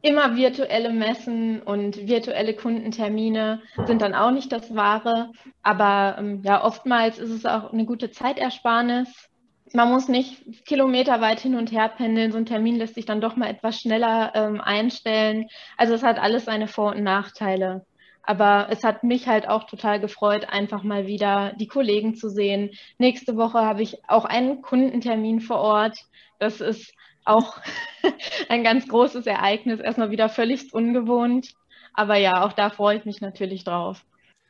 immer 0.02 0.36
virtuelle 0.36 0.90
Messen 0.90 1.62
und 1.62 2.08
virtuelle 2.08 2.56
Kundentermine 2.56 3.62
sind 3.86 4.02
dann 4.02 4.16
auch 4.16 4.32
nicht 4.32 4.52
das 4.52 4.76
Wahre. 4.76 5.32
Aber 5.62 6.18
ähm, 6.20 6.42
ja, 6.44 6.64
oftmals 6.64 7.20
ist 7.20 7.30
es 7.30 7.46
auch 7.46 7.72
eine 7.72 7.86
gute 7.86 8.12
Zeitersparnis. 8.12 9.30
Man 9.74 9.90
muss 9.90 10.10
nicht 10.10 10.66
kilometerweit 10.66 11.40
hin 11.40 11.56
und 11.56 11.72
her 11.72 11.88
pendeln. 11.88 12.32
So 12.32 12.38
ein 12.38 12.46
Termin 12.46 12.76
lässt 12.76 12.96
sich 12.96 13.06
dann 13.06 13.22
doch 13.22 13.38
mal 13.38 13.50
etwas 13.50 13.80
schneller 13.80 14.34
ähm, 14.36 14.60
einstellen. 14.60 15.48
Also 15.78 15.94
es 15.94 16.04
hat 16.04 16.20
alles 16.20 16.46
seine 16.46 16.68
Vor- 16.68 16.96
und 16.96 17.04
Nachteile. 17.04 17.86
Aber 18.24 18.68
es 18.70 18.84
hat 18.84 19.04
mich 19.04 19.28
halt 19.28 19.48
auch 19.48 19.66
total 19.66 20.00
gefreut, 20.00 20.48
einfach 20.50 20.84
mal 20.84 21.08
wieder 21.08 21.54
die 21.60 21.68
Kollegen 21.68 22.16
zu 22.16 22.30
sehen. 22.30 22.72
Nächste 22.98 23.36
Woche 23.36 23.60
habe 23.60 23.82
ich 23.82 23.98
auch 24.08 24.26
einen 24.26 24.62
Kundentermin 24.62 25.42
vor 25.42 25.58
Ort. 25.58 25.98
Das 26.40 26.62
ist 26.62 26.94
auch 27.26 27.58
ein 28.50 28.64
ganz 28.64 28.88
großes 28.88 29.26
Ereignis, 29.26 29.80
erstmal 29.80 30.12
wieder 30.12 30.30
völlig 30.30 30.74
ungewohnt. 30.74 31.54
Aber 31.94 32.16
ja, 32.16 32.44
auch 32.44 32.54
da 32.54 32.70
freue 32.70 32.98
ich 32.98 33.06
mich 33.06 33.22
natürlich 33.22 33.64
drauf. 33.64 34.06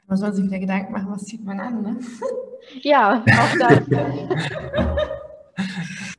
Man 0.08 0.18
sich 0.34 0.46
wieder 0.46 0.60
Gedanken 0.60 0.92
machen, 0.92 1.10
was 1.10 1.24
zieht 1.26 1.44
man 1.44 1.60
an, 1.60 1.82
ne? 1.82 2.00
Ja, 2.82 3.24
auch 3.26 3.58
das. 3.58 3.82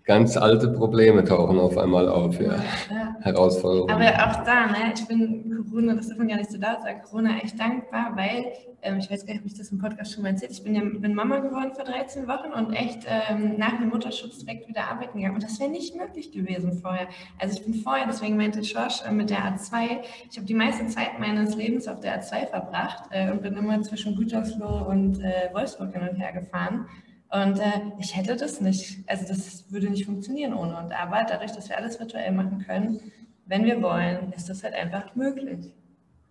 Ganz 0.05 0.37
alte 0.37 0.68
Probleme 0.68 1.24
tauchen 1.24 1.59
auf 1.59 1.78
einmal 1.78 2.09
auf, 2.09 2.41
ja. 2.41 2.57
ja. 2.91 3.16
Herausforderungen. 3.20 3.91
Aber 3.91 4.05
auch 4.05 4.45
da, 4.45 4.66
ne, 4.66 4.93
ich 4.95 5.07
bin 5.07 5.64
Corona, 5.70 5.95
das 5.95 6.09
darf 6.09 6.18
man 6.18 6.28
gar 6.28 6.37
nicht 6.37 6.51
so 6.51 6.59
laut 6.59 6.83
sagen, 6.83 7.01
Corona 7.03 7.39
echt 7.39 7.59
dankbar, 7.59 8.12
weil, 8.14 8.53
ähm, 8.83 8.99
ich 8.99 9.11
weiß 9.11 9.24
gar 9.24 9.35
nicht, 9.35 9.43
ob 9.43 9.51
ich 9.51 9.59
das 9.59 9.70
im 9.70 9.78
Podcast 9.78 10.12
schon 10.12 10.22
mal 10.22 10.30
erzählt 10.30 10.53
ich 10.53 10.62
bin 10.62 10.74
ja 10.74 10.83
bin 10.83 11.14
Mama 11.14 11.39
geworden 11.39 11.72
vor 11.74 11.85
13 11.85 12.26
Wochen 12.28 12.53
und 12.53 12.72
echt 12.74 13.07
ähm, 13.07 13.57
nach 13.57 13.78
dem 13.78 13.89
Mutterschutz 13.89 14.39
direkt 14.39 14.68
wieder 14.68 14.89
arbeiten 14.91 15.18
gegangen. 15.18 15.37
Und 15.37 15.43
das 15.43 15.59
wäre 15.61 15.70
nicht 15.70 15.97
möglich 15.97 16.33
gewesen 16.33 16.74
vorher. 16.74 17.09
Also 17.39 17.59
ich 17.59 17.64
bin 17.64 17.74
vorher, 17.74 18.07
deswegen 18.07 18.37
meinte 18.37 18.62
Schorsch 18.64 19.03
äh, 19.07 19.12
mit 19.12 19.30
der 19.30 19.39
A2, 19.39 20.01
ich 20.30 20.37
habe 20.37 20.47
die 20.47 20.55
meiste 20.55 20.87
Zeit 20.89 21.18
meines 21.18 21.57
Lebens 21.57 21.89
auf 21.89 22.01
der 22.01 22.20
A2 22.20 22.49
verbracht 22.49 23.05
äh, 23.11 23.30
und 23.30 23.43
bin 23.43 23.57
immer 23.57 23.80
zwischen 23.83 24.16
Gütersloh 24.16 24.87
und 24.89 25.20
äh, 25.20 25.49
Wolfsburg 25.53 25.93
hin 25.93 26.09
und 26.09 26.16
her 26.16 26.33
gefahren. 26.33 26.87
Und 27.33 27.59
äh, 27.59 27.80
ich 27.99 28.14
hätte 28.14 28.37
das 28.37 28.61
nicht, 28.61 28.99
also 29.07 29.26
das 29.26 29.72
würde 29.72 29.89
nicht 29.89 30.05
funktionieren 30.05 30.53
ohne. 30.53 30.76
Und 30.76 30.93
aber 30.93 31.24
dadurch, 31.26 31.53
dass 31.53 31.70
wir 31.70 31.78
alles 31.78 31.99
virtuell 31.99 32.30
machen 32.30 32.62
können, 32.66 33.01
wenn 33.47 33.64
wir 33.64 33.80
wollen, 33.80 34.33
ist 34.37 34.51
das 34.51 34.62
halt 34.62 34.74
einfach 34.74 35.14
möglich. 35.14 35.72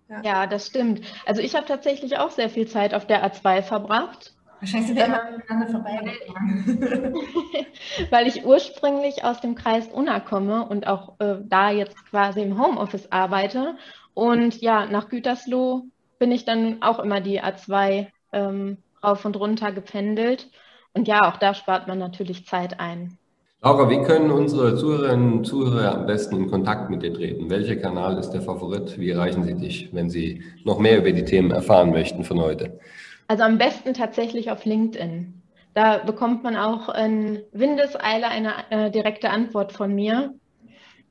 Ja, 0.09 0.21
ja 0.21 0.47
das 0.47 0.67
stimmt. 0.67 1.01
Also 1.25 1.41
ich 1.41 1.55
habe 1.55 1.65
tatsächlich 1.65 2.17
auch 2.17 2.29
sehr 2.29 2.51
viel 2.51 2.67
Zeit 2.67 2.93
auf 2.93 3.07
der 3.07 3.25
A2 3.25 3.63
verbracht. 3.63 4.35
Wahrscheinlich 4.59 4.89
sind 4.89 4.97
wir 4.97 5.05
immer 5.05 5.31
miteinander 5.31 5.67
vorbeigefahren. 5.69 7.15
Weil 8.11 8.27
ich 8.27 8.45
ursprünglich 8.45 9.23
aus 9.23 9.41
dem 9.41 9.55
Kreis 9.55 9.87
Unna 9.87 10.19
komme 10.19 10.67
und 10.67 10.85
auch 10.85 11.19
äh, 11.19 11.37
da 11.43 11.71
jetzt 11.71 11.97
quasi 12.11 12.43
im 12.43 12.61
Homeoffice 12.61 13.11
arbeite. 13.11 13.75
Und 14.13 14.61
ja, 14.61 14.85
nach 14.85 15.09
Gütersloh 15.09 15.85
bin 16.19 16.31
ich 16.31 16.45
dann 16.45 16.83
auch 16.83 16.99
immer 16.99 17.21
die 17.21 17.41
A2 17.41 18.05
ähm, 18.33 18.77
rauf 19.03 19.25
und 19.25 19.35
runter 19.35 19.71
gependelt. 19.71 20.51
Und 20.93 21.07
ja, 21.07 21.29
auch 21.29 21.37
da 21.37 21.53
spart 21.53 21.87
man 21.87 21.99
natürlich 21.99 22.45
Zeit 22.45 22.79
ein. 22.79 23.17
Laura, 23.63 23.89
wie 23.91 24.01
können 24.01 24.31
unsere 24.31 24.75
Zuhörerinnen 24.75 25.33
und 25.33 25.45
Zuhörer 25.45 25.93
am 25.93 26.07
besten 26.07 26.35
in 26.35 26.49
Kontakt 26.49 26.89
mit 26.89 27.03
dir 27.03 27.13
treten? 27.13 27.49
Welcher 27.51 27.75
Kanal 27.75 28.17
ist 28.17 28.31
der 28.31 28.41
Favorit? 28.41 28.99
Wie 28.99 29.11
erreichen 29.11 29.43
Sie 29.43 29.53
dich, 29.53 29.89
wenn 29.93 30.09
Sie 30.09 30.41
noch 30.63 30.79
mehr 30.79 30.97
über 30.97 31.11
die 31.11 31.25
Themen 31.25 31.51
erfahren 31.51 31.91
möchten 31.91 32.23
von 32.23 32.39
heute? 32.39 32.79
Also 33.27 33.43
am 33.43 33.59
besten 33.59 33.93
tatsächlich 33.93 34.49
auf 34.49 34.65
LinkedIn. 34.65 35.41
Da 35.75 35.99
bekommt 35.99 36.43
man 36.43 36.57
auch 36.57 36.93
in 36.93 37.43
Windeseile 37.51 38.27
eine 38.27 38.53
äh, 38.71 38.89
direkte 38.91 39.29
Antwort 39.29 39.71
von 39.71 39.93
mir. 39.93 40.33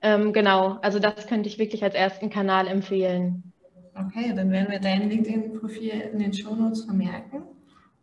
Ähm, 0.03 0.33
genau, 0.33 0.79
also 0.83 0.99
das 0.99 1.29
könnte 1.29 1.49
ich 1.49 1.59
wirklich 1.59 1.85
als 1.85 1.95
ersten 1.95 2.31
Kanal 2.31 2.67
empfehlen. 2.67 3.53
Okay, 3.95 4.33
dann 4.35 4.51
werden 4.51 4.71
wir 4.71 4.81
dein 4.81 5.09
LinkedIn-Profil 5.09 6.11
in 6.13 6.19
den 6.19 6.33
Shownotes 6.33 6.85
vermerken. 6.85 7.43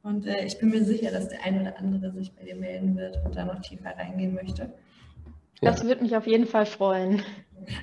Und 0.08 0.26
äh, 0.26 0.46
ich 0.46 0.58
bin 0.58 0.70
mir 0.70 0.86
sicher, 0.86 1.12
dass 1.12 1.28
der 1.28 1.44
ein 1.44 1.60
oder 1.60 1.78
andere 1.78 2.12
sich 2.14 2.32
bei 2.34 2.46
dir 2.46 2.56
melden 2.56 2.96
wird 2.96 3.20
und 3.26 3.36
da 3.36 3.44
noch 3.44 3.60
tiefer 3.60 3.90
reingehen 3.98 4.34
möchte. 4.34 4.70
Das 5.62 5.82
ja. 5.82 5.88
würde 5.90 6.04
mich 6.04 6.16
auf 6.16 6.26
jeden 6.26 6.46
Fall 6.46 6.66
freuen. 6.66 7.22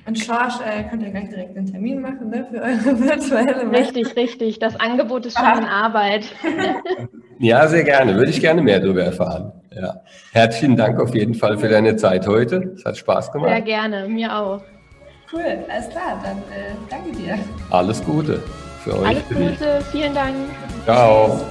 Und 0.07 0.17
Schorsch, 0.17 0.55
äh, 0.65 0.85
könnt 0.89 1.03
ihr 1.03 1.11
gleich 1.11 1.29
direkt 1.29 1.55
einen 1.55 1.71
Termin 1.71 2.01
machen 2.01 2.31
ne, 2.31 2.47
für 2.49 2.61
eure 2.61 2.99
virtuelle. 2.99 3.71
Richtig, 3.71 4.15
richtig. 4.15 4.57
Das 4.57 4.79
Angebot 4.79 5.27
ist 5.27 5.37
schon 5.37 5.45
ah. 5.45 5.57
in 5.59 5.65
Arbeit. 5.65 6.25
Ja, 7.37 7.67
sehr 7.67 7.83
gerne. 7.83 8.15
Würde 8.15 8.31
ich 8.31 8.39
gerne 8.39 8.61
mehr 8.61 8.79
darüber 8.79 9.03
erfahren. 9.03 9.51
Ja. 9.75 9.99
Herzlichen 10.31 10.77
Dank 10.77 11.01
auf 11.01 11.13
jeden 11.13 11.33
Fall 11.33 11.57
für 11.57 11.67
deine 11.67 11.97
Zeit 11.97 12.25
heute. 12.27 12.71
Es 12.77 12.85
hat 12.85 12.95
Spaß 12.95 13.29
gemacht. 13.33 13.49
Sehr 13.49 13.61
gerne, 13.61 14.07
mir 14.07 14.33
auch. 14.33 14.61
Cool, 15.33 15.43
alles 15.69 15.89
klar. 15.89 16.23
Dann 16.23 16.37
äh, 16.37 16.71
danke 16.89 17.11
dir. 17.11 17.37
Alles 17.71 18.01
Gute 18.05 18.41
für 18.85 18.97
euch. 18.97 19.05
Alles 19.05 19.27
Gute, 19.27 19.81
vielen 19.91 20.13
Dank. 20.15 20.33
Ciao. 20.85 21.41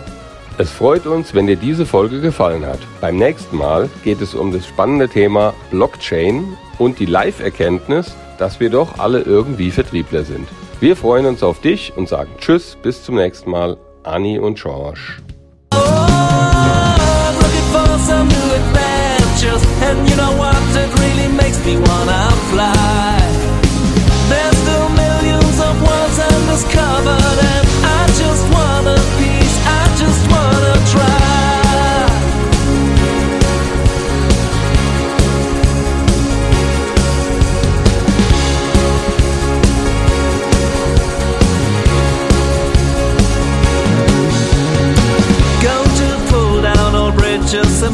Es 0.56 0.70
freut 0.70 1.04
uns, 1.06 1.34
wenn 1.34 1.48
dir 1.48 1.56
diese 1.56 1.84
Folge 1.84 2.20
gefallen 2.20 2.64
hat. 2.64 2.78
Beim 3.00 3.16
nächsten 3.16 3.56
Mal 3.56 3.90
geht 4.04 4.20
es 4.20 4.34
um 4.34 4.52
das 4.52 4.64
spannende 4.66 5.08
Thema 5.08 5.52
Blockchain 5.72 6.56
und 6.78 7.00
die 7.00 7.06
Live-Erkenntnis, 7.06 8.14
dass 8.38 8.60
wir 8.60 8.70
doch 8.70 8.98
alle 8.98 9.22
irgendwie 9.22 9.72
Vertriebler 9.72 10.22
sind. 10.22 10.46
Wir 10.78 10.94
freuen 10.94 11.26
uns 11.26 11.42
auf 11.42 11.60
dich 11.60 11.92
und 11.96 12.08
sagen 12.08 12.30
Tschüss, 12.38 12.76
bis 12.80 13.02
zum 13.02 13.16
nächsten 13.16 13.50
Mal. 13.50 13.76
Anni 14.04 14.38
und 14.38 14.60
George. 14.60 15.22
Oh, 15.72 15.76